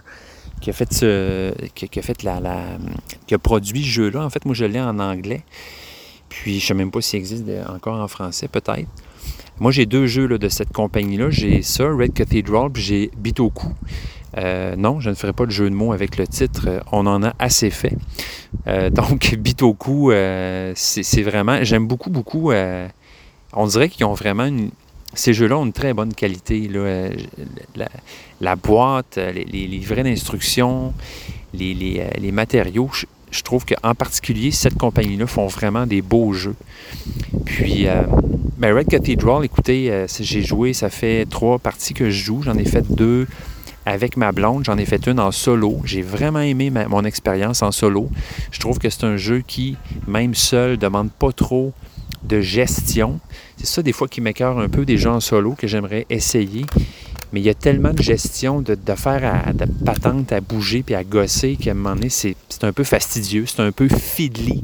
qui 0.62 0.72
a 0.72 0.74
fait, 0.74 0.92
ce, 0.92 1.54
qui, 1.74 2.00
a 2.00 2.02
fait 2.02 2.24
la, 2.24 2.42
qui 3.28 3.36
a 3.36 3.38
produit 3.38 3.84
ce 3.84 3.90
jeu-là. 3.90 4.26
En 4.26 4.30
fait, 4.30 4.46
moi, 4.46 4.56
je 4.56 4.66
l'ai 4.66 4.82
en 4.82 5.00
anglais. 5.00 5.44
Puis, 6.28 6.60
je 6.60 6.66
ne 6.66 6.68
sais 6.68 6.74
même 6.74 6.92
pas 6.92 7.02
s'il 7.02 7.20
existe 7.20 7.46
encore 7.70 8.00
en 8.00 8.08
français, 8.08 8.48
peut-être. 8.48 8.88
Moi, 9.60 9.72
j'ai 9.72 9.86
deux 9.86 10.08
jeux 10.08 10.26
là, 10.26 10.38
de 10.38 10.50
cette 10.50 10.72
compagnie-là. 10.72 11.30
J'ai 11.30 11.62
ça, 11.62 11.86
Red 11.86 12.14
Cathedral, 12.14 12.72
puis 12.72 12.82
j'ai 12.82 13.12
Bitoku. 13.18 13.68
Euh, 14.38 14.76
non, 14.76 15.00
je 15.00 15.10
ne 15.10 15.16
ferai 15.16 15.34
pas 15.34 15.46
de 15.46 15.52
jeu 15.52 15.70
de 15.70 15.76
mots 15.76 15.94
avec 15.94 16.18
le 16.18 16.28
titre. 16.28 16.66
Euh, 16.68 16.80
on 16.92 17.06
en 17.08 17.24
a 17.24 17.34
assez 17.40 17.70
fait. 17.70 17.96
Euh, 18.68 18.90
donc, 18.90 19.36
Bitoku, 19.36 20.12
c'est 20.76 21.22
vraiment. 21.22 21.64
J'aime 21.64 21.88
beaucoup, 21.88 22.10
beaucoup. 22.10 22.52
on 22.52 23.68
dirait 23.68 23.90
qu'ils 23.90 24.06
ont 24.06 24.14
vraiment 24.14 24.46
une, 24.46 24.72
Ces 25.14 25.34
jeux-là 25.34 25.58
ont 25.58 25.66
une 25.66 25.74
très 25.74 25.94
bonne 25.94 26.14
qualité. 26.14 26.70
La, 28.42 28.56
boîte, 28.56 29.18
les, 29.18 29.44
livrets 29.44 30.04
d'instructions, 30.04 30.94
les, 31.54 32.32
matériaux. 32.32 32.90
Je, 33.32 33.44
trouve 33.44 33.66
qu'en 33.66 33.94
particulier, 33.96 34.52
cette 34.52 34.78
compagnie-là 34.78 35.28
font 35.28 35.48
vraiment 35.48 35.86
des 35.86 36.02
beaux 36.02 36.34
jeux. 36.34 36.56
Puis, 37.46 37.88
ben, 38.58 38.76
Red 38.76 38.88
Cathedral, 38.88 39.46
écoutez, 39.46 40.06
j'ai 40.20 40.44
joué, 40.44 40.74
ça 40.74 40.90
fait 40.90 41.26
trois 41.26 41.60
parties 41.60 41.94
que 41.94 42.10
je 42.10 42.24
joue. 42.24 42.44
J'en 42.44 42.56
ai 42.56 42.66
fait 42.66 42.86
deux 42.92 43.28
avec 43.86 44.18
ma 44.18 44.32
blonde. 44.32 44.66
J'en 44.66 44.78
ai 44.78 44.86
fait 44.86 45.08
une 45.08 45.20
en 45.20 45.32
solo. 45.32 45.80
J'ai 45.84 46.02
vraiment 46.02 46.42
aimé 46.42 46.72
mon 46.72 47.04
expérience 47.06 47.62
en 47.62 47.72
solo. 47.72 48.10
Je 48.52 48.60
trouve 48.60 48.80
que 48.80 48.90
c'est 48.90 49.04
un 49.04 49.18
jeu 49.18 49.42
qui, 49.46 49.78
même 50.08 50.36
seul, 50.36 50.78
demande 50.78 51.12
pas 51.12 51.32
trop 51.32 51.74
de 52.24 52.42
gestion. 52.42 53.20
C'est 53.58 53.68
ça 53.68 53.82
des 53.82 53.94
fois 53.94 54.08
qui 54.08 54.22
m'écœure 54.22 54.60
un 54.60 54.70
peu 54.70 54.86
des 54.86 54.98
jeux 54.98 55.10
en 55.10 55.20
solo 55.20 55.54
que 55.54 55.68
j'aimerais 55.68 56.06
essayer. 56.10 56.66
Mais 57.32 57.42
il 57.42 57.46
y 57.46 57.50
a 57.50 57.54
tellement 57.54 57.94
de 57.94 58.02
gestion, 58.02 58.62
de, 58.62 58.74
de 58.74 59.54
de 59.54 59.86
patente 59.86 60.32
à 60.32 60.42
bouger 60.42 60.82
puis 60.82 60.96
à 60.96 61.04
gosser 61.04 61.58
qu'à 61.58 61.72
un 61.72 61.74
moment 61.76 61.96
donné, 61.96 62.10
c'est, 62.10 62.36
un 62.64 62.74
peu 62.74 62.84
fastidieux, 62.84 63.46
c'est 63.46 63.62
un 63.62 63.72
peu 63.72 63.88
fiddly. 63.88 64.64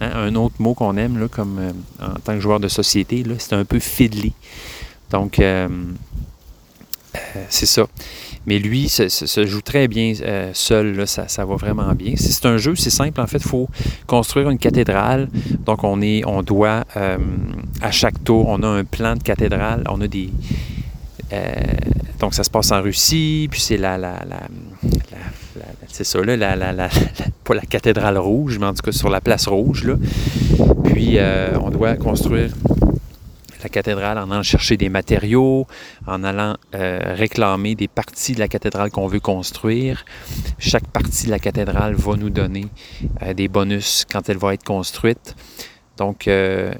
Hein, 0.00 0.10
un 0.14 0.34
autre 0.36 0.54
mot 0.60 0.74
qu'on 0.74 0.96
aime 0.96 1.18
là, 1.18 1.28
comme 1.28 1.58
euh, 1.58 1.72
en 2.00 2.18
tant 2.20 2.34
que 2.34 2.40
joueur 2.40 2.60
de 2.60 2.68
société, 2.68 3.24
c'est 3.38 3.54
un 3.54 3.64
peu 3.64 3.80
fiddly. 3.80 4.32
Donc, 5.10 5.38
euh, 5.40 5.68
euh, 7.14 7.44
c'est 7.48 7.66
ça. 7.66 7.86
Mais 8.46 8.58
lui, 8.58 8.88
se, 8.88 9.08
se, 9.08 9.46
joue 9.46 9.62
très 9.62 9.88
bien 9.88 10.12
seul, 10.52 10.96
là, 10.96 11.06
ça, 11.06 11.44
va 11.44 11.56
vraiment 11.56 11.92
bien. 11.94 12.14
C'est 12.16 12.46
un 12.46 12.56
jeu, 12.56 12.74
c'est 12.76 12.90
simple, 12.90 13.20
en 13.20 13.26
fait, 13.26 13.38
il 13.38 13.48
faut 13.48 13.68
construire 14.06 14.50
une 14.50 14.58
cathédrale. 14.58 15.28
Donc, 15.64 15.84
on, 15.84 16.02
est, 16.02 16.24
on 16.26 16.42
doit, 16.42 16.84
à 17.80 17.90
chaque 17.90 18.22
tour, 18.22 18.48
on 18.48 18.62
a 18.62 18.68
un 18.68 18.84
plan 18.84 19.16
de 19.16 19.22
cathédrale, 19.22 19.84
on 19.88 20.00
a 20.00 20.06
des, 20.06 20.30
donc, 22.20 22.34
ça 22.34 22.44
se 22.44 22.50
passe 22.50 22.70
en 22.72 22.80
Russie, 22.80 23.48
puis 23.50 23.60
c'est 23.60 23.76
la, 23.76 23.98
la, 23.98 24.22
la, 24.28 24.40
c'est 25.88 26.04
ça, 26.04 26.20
là, 26.22 26.36
la, 26.36 26.88
pas 27.44 27.54
la 27.54 27.62
cathédrale 27.62 28.18
rouge, 28.18 28.58
mais 28.58 28.66
en 28.66 28.74
tout 28.74 28.82
cas 28.82 28.92
sur 28.92 29.08
la 29.08 29.20
place 29.20 29.46
rouge. 29.46 29.84
Là. 29.84 29.94
Puis, 30.84 31.18
euh, 31.18 31.58
on 31.60 31.70
doit 31.70 31.96
construire 31.96 32.50
la 33.64 33.70
cathédrale 33.70 34.18
en 34.18 34.30
allant 34.30 34.42
chercher 34.42 34.76
des 34.76 34.88
matériaux, 34.88 35.66
en 36.06 36.22
allant 36.22 36.56
euh, 36.74 37.14
réclamer 37.14 37.74
des 37.74 37.88
parties 37.88 38.34
de 38.34 38.38
la 38.38 38.48
cathédrale 38.48 38.90
qu'on 38.90 39.06
veut 39.06 39.20
construire. 39.20 40.04
Chaque 40.58 40.86
partie 40.86 41.26
de 41.26 41.30
la 41.30 41.38
cathédrale 41.38 41.94
va 41.94 42.16
nous 42.16 42.30
donner 42.30 42.66
euh, 43.22 43.32
des 43.32 43.48
bonus 43.48 44.04
quand 44.10 44.28
elle 44.28 44.36
va 44.36 44.54
être 44.54 44.64
construite. 44.64 45.34
Donc, 45.96 46.26
euh, 46.26 46.74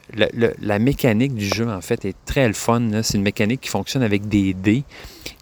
la 0.61 0.79
mécanique 0.81 1.35
du 1.35 1.47
jeu, 1.47 1.68
en 1.68 1.81
fait, 1.81 2.05
est 2.05 2.16
très 2.27 2.49
le 2.49 2.53
fun. 2.53 3.03
C'est 3.03 3.16
une 3.16 3.23
mécanique 3.23 3.61
qui 3.61 3.68
fonctionne 3.68 4.03
avec 4.03 4.29
des 4.29 4.55
dés. 4.55 4.83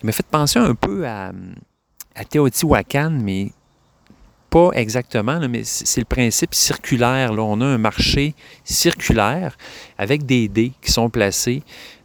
Il 0.02 0.06
m'a 0.06 0.12
fait 0.12 0.26
penser 0.26 0.58
un 0.58 0.74
peu 0.74 1.06
à, 1.06 1.32
à 2.14 2.24
Teotihuacan, 2.24 3.10
mais 3.10 3.50
pas 4.52 4.70
exactement, 4.74 5.40
mais 5.48 5.62
c'est 5.64 6.02
le 6.02 6.04
principe 6.04 6.54
circulaire. 6.54 7.32
Là. 7.32 7.42
On 7.42 7.62
a 7.62 7.64
un 7.64 7.78
marché 7.78 8.34
circulaire 8.64 9.56
avec 9.96 10.26
des 10.26 10.46
dés 10.46 10.72
qui 10.82 10.92
sont 10.92 11.08
placés 11.08 11.62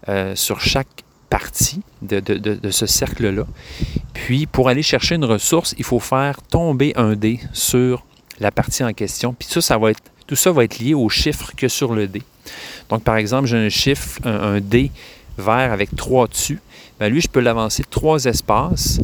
euh, 0.08 0.34
sur 0.34 0.62
chaque 0.62 1.04
partie 1.30 1.82
de, 2.02 2.72
ce 2.72 2.86
cercle-là. 2.86 3.46
Puis, 4.14 4.46
pour 4.46 4.70
aller 4.70 4.82
chercher 4.82 5.16
une 5.16 5.26
ressource, 5.26 5.76
il 5.78 5.84
faut 5.84 6.00
faire 6.00 6.42
tomber 6.42 6.94
un 6.96 7.18
dé 7.18 7.42
sur 7.52 8.06
la 8.40 8.50
partie 8.50 8.82
en 8.82 8.94
question. 8.94 9.34
Puis 9.34 9.50
ça, 9.52 9.60
ça 9.60 9.78
va 9.78 9.92
être 9.92 10.02
tout 10.26 10.36
ça 10.36 10.52
va 10.52 10.64
être 10.64 10.80
lié 10.80 10.94
au 10.94 11.10
chiffre 11.10 11.52
que 11.56 11.68
sur 11.68 11.94
le 11.94 12.08
dé. 12.08 12.22
Donc, 12.90 13.04
par 13.04 13.18
exemple, 13.18 13.48
j'ai 13.48 13.58
un 13.58 13.70
chiffre, 13.70 14.20
un, 14.26 14.62
dé 14.62 14.92
vert 15.38 15.74
avec 15.74 15.96
trois 15.96 16.28
dessus. 16.28 16.60
Bien, 17.00 17.10
lui, 17.10 17.20
je 17.20 17.28
peux 17.28 17.42
l'avancer 17.42 17.84
trois 17.90 18.24
espaces. 18.24 19.00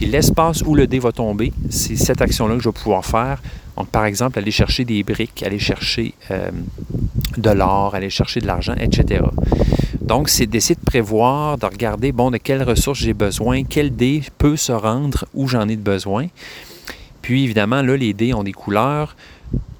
Puis 0.00 0.08
l'espace 0.08 0.62
où 0.62 0.74
le 0.74 0.86
dé 0.86 0.98
va 0.98 1.12
tomber, 1.12 1.52
c'est 1.68 1.94
cette 1.94 2.22
action-là 2.22 2.56
que 2.56 2.62
je 2.62 2.70
vais 2.70 2.72
pouvoir 2.72 3.04
faire. 3.04 3.42
Par 3.92 4.06
exemple, 4.06 4.38
aller 4.38 4.50
chercher 4.50 4.86
des 4.86 5.02
briques, 5.02 5.42
aller 5.42 5.58
chercher 5.58 6.14
euh, 6.30 6.50
de 7.36 7.50
l'or, 7.50 7.94
aller 7.94 8.08
chercher 8.08 8.40
de 8.40 8.46
l'argent, 8.46 8.72
etc. 8.80 9.24
Donc, 10.00 10.30
c'est 10.30 10.46
d'essayer 10.46 10.74
de 10.74 10.80
prévoir, 10.80 11.58
de 11.58 11.66
regarder, 11.66 12.12
bon, 12.12 12.30
de 12.30 12.38
quelles 12.38 12.62
ressources 12.62 13.00
j'ai 13.00 13.12
besoin, 13.12 13.64
quel 13.64 13.94
dé 13.94 14.22
peut 14.38 14.56
se 14.56 14.72
rendre 14.72 15.26
où 15.34 15.48
j'en 15.48 15.68
ai 15.68 15.76
besoin. 15.76 16.28
Puis, 17.20 17.44
évidemment, 17.44 17.82
là, 17.82 17.94
les 17.94 18.14
dés 18.14 18.32
ont 18.32 18.42
des 18.42 18.52
couleurs. 18.52 19.16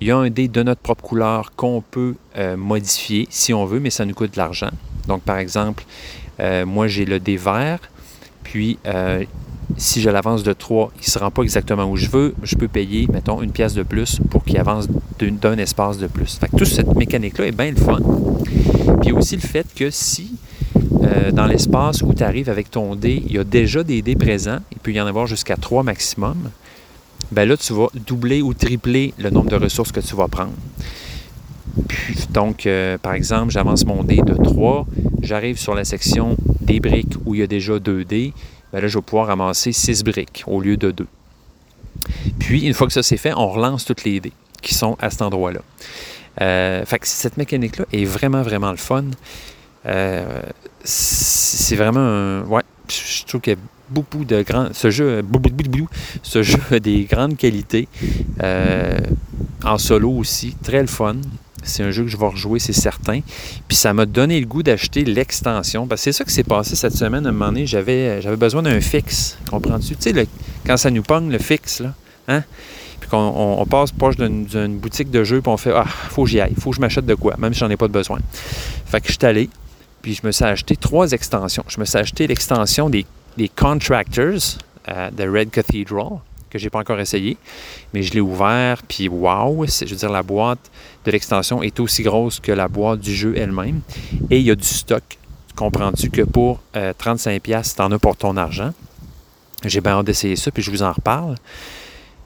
Il 0.02 0.09
y 0.09 0.11
a 0.11 0.18
un 0.18 0.28
dé 0.28 0.48
de 0.48 0.62
notre 0.62 0.83
propre 0.83 1.02
couleur 1.02 1.52
qu'on 1.56 1.83
peut 1.90 2.14
euh, 2.37 2.59
modifier 2.59 3.26
si 3.30 3.54
on 3.54 3.64
veut, 3.64 3.80
mais 3.80 3.88
ça 3.88 4.04
nous 4.04 4.12
coûte 4.12 4.35
de 4.35 4.38
l'argent. 4.38 4.70
Donc, 5.09 5.22
par 5.22 5.38
exemple, 5.38 5.83
euh, 6.40 6.66
moi, 6.66 6.88
j'ai 6.88 7.06
le 7.06 7.20
dé 7.20 7.38
vert, 7.38 7.80
puis 8.42 8.78
si 9.76 10.00
je 10.00 10.11
l'avance 10.11 10.42
de 10.42 10.52
3, 10.52 10.92
il 10.96 11.00
ne 11.00 11.11
se 11.11 11.18
rend 11.18 11.30
pas 11.30 11.42
exactement 11.42 11.90
où 11.90 11.96
je 11.96 12.09
veux, 12.09 12.35
je 12.42 12.56
peux 12.56 12.68
payer, 12.68 13.06
mettons, 13.12 13.42
une 13.42 13.52
pièce 13.52 13.74
de 13.74 13.83
plus 13.83 14.18
pour 14.30 14.44
qu'il 14.44 14.59
avance 14.59 14.88
d'un 15.18 15.59
espace 15.59 15.98
de 15.98 16.06
plus. 16.06 16.38
Fait 16.38 16.48
que 16.48 16.56
toute 16.56 16.68
cette 16.68 16.94
mécanique-là 16.94 17.46
est 17.46 17.52
bien 17.52 17.70
le 17.70 17.76
fun. 17.76 18.00
Puis 19.02 19.12
aussi 19.12 19.37
le 19.37 19.42
fait 19.42 19.66
que 19.74 19.90
si 19.90 20.35
dans 21.33 21.46
l'espace 21.46 22.02
où 22.02 22.12
tu 22.14 22.22
arrives 22.22 22.48
avec 22.48 22.70
ton 22.70 22.94
dé, 22.94 23.22
il 23.26 23.33
y 23.33 23.38
a 23.38 23.44
déjà 23.44 23.83
des 23.83 24.02
dés 24.02 24.16
présents, 24.16 24.59
il 24.72 24.78
peut 24.78 24.92
y 24.92 25.00
en 25.00 25.06
avoir 25.06 25.26
jusqu'à 25.26 25.56
3 25.56 25.83
maximum, 25.83 26.50
ben 27.33 27.48
là, 27.48 27.56
tu 27.56 27.72
vas 27.72 27.88
doubler 28.06 28.42
ou 28.42 28.54
tripler 28.54 29.14
le 29.18 29.30
nombre 29.30 29.50
de 29.50 29.56
ressources 29.56 29.92
que 29.92 30.00
tu 30.00 30.16
vas 30.16 30.28
prendre. 30.28 30.52
donc, 32.30 32.66
euh, 32.66 32.98
par 32.98 33.14
exemple, 33.14 33.52
j'avance 33.52 33.87
mon 33.87 34.02
dé 34.02 34.16
de 34.16 34.35
3, 34.35 34.87
j'arrive 35.22 35.59
sur 35.59 35.74
la 35.74 35.85
section 35.85 36.37
des 36.61 36.80
briques 36.80 37.14
où 37.24 37.35
il 37.35 37.40
y 37.40 37.42
a 37.42 37.46
déjà 37.46 37.78
2 37.78 38.04
dés, 38.04 38.33
ben 38.72 38.80
là, 38.80 38.88
je 38.88 38.98
vais 38.98 39.02
pouvoir 39.02 39.26
ramasser 39.26 39.72
6 39.72 40.04
briques 40.04 40.44
au 40.46 40.61
lieu 40.61 40.76
de 40.76 40.90
2. 40.90 41.06
Puis, 42.38 42.66
une 42.66 42.74
fois 42.74 42.87
que 42.87 42.92
ça 42.92 43.02
c'est 43.02 43.16
fait, 43.16 43.33
on 43.35 43.48
relance 43.48 43.85
toutes 43.85 44.04
les 44.04 44.20
dés 44.20 44.33
qui 44.62 44.74
sont 44.74 44.96
à 45.00 45.11
cet 45.11 45.22
endroit-là. 45.22 45.61
Euh, 46.40 46.85
cette 47.02 47.37
mécanique-là 47.37 47.87
est 47.92 48.04
vraiment, 48.04 48.42
vraiment 48.42 48.70
le 48.70 48.76
fun. 48.76 49.04
Euh, 49.87 50.42
c'est 50.85 51.76
vraiment 51.76 52.00
un... 52.00 52.42
Ouais, 52.42 52.62
je 52.88 53.24
trouve 53.24 53.40
que 53.40 53.56
beaucoup 53.88 54.24
de 54.24 54.42
grands. 54.42 54.68
Ce 54.72 54.90
jeu, 54.90 55.22
ce 56.22 56.42
jeu 56.42 56.61
a 56.70 56.78
des 56.78 57.04
grandes 57.04 57.37
qualités. 57.37 57.88
Euh, 58.42 58.98
en 59.64 59.78
solo 59.78 60.11
aussi, 60.11 60.56
très 60.62 60.80
le 60.80 60.87
fun. 60.87 61.16
C'est 61.62 61.82
un 61.82 61.90
jeu 61.90 62.04
que 62.04 62.08
je 62.08 62.16
vais 62.16 62.26
rejouer, 62.26 62.58
c'est 62.58 62.72
certain. 62.72 63.20
Puis 63.68 63.76
ça 63.76 63.92
m'a 63.92 64.06
donné 64.06 64.40
le 64.40 64.46
goût 64.46 64.62
d'acheter 64.62 65.04
l'extension. 65.04 65.86
Parce 65.86 66.00
que 66.00 66.04
c'est 66.04 66.18
ça 66.18 66.24
qui 66.24 66.32
s'est 66.32 66.44
passé 66.44 66.76
cette 66.76 66.96
semaine. 66.96 67.26
À 67.26 67.30
un 67.30 67.32
moment 67.32 67.46
donné, 67.46 67.66
j'avais, 67.66 68.22
j'avais 68.22 68.36
besoin 68.36 68.62
d'un 68.62 68.80
fixe. 68.80 69.36
Comprends-tu? 69.50 69.96
Tu 69.96 70.12
sais, 70.12 70.26
quand 70.66 70.76
ça 70.76 70.90
nous 70.90 71.02
pogne, 71.02 71.30
le 71.30 71.38
fixe, 71.38 71.80
là. 71.80 71.94
Hein? 72.28 72.44
Puis 73.00 73.08
qu'on 73.08 73.56
on, 73.58 73.66
passe 73.66 73.92
proche 73.92 74.16
d'une, 74.16 74.78
boutique 74.78 75.10
de 75.10 75.24
jeux, 75.24 75.40
puis 75.40 75.50
on 75.50 75.56
fait 75.56 75.72
Ah, 75.74 75.86
faut 75.86 76.24
que 76.24 76.30
j'y 76.30 76.40
aille, 76.40 76.54
faut 76.58 76.70
que 76.70 76.76
je 76.76 76.80
m'achète 76.80 77.06
de 77.06 77.14
quoi, 77.14 77.34
même 77.38 77.54
si 77.54 77.60
j'en 77.60 77.70
ai 77.70 77.76
pas 77.76 77.88
de 77.88 77.92
besoin. 77.92 78.18
Fait 78.86 79.00
que 79.00 79.08
je 79.08 79.12
suis 79.12 79.26
allé, 79.26 79.48
puis 80.02 80.14
je 80.14 80.26
me 80.26 80.32
suis 80.32 80.44
acheté 80.44 80.76
trois 80.76 81.12
extensions. 81.12 81.64
Je 81.68 81.80
me 81.80 81.84
suis 81.84 81.98
acheté 81.98 82.26
l'extension 82.26 82.90
des 82.90 83.06
Contractors 83.56 84.58
euh, 84.88 85.10
de 85.10 85.28
Red 85.28 85.50
Cathedral, 85.50 86.20
que 86.50 86.58
j'ai 86.58 86.70
pas 86.70 86.80
encore 86.80 87.00
essayé, 87.00 87.36
mais 87.94 88.02
je 88.02 88.12
l'ai 88.12 88.20
ouvert, 88.20 88.82
puis 88.86 89.08
wow, 89.08 89.64
je 89.66 89.84
veux 89.84 89.96
dire, 89.96 90.10
la 90.10 90.22
boîte 90.22 90.70
de 91.04 91.10
l'extension 91.10 91.62
est 91.62 91.78
aussi 91.80 92.02
grosse 92.02 92.40
que 92.40 92.52
la 92.52 92.68
boîte 92.68 93.00
du 93.00 93.14
jeu 93.14 93.34
elle-même, 93.36 93.80
et 94.30 94.38
il 94.38 94.44
y 94.44 94.50
a 94.50 94.54
du 94.54 94.66
stock. 94.66 95.02
Comprends-tu 95.56 96.10
que 96.10 96.22
pour 96.22 96.60
35$, 96.74 97.54
euh, 97.54 97.62
tu 97.62 97.82
en 97.82 97.92
as 97.92 97.98
pour 97.98 98.16
ton 98.16 98.36
argent? 98.36 98.72
J'ai 99.64 99.80
bien 99.80 99.92
hâte 99.92 100.06
d'essayer 100.06 100.36
ça, 100.36 100.50
puis 100.50 100.62
je 100.62 100.70
vous 100.70 100.82
en 100.82 100.92
reparle. 100.92 101.36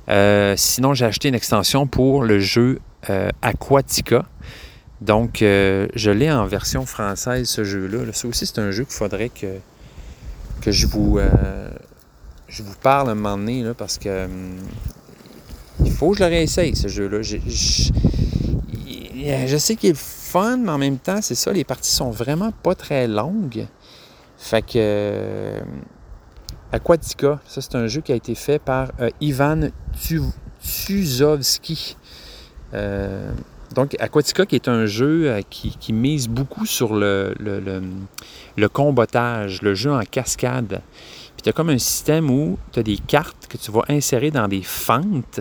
Euh, 0.08 0.54
sinon, 0.56 0.94
j'ai 0.94 1.04
acheté 1.04 1.28
une 1.28 1.34
extension 1.34 1.87
pour 1.87 2.22
le 2.22 2.38
jeu 2.38 2.80
Aquatica. 3.42 4.24
Donc, 5.00 5.38
je 5.40 6.10
l'ai 6.10 6.30
en 6.30 6.46
version 6.46 6.87
française, 6.87 7.48
ce 7.48 7.64
jeu-là. 7.64 8.12
Ça 8.12 8.28
aussi, 8.28 8.46
c'est 8.46 8.60
un 8.60 8.70
jeu 8.70 8.84
qu'il 8.84 8.94
faudrait 8.94 9.28
que, 9.28 9.58
que 10.60 10.72
je 10.72 10.87
vous, 10.87 11.18
euh, 11.18 11.68
je 12.54 12.62
vous 12.62 12.74
parle 12.80 13.10
un 13.10 13.14
moment 13.16 13.36
donné, 13.36 13.62
là, 13.64 13.74
parce 13.74 13.98
que 13.98 14.26
hum, 14.26 14.58
il 15.84 15.90
faut 15.90 16.10
que 16.12 16.18
je 16.18 16.22
le 16.22 16.30
réessaye, 16.30 16.76
ce 16.76 16.86
jeu-là. 16.86 17.20
Je, 17.22 17.36
sais 19.58 19.74
qu'il 19.76 19.90
est 19.90 19.98
fun, 19.98 20.58
mais 20.58 20.70
en 20.70 20.78
même 20.78 20.98
temps, 20.98 21.20
c'est 21.20 21.34
ça, 21.34 21.52
les 21.52 21.64
parties 21.64 21.90
sont 21.90 22.10
vraiment 22.10 22.52
pas 22.52 22.76
très 22.76 23.08
longues. 23.08 23.66
Fait 24.38 24.62
que 24.62 24.72
euh, 24.76 25.60
Aquatica, 26.70 27.40
ça 27.46 27.60
c'est 27.60 27.74
un 27.74 27.88
jeu 27.88 28.02
qui 28.02 28.12
a 28.12 28.14
été 28.14 28.36
fait 28.36 28.60
par 28.60 28.92
euh, 29.00 29.10
Ivan 29.20 29.70
Tuzovski. 30.62 31.96
donc 33.74 33.96
Aquatica 33.98 34.46
qui 34.46 34.54
est 34.54 34.68
un 34.68 34.86
jeu 34.86 35.40
qui, 35.50 35.92
mise 35.92 36.28
beaucoup 36.28 36.66
sur 36.66 36.94
le, 36.94 37.34
le 37.40 38.68
combotage, 38.68 39.60
le 39.62 39.74
jeu 39.74 39.92
en 39.92 40.02
cascade. 40.02 40.82
Tu 41.44 41.50
as 41.50 41.52
comme 41.52 41.68
un 41.68 41.78
système 41.78 42.30
où 42.30 42.57
tu 42.72 42.80
as 42.80 42.83
des 42.83 42.96
cartes 42.96 43.46
que 43.50 43.59
tu 43.59 43.70
vas 43.70 43.83
insérer 43.90 44.30
dans 44.30 44.48
des 44.48 44.62
fentes. 44.62 45.40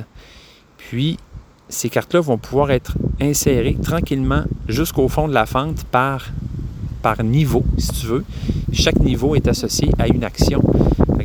Puis 0.78 1.18
ces 1.70 1.90
cartes-là 1.90 2.20
vont 2.20 2.38
pouvoir 2.38 2.72
être 2.72 2.98
insérées 3.22 3.78
tranquillement 3.82 4.44
jusqu'au 4.68 5.08
fond 5.08 5.30
de 5.30 5.34
la 5.34 5.46
fente 5.46 5.86
par, 5.86 6.26
par 7.02 7.24
niveau, 7.24 7.64
si 7.78 7.94
tu 7.94 8.08
veux. 8.08 8.26
Chaque 8.74 9.00
niveau 9.00 9.34
est 9.36 9.48
associé 9.48 9.92
à 9.98 10.10
une 10.10 10.26
action. 10.26 10.62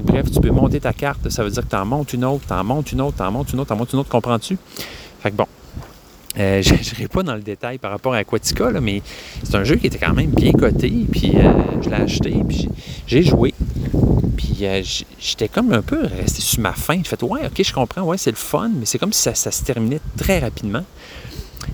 bref, 0.05 0.31
tu 0.31 0.41
peux 0.41 0.53
monter 0.53 0.79
ta 0.79 0.93
carte, 0.93 1.29
ça 1.29 1.43
veut 1.43 1.51
dire 1.51 1.65
que 1.65 1.71
tu 1.71 1.77
en 1.77 1.85
montes 1.85 2.13
une 2.13 2.25
autre, 2.25 2.45
tu 2.47 2.53
en 2.53 2.63
montes 2.63 2.93
une 2.93 3.01
autre, 3.01 3.17
tu 3.17 3.23
en 3.25 3.33
montes 3.33 3.53
une 3.53 3.59
autre, 3.59 3.67
tu 3.67 3.73
en 3.73 3.77
montes 3.77 3.93
une 3.93 3.99
autre, 3.99 4.09
comprends-tu? 4.09 4.59
Fait 5.21 5.33
que 5.33 5.37
bon, 5.37 5.47
euh, 6.39 6.63
je 6.63 6.75
n'irai 6.75 7.09
pas 7.09 7.25
dans 7.25 7.35
le 7.35 7.43
détail 7.43 7.79
par 7.79 7.91
rapport 7.91 8.15
à 8.15 8.19
Aquatica, 8.19 8.71
mais 8.81 9.03
c'est 9.43 9.57
un 9.57 9.65
jeu 9.65 9.75
qui 9.75 9.89
était 9.89 9.99
quand 9.99 10.15
même 10.15 10.31
bien 10.31 10.53
coté, 10.53 10.89
puis 11.11 11.33
euh, 11.35 11.51
je 11.83 11.91
l'ai 11.91 11.97
acheté, 11.97 12.31
puis 12.47 12.69
j'ai 13.09 13.25
joué. 13.25 13.53
Puis 14.39 14.59
euh, 14.63 14.83
j'étais 15.19 15.49
comme 15.49 15.73
un 15.73 15.83
peu 15.83 16.07
resté 16.07 16.41
sur 16.41 16.61
ma 16.61 16.73
faim. 16.73 17.01
J'ai 17.03 17.11
fait, 17.11 17.23
ouais, 17.25 17.45
ok, 17.47 17.61
je 17.61 17.73
comprends, 17.73 18.03
ouais, 18.03 18.17
c'est 18.17 18.31
le 18.31 18.37
fun, 18.37 18.71
mais 18.73 18.87
c'est 18.87 18.99
comme 18.99 19.13
si 19.13 19.21
ça, 19.21 19.35
se 19.35 19.65
terminait 19.65 20.01
très 20.17 20.39
rapidement. 20.39 20.85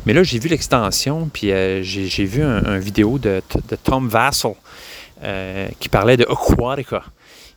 Mais 0.06 0.14
là, 0.14 0.22
j'ai 0.22 0.38
vu 0.38 0.48
l'extension, 0.48 1.28
puis 1.30 1.52
euh, 1.52 1.82
j'ai 1.82 2.24
vu 2.24 2.42
un, 2.42 2.78
vidéo 2.78 3.18
de, 3.18 3.42
Tom 3.84 4.08
Vassell 4.08 4.54
euh, 5.22 5.68
qui 5.78 5.90
parlait 5.90 6.16
de 6.16 6.24
Aquatica. 6.24 7.04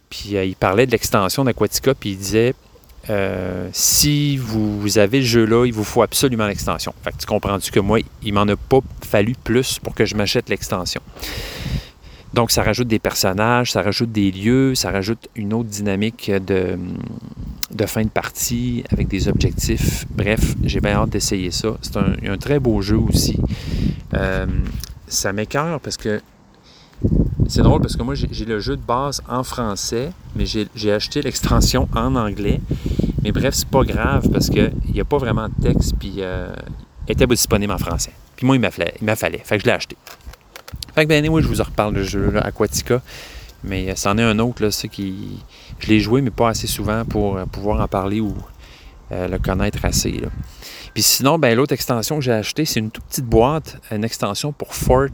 Puis 0.10 0.36
il 0.36 0.56
parlait 0.58 0.86
de 0.86 0.92
l'extension 0.92 1.46
d'Aquatica, 1.46 1.94
puis 1.94 2.12
il 2.12 2.18
disait 2.18 2.54
si 3.72 4.36
vous, 4.36 4.82
vous 4.82 4.98
avez 4.98 5.20
le 5.20 5.26
jeu-là, 5.26 5.66
il 5.66 5.74
vous 5.74 5.86
faut 5.86 6.02
absolument 6.02 6.48
l'extension. 6.48 6.94
Fait 7.02 7.12
que 7.12 7.18
tu 7.18 7.26
comprends-tu 7.26 7.72
que 7.72 7.80
moi, 7.80 8.00
il 8.22 8.34
m'en 8.34 8.42
a 8.42 8.58
pas 8.58 8.80
fallu 9.10 9.36
plus 9.42 9.80
pour 9.80 9.96
que 9.96 10.06
je 10.06 10.16
m'achète 10.16 10.50
l'extension? 10.50 11.02
Donc, 12.38 12.52
ça 12.52 12.62
rajoute 12.62 12.88
des 12.88 13.00
personnages, 13.00 13.72
ça 13.72 13.82
rajoute 13.82 14.12
des 14.12 14.32
lieux, 14.32 14.76
ça 14.76 14.92
rajoute 14.92 15.28
une 15.36 15.56
autre 15.56 15.70
dynamique 15.70 16.32
de, 16.32 16.78
fin 17.88 18.04
de 18.04 18.10
partie 18.10 18.84
avec 18.92 19.08
des 19.08 19.28
objectifs. 19.28 20.06
Bref, 20.12 20.54
j'ai 20.64 20.80
bien 20.80 20.92
hâte 20.92 21.10
d'essayer 21.10 21.50
ça. 21.50 21.70
C'est 21.82 21.98
un, 21.98 22.38
très 22.38 22.60
beau 22.60 22.80
jeu 22.84 22.98
aussi. 22.98 23.40
Euh, 24.14 24.46
ça 25.08 25.34
m'écœure 25.34 25.80
parce 25.80 25.98
que 25.98 26.22
c'est 27.48 27.64
drôle 27.64 27.82
parce 27.82 27.96
que 27.96 28.04
moi, 28.04 28.14
j'ai 28.14 28.46
le 28.46 28.60
jeu 28.60 28.78
de 28.78 28.84
base 28.84 29.20
en 29.28 29.44
français, 29.44 30.12
mais 30.36 30.46
j'ai 30.46 30.92
acheté 30.92 31.24
l'extension 31.24 31.90
en 31.96 32.16
anglais. 32.16 32.62
Mais 33.24 33.32
bref, 33.32 33.56
c'est 33.56 33.68
pas 33.68 33.82
grave 33.84 34.30
parce 34.32 34.52
qu'il 34.52 34.74
n'y 34.94 35.02
a 35.02 35.06
pas 35.06 35.18
vraiment 35.18 35.48
de 35.50 35.72
texte, 35.72 35.96
puis 35.98 36.18
euh, 36.20 36.54
était 37.08 37.26
disponible 37.26 37.74
en 37.74 37.80
français. 37.80 38.12
Puis 38.36 38.46
moi, 38.46 38.56
il 38.56 38.60
m'a 38.60 38.70
fallu, 38.70 38.92
fallu. 39.16 39.40
Fait 39.44 39.58
que 39.58 39.64
je 39.64 39.66
l'ai 39.66 39.74
acheté. 39.74 39.98
Fait 40.98 41.06
que 41.06 41.10
ben 41.10 41.24
je 41.24 41.48
vous 41.48 41.62
en 41.62 41.66
reparle 41.66 41.94
de 41.94 42.04
ce 42.04 42.10
jeu 42.10 42.32
là, 42.32 42.42
Aquatica. 42.42 43.04
Mais 43.64 43.88
euh, 43.88 43.94
c'en 43.96 44.18
est 44.18 44.24
un 44.24 44.40
autre, 44.40 44.64
là, 44.64 44.72
ça 44.72 44.88
qui. 44.88 45.38
Je 45.78 45.90
l'ai 45.90 46.00
joué, 46.00 46.24
mais 46.24 46.32
pas 46.32 46.50
assez 46.50 46.66
souvent 46.66 47.06
pour 47.06 47.38
euh, 47.38 47.46
pouvoir 47.46 47.82
en 47.82 47.88
parler 47.88 48.20
ou 48.20 48.36
euh, 49.12 49.28
le 49.28 49.38
connaître 49.38 49.86
assez. 49.86 50.20
Puis 50.96 51.04
sinon, 51.04 51.38
ben, 51.38 51.56
l'autre 51.56 51.74
extension 51.74 52.16
que 52.16 52.24
j'ai 52.24 52.32
achetée, 52.32 52.66
c'est 52.66 52.80
une 52.80 52.90
toute 52.90 53.04
petite 53.04 53.26
boîte, 53.26 53.80
une 53.92 54.04
extension 54.04 54.52
pour 54.52 54.74
Fort, 54.74 55.10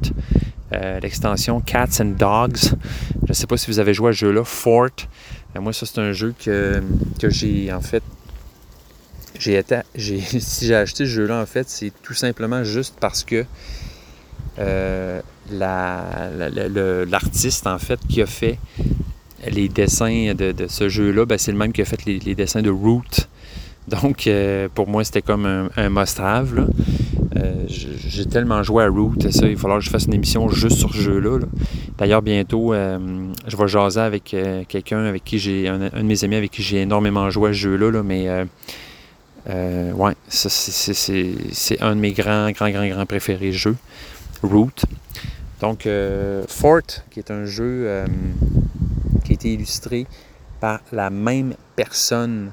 l'extension 0.72 1.60
Cats 1.60 2.00
and 2.00 2.16
Dogs. 2.18 2.78
Je 3.24 3.28
ne 3.28 3.34
sais 3.34 3.46
pas 3.46 3.58
si 3.58 3.68
vous 3.68 3.80
avez 3.80 3.94
joué 3.94 4.12
à 4.12 4.14
ce 4.14 4.20
jeu-là, 4.20 4.46
Fort. 4.46 4.88
Moi, 5.60 5.74
ça, 5.74 5.86
c'est 5.86 6.00
un 6.00 6.14
jeu 6.14 6.34
que, 6.46 6.82
que 7.20 7.30
j'ai, 7.30 7.74
en 7.74 7.82
fait, 7.82 8.04
j'ai 9.38 9.58
été, 9.58 9.82
si 10.40 10.66
j'ai 10.66 10.76
acheté 10.76 11.04
ce 11.04 11.10
jeu-là, 11.10 11.42
en 11.42 11.46
fait, 11.46 11.68
c'est 11.68 11.92
tout 12.02 12.14
simplement 12.14 12.64
juste 12.64 12.96
parce 13.02 13.26
que 13.26 13.46
l'artiste, 15.52 17.68
en 17.68 17.78
fait, 17.78 18.00
qui 18.08 18.22
a 18.22 18.26
fait 18.26 18.58
les 19.52 19.68
dessins 19.68 20.34
de, 20.36 20.54
ce 20.68 20.90
jeu-là, 20.90 21.26
ben, 21.26 21.38
c'est 21.38 21.52
le 21.52 21.58
même 21.58 21.74
qui 21.74 21.82
a 21.82 21.86
fait 21.86 22.06
les, 22.06 22.36
dessins 22.36 22.62
de 22.62 22.70
Root. 22.70 23.28
Donc, 23.88 24.28
euh, 24.28 24.70
pour 24.74 24.88
moi, 24.88 25.04
c'était 25.04 25.22
comme 25.22 25.46
un, 25.46 25.70
un 25.76 25.90
must-have. 25.90 26.68
Euh, 27.36 27.54
J'ai 27.68 28.26
tellement 28.26 28.64
joué 28.64 28.84
à 28.84 28.88
Root, 28.88 29.16
ça, 29.32 29.48
il 29.48 29.56
va 29.56 29.62
falloir 29.62 29.80
que 29.80 29.86
je 29.86 29.90
fasse 29.90 30.06
une 30.06 30.14
émission 30.14 30.50
juste 30.50 30.78
sur 30.78 30.94
ce 30.94 31.02
jeu-là. 31.02 31.40
là. 31.40 31.46
D'ailleurs, 31.98 32.22
bientôt, 32.22 32.74
euh, 32.74 33.00
je 33.48 33.58
vais 33.58 33.68
jaser 33.68 34.00
avec 34.00 34.36
quelqu'un 34.68 35.06
avec 35.06 35.24
qui 35.24 35.40
j'ai, 35.40 35.68
un, 35.68 35.80
de 35.80 36.04
mes 36.04 36.24
amis 36.24 36.36
avec 36.36 36.52
qui 36.52 36.62
j'ai 36.62 36.82
énormément 36.82 37.30
joué 37.30 37.50
à 37.50 37.54
ce 37.54 37.58
jeu-là, 37.58 37.92
là, 37.92 38.04
mais 38.04 38.30
ouais, 39.48 40.14
c'est 40.28 41.82
un 41.82 41.96
de 41.96 42.00
mes 42.00 42.12
grands, 42.12 42.52
grands, 42.52 42.70
grands, 42.70 42.88
grands 42.88 43.06
préférés 43.06 43.52
jeux, 43.52 43.76
Root. 44.44 44.86
Donc, 45.62 45.88
euh, 45.88 46.44
Fort, 46.48 46.82
qui 47.10 47.20
est 47.20 47.32
un 47.32 47.46
jeu 47.46 47.86
euh, 47.88 48.06
qui 49.24 49.32
a 49.32 49.36
été 49.36 49.54
illustré 49.54 50.06
par 50.60 50.82
la 50.92 51.10
même 51.10 51.56
personne 51.76 52.52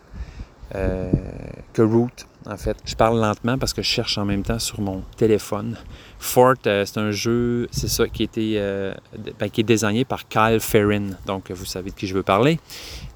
euh, 0.77 1.11
que 1.73 1.83
Root. 1.83 2.11
En 2.47 2.57
fait, 2.57 2.77
je 2.85 2.95
parle 2.95 3.21
lentement 3.21 3.59
parce 3.59 3.75
que 3.75 3.83
je 3.83 3.89
cherche 3.89 4.17
en 4.17 4.25
même 4.25 4.43
temps 4.43 4.61
sur 4.61 4.81
mon 4.81 5.03
téléphone. 5.17 5.77
Fort, 6.21 6.55
c'est 6.63 6.99
un 6.99 7.11
jeu, 7.11 7.69
c'est 7.73 7.89
ça, 7.89 8.09
qui, 8.09 8.23
a 8.23 8.25
été, 8.25 8.93
ben, 9.39 9.51
qui 9.51 9.61
est 9.61 9.65
désigné 9.65 10.05
par 10.05 10.27
Kyle 10.27 10.59
Ferrin. 10.61 11.11
Donc, 11.27 11.51
vous 11.51 11.67
savez 11.67 11.91
de 11.91 11.97
qui 11.97 12.07
je 12.07 12.15
veux 12.15 12.23
parler. 12.23 12.59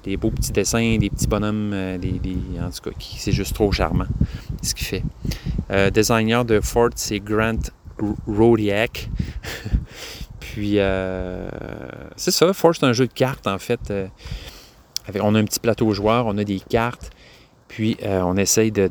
Des 0.03 0.15
beaux 0.15 0.29
petits 0.29 0.51
dessins, 0.51 0.97
des 0.99 1.09
petits 1.09 1.27
bonhommes, 1.27 1.97
des, 1.97 2.19
en 2.61 2.69
tout 2.69 2.89
cas, 2.89 2.95
c'est 3.17 3.31
juste 3.31 3.55
trop 3.55 3.71
charmant 3.71 4.07
ce 4.61 4.75
qu'il 4.75 4.85
fait. 4.85 5.91
Designer 5.91 6.45
de 6.45 6.59
Fort, 6.59 6.91
c'est 6.95 7.19
Grant 7.19 7.71
R- 7.99 8.15
Rodiak. 8.27 9.09
Puis, 10.39 10.73
euh, 10.79 11.47
c'est 12.15 12.31
ça, 12.31 12.53
Fort, 12.53 12.75
c'est 12.75 12.85
un 12.85 12.93
jeu 12.93 13.07
de 13.07 13.13
cartes, 13.13 13.47
en 13.47 13.57
fait. 13.57 13.79
euh, 13.91 14.07
on 15.21 15.35
a 15.35 15.39
un 15.39 15.43
petit 15.45 15.59
plateau 15.59 15.91
joueur, 15.91 16.25
on 16.27 16.37
a 16.37 16.43
des 16.43 16.59
cartes. 16.59 17.11
Puis 17.67 17.97
euh, 18.03 18.21
on 18.21 18.37
essaye 18.37 18.71
de. 18.71 18.89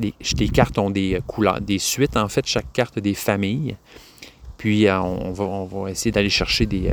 les 0.00 0.48
cartes 0.48 0.78
ont 0.78 0.90
des 0.90 1.20
couleurs, 1.26 1.60
des 1.60 1.78
suites 1.78 2.16
en 2.16 2.26
fait, 2.28 2.46
chaque 2.46 2.72
carte 2.72 2.96
a 2.98 3.00
des 3.00 3.14
familles. 3.14 3.76
Puis 4.56 4.90
on, 4.90 5.30
va, 5.30 5.44
on 5.44 5.66
va 5.66 5.90
essayer 5.90 6.10
d'aller 6.10 6.30
chercher 6.30 6.66
des, 6.66 6.90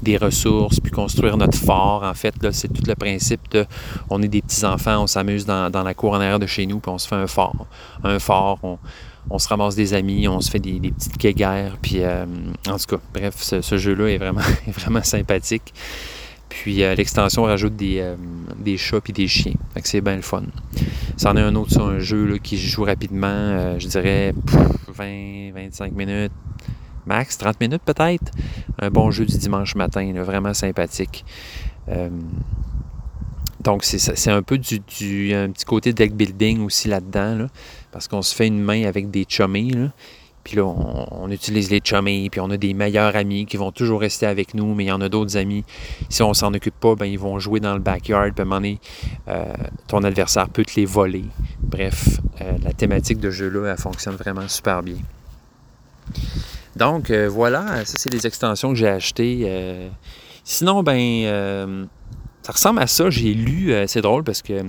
des 0.00 0.16
ressources, 0.16 0.80
puis 0.80 0.90
construire 0.90 1.36
notre 1.36 1.58
fort. 1.58 2.02
En 2.04 2.14
fait, 2.14 2.34
c'est 2.52 2.72
tout 2.72 2.82
le 2.86 2.94
principe 2.94 3.50
de. 3.50 3.66
On 4.10 4.22
est 4.22 4.28
des 4.28 4.42
petits-enfants, 4.42 5.02
on 5.02 5.06
s'amuse 5.06 5.44
dans, 5.44 5.70
la 5.72 5.94
cour 5.94 6.12
en 6.12 6.16
arrière 6.16 6.38
de 6.38 6.46
chez 6.46 6.66
nous, 6.66 6.78
puis 6.78 6.90
on 6.90 6.98
se 6.98 7.08
fait 7.08 7.16
un 7.16 7.26
fort. 7.26 7.66
Un 8.04 8.18
fort, 8.18 8.58
on, 8.62 8.78
on 9.30 9.38
se 9.38 9.48
ramasse 9.48 9.74
des 9.74 9.94
amis, 9.94 10.26
on 10.28 10.40
se 10.40 10.50
fait 10.50 10.58
des, 10.58 10.78
petites 10.80 11.18
guéguerres. 11.18 11.76
Puis 11.80 12.02
euh, 12.02 12.24
en 12.68 12.76
tout 12.76 12.96
cas, 12.96 13.02
bref, 13.12 13.36
ce, 13.38 13.78
jeu-là 13.78 14.08
est 14.08 14.18
vraiment, 14.18 14.40
est 14.66 14.72
vraiment 14.72 15.02
sympathique. 15.02 15.72
Puis 16.48 16.82
euh, 16.82 16.94
l'extension 16.94 17.44
rajoute 17.44 17.76
des, 17.76 17.98
euh, 18.00 18.14
des 18.58 18.76
chats 18.76 19.00
puis 19.00 19.12
des 19.12 19.26
chiens. 19.26 19.54
C'est 19.84 20.00
bien 20.00 20.16
le 20.16 20.22
fun. 20.22 20.42
C'en 21.16 21.36
est 21.36 21.40
un 21.40 21.54
autre 21.54 21.72
sur 21.72 21.86
un 21.86 21.98
jeu 21.98 22.26
là, 22.26 22.38
qui 22.38 22.58
joue 22.58 22.84
rapidement, 22.84 23.78
je 23.78 23.86
dirais 23.86 24.34
pff, 24.46 24.60
20, 24.88 25.52
25 25.54 25.92
minutes, 25.92 26.32
max, 27.06 27.38
30 27.38 27.60
minutes 27.60 27.82
peut-être? 27.84 28.32
Un 28.78 28.90
bon 28.90 29.10
jeu 29.10 29.24
du 29.24 29.36
dimanche 29.36 29.74
matin, 29.74 30.12
vraiment 30.22 30.54
sympathique. 30.54 31.24
Euh, 31.88 32.08
donc 33.62 33.84
c'est 33.84 34.30
un 34.30 34.42
peu 34.42 34.58
du, 34.58 35.34
un 35.34 35.50
petit 35.50 35.64
côté 35.64 35.92
deck 35.92 36.14
building 36.14 36.64
aussi 36.64 36.88
là-dedans, 36.88 37.36
là, 37.36 37.46
parce 37.92 38.08
qu'on 38.08 38.22
se 38.22 38.34
fait 38.34 38.48
une 38.48 38.60
main 38.60 38.84
avec 38.84 39.10
des 39.10 39.24
chummies. 39.28 39.90
Puis 40.42 40.56
là, 40.56 40.64
on, 40.64 41.06
on 41.12 41.30
utilise 41.30 41.70
les 41.70 41.80
chummies, 41.82 42.28
puis 42.28 42.40
on 42.40 42.50
a 42.50 42.56
des 42.56 42.74
meilleurs 42.74 43.14
amis 43.14 43.46
qui 43.46 43.56
vont 43.56 43.70
toujours 43.70 44.00
rester 44.00 44.26
avec 44.26 44.54
nous, 44.54 44.74
mais 44.74 44.84
il 44.84 44.88
y 44.88 44.92
en 44.92 45.00
a 45.00 45.08
d'autres 45.08 45.36
amis. 45.36 45.64
Si 46.08 46.22
on 46.24 46.34
s'en 46.34 46.52
occupe 46.52 46.74
pas, 46.80 46.96
ben, 46.96 47.06
ils 47.06 47.18
vont 47.18 47.38
jouer 47.38 47.60
dans 47.60 47.74
le 47.74 47.80
backyard, 47.80 48.32
puis 48.32 48.40
à 48.40 48.42
un 48.42 48.44
moment 48.44 48.56
donné, 48.56 48.80
euh, 49.28 49.44
ton 49.86 50.02
adversaire 50.02 50.48
peut 50.48 50.64
te 50.64 50.72
les 50.74 50.84
voler. 50.84 51.24
Bref, 51.60 52.18
euh, 52.40 52.58
la 52.64 52.72
thématique 52.72 53.20
de 53.20 53.30
jeu-là, 53.30 53.70
elle 53.70 53.78
fonctionne 53.78 54.16
vraiment 54.16 54.48
super 54.48 54.82
bien. 54.82 54.96
Donc, 56.76 57.10
euh, 57.10 57.28
voilà, 57.28 57.84
ça, 57.84 57.94
c'est 57.98 58.12
les 58.12 58.26
extensions 58.26 58.70
que 58.70 58.76
j'ai 58.76 58.88
achetées. 58.88 59.42
euh. 59.44 59.88
Sinon, 60.44 60.82
ben, 60.82 60.98
euh, 60.98 61.84
ça 62.42 62.52
ressemble 62.52 62.80
à 62.80 62.86
ça. 62.86 63.10
J'ai 63.10 63.34
lu, 63.34 63.72
c'est 63.86 64.00
drôle 64.00 64.24
parce 64.24 64.42
que 64.42 64.62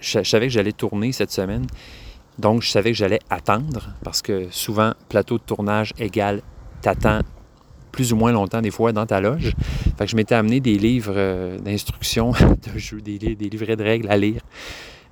je, 0.00 0.22
savais 0.22 0.46
que 0.48 0.52
j'allais 0.52 0.72
tourner 0.72 1.12
cette 1.12 1.30
semaine. 1.30 1.66
Donc, 2.38 2.62
je 2.62 2.70
savais 2.70 2.90
que 2.90 2.96
j'allais 2.96 3.20
attendre 3.30 3.88
parce 4.02 4.20
que 4.20 4.48
souvent, 4.50 4.92
plateau 5.08 5.38
de 5.38 5.42
tournage 5.44 5.92
égale 5.98 6.42
t'attends 6.82 7.20
plus 7.92 8.12
ou 8.12 8.16
moins 8.16 8.32
longtemps 8.32 8.60
des 8.60 8.72
fois 8.72 8.92
dans 8.92 9.06
ta 9.06 9.20
loge. 9.20 9.52
Fait 9.96 10.04
que 10.04 10.10
je 10.10 10.16
m'étais 10.16 10.34
amené 10.34 10.58
des 10.60 10.76
livres 10.76 11.56
d'instructions 11.58 12.32
de 12.74 12.78
jeu, 12.78 13.00
des, 13.00 13.18
des 13.18 13.48
livrets 13.48 13.76
de 13.76 13.84
règles 13.84 14.10
à 14.10 14.16
lire. 14.16 14.42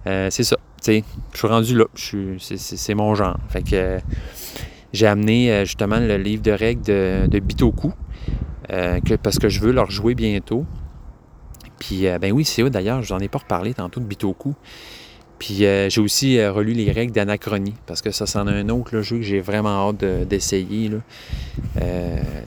C'est 0.05 0.43
ça, 0.43 0.57
je 0.85 1.01
suis 1.35 1.47
rendu 1.47 1.79
là, 1.79 1.85
c'est- 1.95 2.95
mon 2.95 3.15
genre. 3.15 3.37
Fait 3.49 3.63
que 3.63 3.99
j'ai 4.93 5.07
amené 5.07 5.51
euh, 5.51 5.65
justement 5.65 5.99
le 5.99 6.17
livre 6.17 6.43
de 6.43 6.51
règles 6.51 6.83
de, 6.83 7.27
de 7.27 7.39
Bitoku, 7.39 7.93
euh, 8.71 9.01
parce 9.23 9.39
que 9.39 9.49
je 9.49 9.61
veux 9.61 9.73
leur 9.73 9.91
jouer 9.91 10.15
bientôt. 10.15 10.65
Puis, 11.79 12.07
euh, 12.07 12.19
ben 12.19 12.33
oui, 12.33 12.45
c'est 12.45 12.63
eux 12.63 12.71
d'ailleurs, 12.71 13.03
je 13.03 13.09
vous 13.09 13.15
en 13.15 13.21
ai 13.21 13.29
pas 13.29 13.39
reparlé 13.39 13.75
tantôt 13.75 14.01
de 14.01 14.05
Bitoku. 14.05 14.55
Puis 15.39 15.57
j'ai 15.57 16.01
aussi 16.01 16.41
relu 16.47 16.73
les 16.73 16.93
règles 16.93 17.13
d'Anachronie, 17.13 17.75
parce 17.87 18.01
que 18.01 18.13
ça, 18.13 18.27
c'en 18.27 18.47
est 18.47 18.53
un 18.53 18.69
autre 18.69 18.95
là, 18.95 19.03
jeu 19.03 19.17
que 19.17 19.23
j'ai 19.23 19.41
vraiment 19.41 19.89
hâte 19.89 19.99
de- 19.99 20.23
d'essayer. 20.23 20.89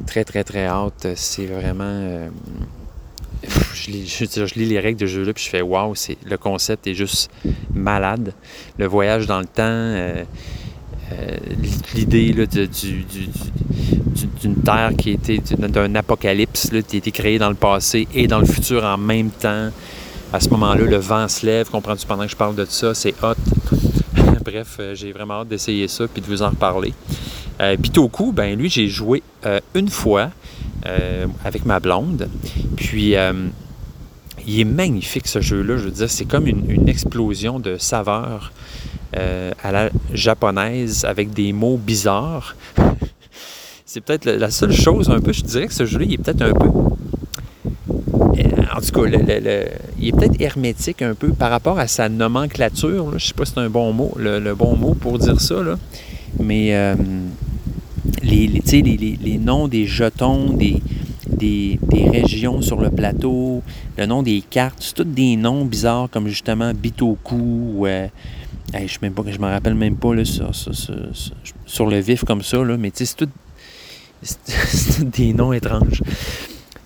très, 0.08 0.24
très, 0.24 0.46
très 0.46 0.66
hâte. 0.66 1.06
C'est 1.16 1.46
vraiment. 1.46 2.30
je, 3.74 3.92
lis, 3.92 4.66
les 4.66 4.80
règles 4.80 4.98
de 4.98 5.08
jeu-là, 5.08 5.34
puis 5.34 5.44
je 5.44 5.50
fais 5.50 5.62
waouh, 5.62 5.94
le 6.26 6.38
concept 6.38 6.88
est 6.88 6.94
juste 6.94 7.30
malade. 7.74 8.32
Le 8.80 8.86
voyage 8.86 9.28
dans 9.28 9.40
le 9.40 9.46
temps, 9.46 10.26
l'idée 11.96 12.34
du- 12.34 12.68
du- 12.68 13.30
d'une 14.42 14.56
terre 14.56 14.92
qui 14.98 15.12
était 15.12 15.38
d'un 15.38 15.96
apocalypse 15.96 16.72
là, 16.72 16.82
qui 16.82 16.96
a 16.96 17.00
été 17.00 17.12
créée 17.12 17.38
dans 17.38 17.50
le 17.50 17.56
passé 17.56 18.08
et 18.14 18.28
dans 18.28 18.40
le 18.40 18.46
futur 18.46 18.84
en 18.84 18.98
même 18.98 19.30
temps. 19.30 19.70
À 20.34 20.40
ce 20.40 20.50
moment-là, 20.50 20.84
le 20.84 20.98
vent 20.98 21.28
se 21.28 21.46
lève. 21.46 21.70
Comprends-tu 21.70 22.06
pendant 22.06 22.26
que 22.26 22.32
je 22.32 22.36
parle 22.36 22.56
de 22.56 22.66
ça? 22.66 22.94
C'est 22.94 23.14
hot. 23.24 23.36
Bref, 24.46 24.78
euh, 24.80 24.96
j'ai 24.96 25.12
vraiment 25.12 25.42
hâte 25.42 25.48
d'essayer 25.48 25.88
ça 25.88 26.08
puis 26.08 26.22
de 26.22 26.28
vous 26.28 26.42
en 26.42 26.50
reparler. 26.50 26.94
Euh, 27.62 27.78
ben 28.34 28.58
lui, 28.58 28.70
j'ai 28.70 28.88
joué 28.88 29.24
euh, 29.46 29.60
une 29.76 29.90
fois 29.90 30.30
euh, 30.86 31.26
avec 31.44 31.66
ma 31.66 31.80
blonde. 31.80 32.28
Puis, 32.76 33.16
euh, 33.16 33.48
il 34.46 34.60
est 34.60 34.66
magnifique 34.66 35.28
ce 35.28 35.42
jeu-là. 35.42 35.78
Je 35.78 35.86
veux 35.86 35.92
dire, 35.92 36.10
c'est 36.10 36.26
comme 36.26 36.48
une, 36.48 36.88
explosion 36.88 37.60
de 37.60 37.78
saveurs 37.78 38.52
euh, 39.16 39.52
à 39.64 39.72
la 39.72 39.90
japonaise 40.14 41.06
avec 41.06 41.32
des 41.32 41.54
mots 41.54 41.78
bizarres. 41.78 42.56
c'est 43.86 44.02
peut-être 44.02 44.26
la, 44.26 44.52
seule 44.52 44.74
chose 44.74 45.10
un 45.10 45.20
peu, 45.20 45.32
je 45.32 45.42
dirais 45.42 45.68
que 45.68 45.74
ce 45.74 45.86
jeu-là, 45.86 46.06
il 46.06 46.14
est 46.14 46.18
peut-être 46.18 46.42
un 46.42 46.54
peu. 46.54 46.70
En 48.76 48.82
tout 48.82 48.92
cas, 48.92 49.08
il 49.08 50.08
est 50.08 50.12
peut-être 50.12 50.42
hermétique 50.42 51.02
un 51.02 51.14
peu 51.14 51.30
par 51.30 51.50
rapport 51.50 51.80
à 51.80 51.88
sa 51.88 52.10
nomenclature. 52.10 53.12
Je 53.12 53.14
ne 53.14 53.20
sais 53.20 53.34
pas 53.34 53.46
si 53.46 53.54
c'est 53.54 53.62
un 53.62 53.70
bon 53.70 53.94
mot, 53.94 54.12
le, 54.18 54.54
bon 54.54 54.76
mot 54.76 54.94
pour 54.94 55.18
dire 55.18 55.40
ça. 55.40 55.56
Mais 56.42 56.76
euh, 56.76 56.96
les, 58.22 58.48
les, 58.48 59.38
noms 59.38 59.70
des 59.70 59.86
jetons, 59.86 60.52
des, 60.52 60.82
des, 61.30 61.80
régions 62.10 62.62
sur 62.62 62.80
le 62.82 62.90
plateau, 62.90 63.62
le 63.98 64.06
nom 64.06 64.24
des 64.24 64.42
cartes, 64.42 64.78
c'est 64.80 64.96
tous 64.96 65.04
des 65.04 65.36
noms 65.36 65.66
bizarres 65.66 66.10
comme 66.12 66.28
justement 66.28 66.74
Bitoku 66.74 67.36
ou 67.36 67.88
euh, 67.88 68.08
je 68.74 68.98
ne 69.02 69.10
me 69.10 69.52
rappelle 69.52 69.76
même 69.76 69.96
pas 69.96 70.14
là, 70.14 70.24
sur, 70.26 71.88
le 71.88 72.00
vif 72.00 72.24
comme 72.26 72.42
ça, 72.42 72.58
là, 72.64 72.78
mais 72.78 72.92
c'est 72.96 73.16
tout, 73.16 73.30
des 75.02 75.34
noms 75.34 75.54
étranges. 75.54 76.02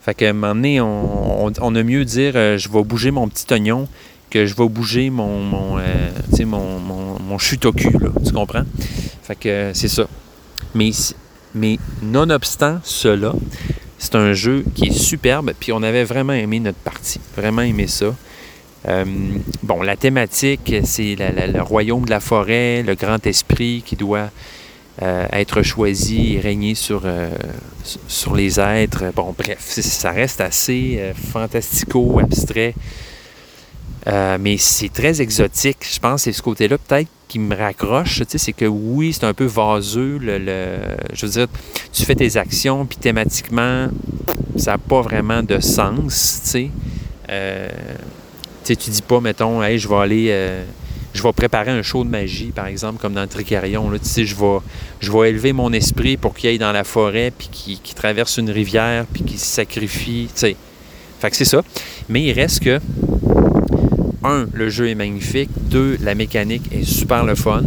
Fait 0.02 0.13
qu'à 0.13 0.30
un 0.30 0.34
moment 0.34 0.56
donné, 0.56 0.82
on, 0.82 1.76
a 1.76 1.84
mieux 1.84 2.06
dire 2.06 2.34
euh, 2.36 2.58
je 2.58 2.70
vais 2.70 2.84
bouger 2.84 3.12
mon 3.12 3.28
petit 3.28 3.46
oignon 3.54 3.88
que 4.30 4.46
je 4.46 4.56
vais 4.56 4.68
bouger 4.68 5.10
mon 5.10 5.39
mon, 5.39 5.78
euh, 5.80 6.46
mon, 6.46 6.80
mon, 7.20 7.38
chutoku, 7.38 7.98
là, 8.00 8.10
tu 8.26 8.32
comprends? 8.32 8.63
Fait 9.24 9.36
que 9.36 9.72
c'est 9.74 9.88
ça. 9.88 10.08
Mais, 10.76 10.92
mais 11.56 11.80
nonobstant 12.04 12.80
cela, 12.84 13.34
c'est 13.98 14.15
un 14.15 14.34
jeu 14.34 14.63
qui 14.76 14.86
est 14.86 14.94
superbe, 14.94 15.52
puis 15.60 15.72
on 15.72 15.84
avait 15.84 16.04
vraiment 16.04 16.34
aimé 16.34 16.60
notre 16.60 16.78
partie, 16.78 17.20
vraiment 17.36 17.62
aimé 17.62 17.88
ça. 17.88 18.15
Euh, 18.88 19.06
bon, 19.63 19.82
la 19.82 19.96
thématique, 19.96 20.74
c'est 20.84 21.15
le 21.18 21.62
royaume 21.62 22.06
de 22.06 22.10
la 22.10 22.20
forêt, 22.20 22.84
le 22.84 22.96
grand 22.96 23.26
esprit 23.26 23.84
qui 23.86 23.96
doit 23.96 24.30
euh, 25.02 25.28
être 25.32 25.62
choisi 25.63 26.36
et 26.36 26.39
régner 26.39 26.76
sur, 26.76 27.02
euh, 27.06 27.30
sur 28.08 28.36
les 28.36 28.60
êtres. 28.60 29.06
Bon, 29.15 29.36
bref, 29.38 29.60
ça 29.60 30.12
reste 30.12 30.42
assez 30.42 31.13
fantastico, 31.32 32.20
abstrait. 32.20 32.74
mais 34.06 34.58
c'est 34.58 34.92
très 34.92 35.22
exotique. 35.22 35.80
Je 35.82 36.00
pense 36.00 36.24
c'est 36.24 36.34
ce 36.34 36.42
côté-là 36.42 36.78
peut-être 36.78 37.10
qui 37.28 37.38
me 37.38 37.56
raccroche, 37.56 38.24
c'est 38.28 38.54
que 38.54 38.65
oui, 38.65 39.13
c'est 39.13 39.26
un 39.26 39.36
peu 39.36 39.46
vaseux. 39.46 40.20
Je 40.20 41.26
veux 41.26 41.32
dire, 41.32 41.48
tu 41.94 42.04
fais 42.04 42.15
tes 42.15 42.38
actions, 42.38 42.88
puis 42.88 42.98
thématiquement, 42.98 43.88
ça 44.56 44.72
n'a 44.72 44.78
pas 44.80 45.02
vraiment 45.02 45.44
de 45.44 45.60
sens, 45.60 46.42
tu 46.44 46.50
sais. 46.50 46.72
Tu 48.76 48.90
dis 48.90 49.02
pas, 49.02 49.20
mettons, 49.20 49.64
hey, 49.64 49.78
je 49.80 49.88
vais 49.88 49.96
aller, 49.96 50.28
euh, 50.30 50.64
je 51.14 51.24
vais 51.24 51.34
préparer 51.34 51.72
un 51.72 51.82
show 51.82 52.04
de 52.04 52.10
magie, 52.10 52.52
par 52.54 52.68
exemple, 52.68 53.00
comme 53.00 53.14
dans 53.14 53.28
Tricarion. 53.28 53.90
Tu 53.92 54.00
sais, 54.04 54.26
je 54.26 54.36
vais, 54.36 54.58
je 55.00 55.12
vais 55.12 55.30
élever 55.30 55.54
mon 55.54 55.74
esprit 55.74 56.18
pour 56.18 56.34
qu'il 56.34 56.50
aille 56.50 56.60
dans 56.60 56.72
la 56.72 56.84
forêt, 56.84 57.32
puis 57.36 57.50
qu'il 57.52 57.96
traverse 57.96 58.38
une 58.38 58.50
rivière, 58.50 59.06
puis 59.12 59.24
qu'il 59.24 59.40
se 59.40 59.46
sacrifie, 59.46 60.28
tu 60.34 60.40
sais. 60.40 60.56
Fait 61.20 61.30
que 61.30 61.36
c'est 61.36 61.46
ça. 61.46 61.62
Mais 62.08 62.24
il 62.24 62.32
reste 62.32 62.62
que 62.62 62.80
un, 64.24 64.48
le 64.54 64.70
jeu 64.70 64.90
est 64.90 64.96
magnifique. 64.96 65.50
Deux, 65.70 65.98
la 66.02 66.16
mécanique 66.16 66.64
est 66.72 66.84
super 66.84 67.26
le 67.26 67.36
fun. 67.36 67.64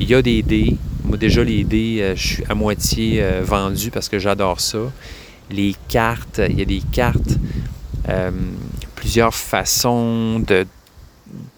Il 0.00 0.08
y 0.08 0.14
a 0.14 0.22
des 0.22 0.42
dés. 0.42 0.76
Moi, 1.04 1.16
déjà, 1.16 1.42
les 1.44 1.64
dés, 1.64 1.98
euh, 2.00 2.16
je 2.16 2.26
suis 2.26 2.44
à 2.48 2.54
moitié 2.54 3.22
euh, 3.22 3.42
vendu 3.44 3.90
parce 3.90 4.08
que 4.08 4.18
j'adore 4.18 4.60
ça. 4.60 4.78
Les 5.50 5.74
cartes, 5.88 6.40
il 6.48 6.58
y 6.58 6.62
a 6.62 6.64
des 6.64 6.82
cartes, 6.92 7.38
plusieurs 9.02 9.34
façons 9.34 10.38
de 10.38 10.64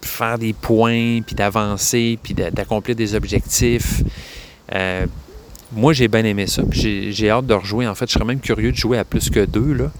faire 0.01 0.39
des 0.39 0.53
points, 0.53 1.21
puis 1.21 1.35
d'avancer, 1.35 2.17
puis 2.23 2.33
d'accomplir 2.33 2.95
des 2.95 3.13
objectifs 3.13 4.01
moi, 5.75 5.93
j'ai 5.93 6.07
bien 6.07 6.23
aimé 6.23 6.47
ça. 6.47 6.63
J'ai 6.71 7.29
hâte 7.29 7.47
de 7.47 7.53
rejouer. 7.53 7.87
En 7.87 7.95
fait, 7.95 8.07
je 8.07 8.13
serais 8.13 8.25
même 8.25 8.39
curieux 8.39 8.71
de 8.71 8.77
jouer 8.77 8.97
à 8.97 9.03
plus 9.03 9.29
que 9.29 9.45
deux. 9.45 9.73
Là. 9.73 9.91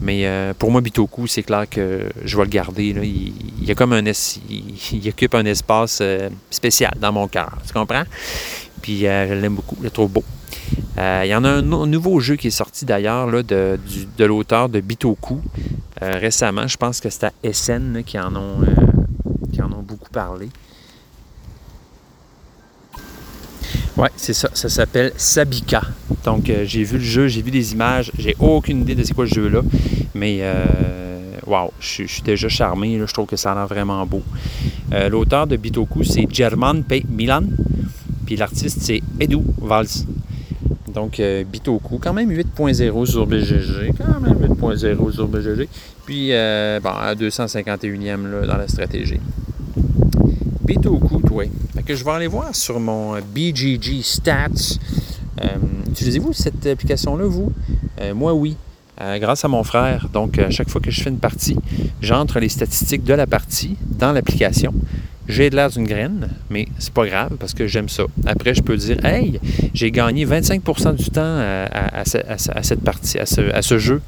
Mais 0.00 0.26
euh, 0.26 0.52
pour 0.58 0.70
moi, 0.70 0.80
Bitoku, 0.80 1.26
c'est 1.26 1.42
clair 1.42 1.68
que 1.68 2.08
je 2.24 2.36
vais 2.36 2.44
le 2.44 2.48
garder. 2.48 2.94
Il, 3.60 3.70
a 3.70 3.74
comme 3.74 3.92
un 3.92 4.02
il, 4.04 5.08
occupe 5.08 5.34
un 5.34 5.44
espace 5.44 5.98
euh, 6.00 6.28
spécial 6.50 6.92
dans 7.00 7.12
mon 7.12 7.28
cœur. 7.28 7.58
Tu 7.66 7.72
comprends? 7.72 8.04
Puis 8.82 9.06
euh, 9.06 9.28
je 9.28 9.34
l'aime 9.34 9.54
beaucoup. 9.54 9.76
Je 9.78 9.84
le 9.84 9.90
trouve 9.90 10.10
beau. 10.10 10.24
il 10.96 11.28
y 11.28 11.34
en 11.34 11.44
a 11.44 11.48
un, 11.48 11.62
nouveau 11.62 12.18
jeu 12.20 12.36
qui 12.36 12.48
est 12.48 12.58
sorti 12.58 12.84
d'ailleurs 12.84 13.30
de, 13.44 13.78
de 14.18 14.24
l'auteur 14.24 14.68
de 14.68 14.80
Bitoku 14.80 15.40
récemment. 16.12 16.66
Je 16.66 16.76
pense 16.76 17.00
que 17.00 17.10
c'est 17.10 17.24
à 17.24 17.32
SN 17.52 18.02
qui 18.04 18.18
en 18.18 18.34
ont 18.36 18.60
qui 19.52 19.62
en 19.62 19.72
ont 19.72 19.82
beaucoup 19.82 20.10
parlé. 20.10 20.48
Oui, 23.96 24.08
c'est 24.16 24.32
ça. 24.32 24.48
Ça 24.52 24.68
s'appelle 24.68 25.12
Sabika. 25.16 25.82
Donc, 26.24 26.50
euh, 26.50 26.64
j'ai 26.66 26.82
vu 26.82 26.98
le 26.98 27.04
jeu, 27.04 27.28
j'ai 27.28 27.42
vu 27.42 27.52
des 27.52 27.72
images. 27.72 28.10
J'ai 28.18 28.34
aucune 28.40 28.80
idée 28.80 28.96
de 28.96 29.04
c'est 29.04 29.14
quoi 29.14 29.24
le 29.24 29.30
jeu-là. 29.30 29.60
Mais, 30.14 30.38
euh, 30.40 31.36
wow, 31.46 31.72
je, 31.78 32.04
suis 32.04 32.22
déjà 32.22 32.48
charmé. 32.48 32.98
Je 33.06 33.12
trouve 33.12 33.26
que 33.26 33.36
ça 33.36 33.52
a 33.52 33.54
l'air 33.54 33.66
vraiment 33.68 34.04
beau. 34.04 34.22
Euh, 34.92 35.08
l'auteur 35.08 35.46
de 35.46 35.56
Bitoku, 35.56 36.02
c'est 36.02 36.26
German 36.28 36.82
P. 36.82 37.04
Milan. 37.08 37.44
Puis 38.26 38.36
l'artiste, 38.36 38.78
c'est 38.80 39.00
Edu 39.20 39.38
Valls. 39.58 39.86
Donc, 40.94 41.20
Bitoku, 41.50 41.98
quand 41.98 42.12
même 42.12 42.30
8.0 42.30 43.06
sur 43.06 43.26
BGG. 43.26 43.92
Quand 43.98 44.20
même 44.20 44.34
8.0 44.34 45.12
sur 45.12 45.28
BGG. 45.28 45.68
Puis, 46.06 46.28
bon, 46.28 46.90
à 46.90 47.14
251e 47.14 48.30
là, 48.30 48.46
dans 48.46 48.56
la 48.56 48.68
stratégie. 48.68 49.20
Bitoku, 50.64 51.20
toi. 51.26 51.44
Que 51.84 51.94
je 51.94 52.02
vais 52.02 52.10
aller 52.12 52.26
voir 52.26 52.54
sur 52.54 52.80
mon 52.80 53.16
BGG 53.20 54.00
Stats. 54.02 54.78
Euh, 55.42 55.46
utilisez-vous 55.90 56.32
cette 56.32 56.66
application-là, 56.66 57.26
vous? 57.26 57.52
Euh, 58.00 58.14
moi, 58.14 58.32
oui. 58.32 58.56
Euh, 59.00 59.18
grâce 59.18 59.44
à 59.44 59.48
mon 59.48 59.62
frère. 59.64 60.08
Donc, 60.12 60.38
à 60.38 60.48
chaque 60.50 60.70
fois 60.70 60.80
que 60.80 60.90
je 60.90 61.02
fais 61.02 61.10
une 61.10 61.18
partie, 61.18 61.56
j'entre 62.00 62.40
les 62.40 62.48
statistiques 62.48 63.04
de 63.04 63.12
la 63.12 63.26
partie 63.26 63.76
dans 63.86 64.12
l'application. 64.12 64.72
J'ai 65.26 65.48
de 65.48 65.56
l'air 65.56 65.70
d'une 65.70 65.86
graine, 65.86 66.28
mais 66.50 66.68
c'est 66.78 66.92
pas 66.92 67.06
grave 67.06 67.36
parce 67.38 67.54
que 67.54 67.66
j'aime 67.66 67.88
ça. 67.88 68.04
Après, 68.26 68.54
je 68.54 68.62
peux 68.62 68.76
dire 68.76 69.02
Hey, 69.04 69.40
j'ai 69.72 69.90
gagné 69.90 70.26
25% 70.26 70.96
du 70.96 71.10
temps 71.10 71.22
à, 71.22 72.04
cette 72.04 72.80
partie, 72.82 73.18
à 73.18 73.26
ce, 73.26 73.78
jeu. 73.78 74.02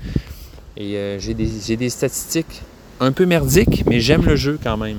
Et 0.77 1.17
j'ai 1.19 1.35
des, 1.77 1.89
statistiques 1.89 2.63
un 3.01 3.13
peu 3.13 3.27
merdiques, 3.27 3.85
mais 3.87 4.01
j'aime 4.01 4.25
le 4.25 4.37
jeu 4.37 4.59
quand 4.63 4.77
même. 4.77 4.99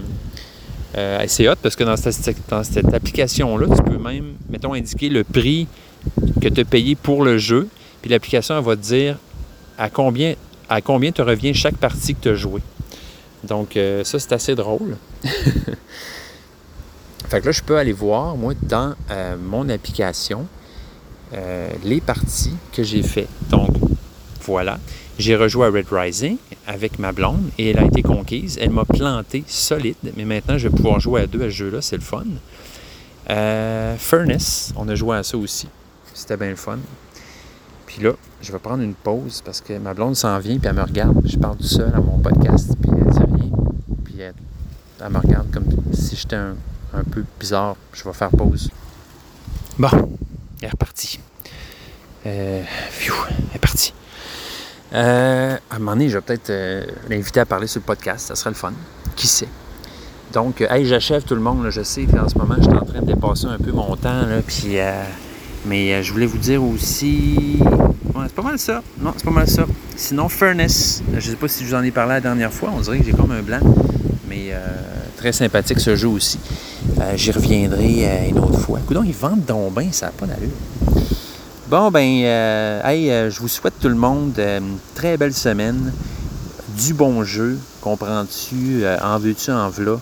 Euh, 0.97 1.23
c'est 1.27 1.47
hot 1.47 1.56
parce 1.62 1.75
que 1.75 1.84
dans 1.84 1.95
cette, 1.97 2.93
application-là, 2.93 3.67
tu 3.75 3.84
peux 3.84 3.97
même, 3.97 4.34
mettons, 4.49 4.73
indiquer 4.73 5.10
le 5.10 5.23
prix 5.23 5.67
que 6.41 6.47
tu 6.47 6.62
as 6.62 6.65
payé 6.65 6.95
pour 6.95 7.23
le 7.23 7.38
jeu. 7.38 7.67
Puis 8.01 8.10
l'application, 8.10 8.60
va 8.62 8.75
te 8.75 8.82
dire 8.82 9.17
à 9.77 9.89
combien, 9.89 10.34
te 11.12 11.21
revient 11.21 11.53
chaque 11.53 11.77
partie 11.77 12.15
que 12.15 12.21
tu 12.21 12.30
as 12.30 12.36
joué. 12.36 12.62
Donc, 13.43 13.77
euh, 13.77 14.03
ça, 14.03 14.17
c'est 14.17 14.34
assez 14.34 14.56
drôle. 14.56 14.97
fait 17.27 17.41
que 17.41 17.45
là, 17.45 17.51
je 17.51 17.62
peux 17.63 17.77
aller 17.77 17.93
voir, 17.93 18.36
moi, 18.36 18.53
dans 18.62 18.93
euh, 19.12 19.38
mon 19.38 19.69
application, 19.69 20.45
les 21.84 21.99
parties 21.99 22.56
que 22.71 22.84
j'ai 22.84 23.03
faites. 23.03 23.27
Donc, 23.49 23.75
voilà. 24.43 24.80
J'ai 25.19 25.36
rejoué 25.36 25.65
à 25.65 25.69
Red 25.69 25.88
Rising 25.91 26.38
avec 26.67 26.99
ma 26.99 27.12
blonde 27.12 27.49
et 27.58 27.71
elle 27.71 27.80
a 27.80 27.86
été 27.86 28.03
conquise. 28.03 28.60
Elle 28.62 28.69
m'a 28.69 28.86
planté 28.86 29.43
solide, 29.47 29.95
mais 30.15 30.25
maintenant 30.25 30.60
je 30.60 30.67
vais 30.67 30.75
pouvoir 30.75 30.99
jouer 30.99 31.21
à 31.21 31.27
deux 31.27 31.41
à 31.41 31.45
ce 31.45 31.56
jeu-là, 31.56 31.82
c'est 31.82 31.95
le 31.95 32.03
fun. 32.03 32.23
Euh, 33.30 33.95
Furnace, 33.97 34.73
on 34.77 34.88
a 34.88 34.95
joué 34.95 35.17
à 35.17 35.23
ça 35.23 35.38
aussi. 35.38 35.67
C'était 36.13 36.38
bien 36.38 36.51
le 36.51 36.56
fun. 36.56 36.77
Puis 37.88 38.03
là, 38.03 38.12
je 38.41 38.51
vais 38.51 38.60
prendre 38.60 38.84
une 38.84 38.93
pause 38.93 39.41
parce 39.43 39.60
que 39.60 39.77
ma 39.80 39.93
blonde 39.93 40.15
s'en 40.15 40.38
vient 40.38 40.60
puis 40.60 40.69
elle 40.69 40.75
me 40.75 40.84
regarde. 40.84 41.19
Je 41.25 41.38
parle 41.38 41.58
tout 41.58 41.63
seul 41.63 41.91
à 41.95 41.99
mon 41.99 42.19
podcast 42.19 42.75
puis 42.80 42.91
elle 42.95 43.12
dit 43.12 43.19
rien. 43.19 43.52
Puis 44.06 44.21
elle, 45.00 45.10
me 45.12 45.19
regarde 45.19 45.52
comme 45.52 45.65
si 45.93 46.15
j'étais 46.15 46.35
un, 46.35 46.56
peu 47.12 47.23
bizarre. 47.39 47.75
Je 47.93 48.04
vais 48.04 48.13
faire 48.13 48.29
pause. 48.29 48.69
Bon, 49.77 49.89
elle 50.62 50.67
est 50.67 50.71
repartie. 50.71 51.19
Euh, 52.25 52.63
elle 52.63 53.56
est 53.56 53.60
partie. 53.60 53.93
Euh, 54.93 55.58
à 55.69 55.75
un 55.75 55.79
moment 55.79 55.91
donné, 55.91 56.10
je 56.10 56.17
vais 56.17 56.21
peut-être 56.21 56.50
euh, 56.50 56.85
l'inviter 57.10 57.39
à 57.39 57.45
parler 57.45 57.67
sur 57.67 57.81
le 57.81 57.85
podcast. 57.85 58.27
Ça 58.27 58.35
serait 58.35 58.52
le 58.52 58.56
fun. 58.56 58.73
Qui 59.15 59.27
sait? 59.27 59.48
Donc, 60.33 60.62
euh, 60.62 60.67
hey, 60.69 60.85
j'achève 60.85 61.23
tout 61.23 61.35
le 61.35 61.41
monde. 61.41 61.67
je 61.69 61.81
sais 61.81 62.06
qu'en 62.06 62.27
ce 62.27 62.37
moment, 62.37 62.56
je 62.58 62.63
suis 62.63 62.73
en 62.73 62.85
train 62.85 63.02
de 63.02 63.06
dépasser 63.06 63.48
un 63.48 63.58
peu 63.58 63.71
mon 63.71 63.95
temps. 63.95 64.25
puis, 64.45 64.77
mais 65.65 66.02
je 66.04 66.13
voulais 66.13 66.25
vous 66.25 66.37
dire 66.37 66.63
aussi. 66.63 67.60
c'est 68.23 68.35
pas 68.35 68.41
mal 68.41 68.60
ça. 68.60 68.81
Non, 69.00 69.13
c'est 69.15 69.25
pas 69.25 69.31
mal 69.31 69.48
ça. 69.48 69.65
Sinon, 69.95 70.29
Furnace. 70.29 71.02
Je 71.13 71.19
sais 71.19 71.35
pas 71.35 71.48
si 71.48 71.65
je 71.65 71.69
vous 71.69 71.75
en 71.75 71.83
ai 71.83 71.91
parlé 71.91 72.13
la 72.13 72.21
dernière 72.21 72.54
fois. 72.54 72.71
On 72.75 72.79
dirait 72.79 73.00
que 73.00 73.06
j'ai 73.06 73.12
comme 73.12 73.31
un 73.31 73.41
blanc. 73.41 73.60
Mais 74.38 74.54
très 75.17 75.31
sympathique 75.31 75.79
ce 75.79 75.96
jeu 75.96 76.08
aussi. 76.08 76.40
J'y 77.15 77.31
reviendrai 77.31 78.27
une 78.29 78.40
autre 78.40 78.60
fois. 78.60 78.79
Écoute, 78.79 78.98
ils 79.06 79.13
vendent 79.13 79.46
donc 79.46 79.73
bien, 79.77 79.92
ça 79.92 80.08
n'a 80.08 80.12
pas 80.12 80.25
d'allure. 80.25 80.50
Bon, 81.69 81.92
ben, 81.92 82.21
euh, 82.23 82.81
hey, 82.85 83.12
euh, 83.12 83.29
je 83.29 83.42
vous 83.42 83.50
souhaite 83.50 83.73
tout 83.81 83.90
le 83.90 83.96
monde 83.96 84.31
euh, 84.40 84.60
une 84.60 84.77
très 84.96 85.17
belle 85.17 85.33
semaine. 85.33 85.92
du 86.77 86.94
bon 86.94 87.23
jeu, 87.23 87.58
comprends-tu, 87.81 88.85
euh, 88.85 88.98
en 89.02 89.17
veux-tu, 89.17 89.52
en 89.52 89.69
v'là. 89.69 90.00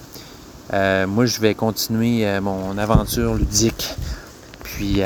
Euh, 0.74 1.08
moi, 1.08 1.26
je 1.26 1.40
vais 1.40 1.56
continuer 1.56 2.28
euh, 2.28 2.42
mon 2.42 2.78
aventure 2.78 3.34
ludique, 3.36 3.96
puis 4.64 5.02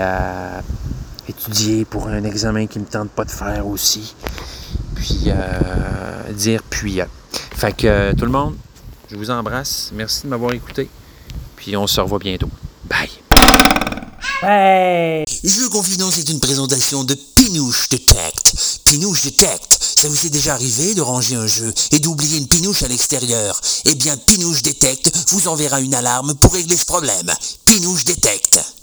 étudier 1.27 1.86
pour 1.86 2.07
un 2.07 2.23
examen 2.23 2.65
qui 2.65 2.80
me 2.80 2.86
tente 2.86 3.11
pas 3.11 3.23
de 3.23 3.32
faire 3.32 3.67
aussi. 3.67 4.15
Puis 4.95 5.25
euh, 5.27 6.34
dire 6.34 6.61
puis. 6.69 6.99
Fait 7.32 7.75
que 7.75 8.13
tout 8.15 8.25
le 8.25 8.32
monde, 8.32 8.55
je 9.12 9.16
vous 9.16 9.30
embrasse. 9.30 9.89
Merci 9.93 10.24
de 10.24 10.28
m'avoir 10.28 10.53
écouté. 10.53 10.89
Puis 11.55 11.76
on 11.76 11.88
se 11.88 11.99
revoit 11.99 12.20
bientôt. 12.20 12.49
Bye. 12.86 13.10
Jeu 15.43 15.70
Confidence 15.70 16.18
est 16.18 16.30
une 16.30 16.39
présentation 16.39 17.03
de 17.03 17.14
Pinouche 17.36 17.89
Detect. 17.89 18.53
Pinouche 18.86 19.24
Detect, 19.24 19.78
ça 19.97 20.07
vous 20.07 20.26
est 20.26 20.30
déjà 20.30 20.53
arrivé 20.53 20.93
de 20.93 21.01
ranger 21.01 21.36
un 21.36 21.47
jeu 21.47 21.74
et 21.91 21.99
d'oublier 21.99 22.38
une 22.38 22.47
pinouche 22.47 22.84
à 22.84 22.88
l'extérieur? 22.88 23.60
Eh 23.86 23.95
bien, 23.95 24.16
Pinouche 24.16 24.62
Detect 24.62 25.12
vous 25.32 25.47
enverra 25.49 25.82
une 25.82 25.93
alarme 25.93 26.36
pour 26.36 26.53
régler 26.53 26.78
ce 26.78 26.86
problème. 26.86 27.30
Pinouche 27.66 28.05
Detect. 28.05 28.78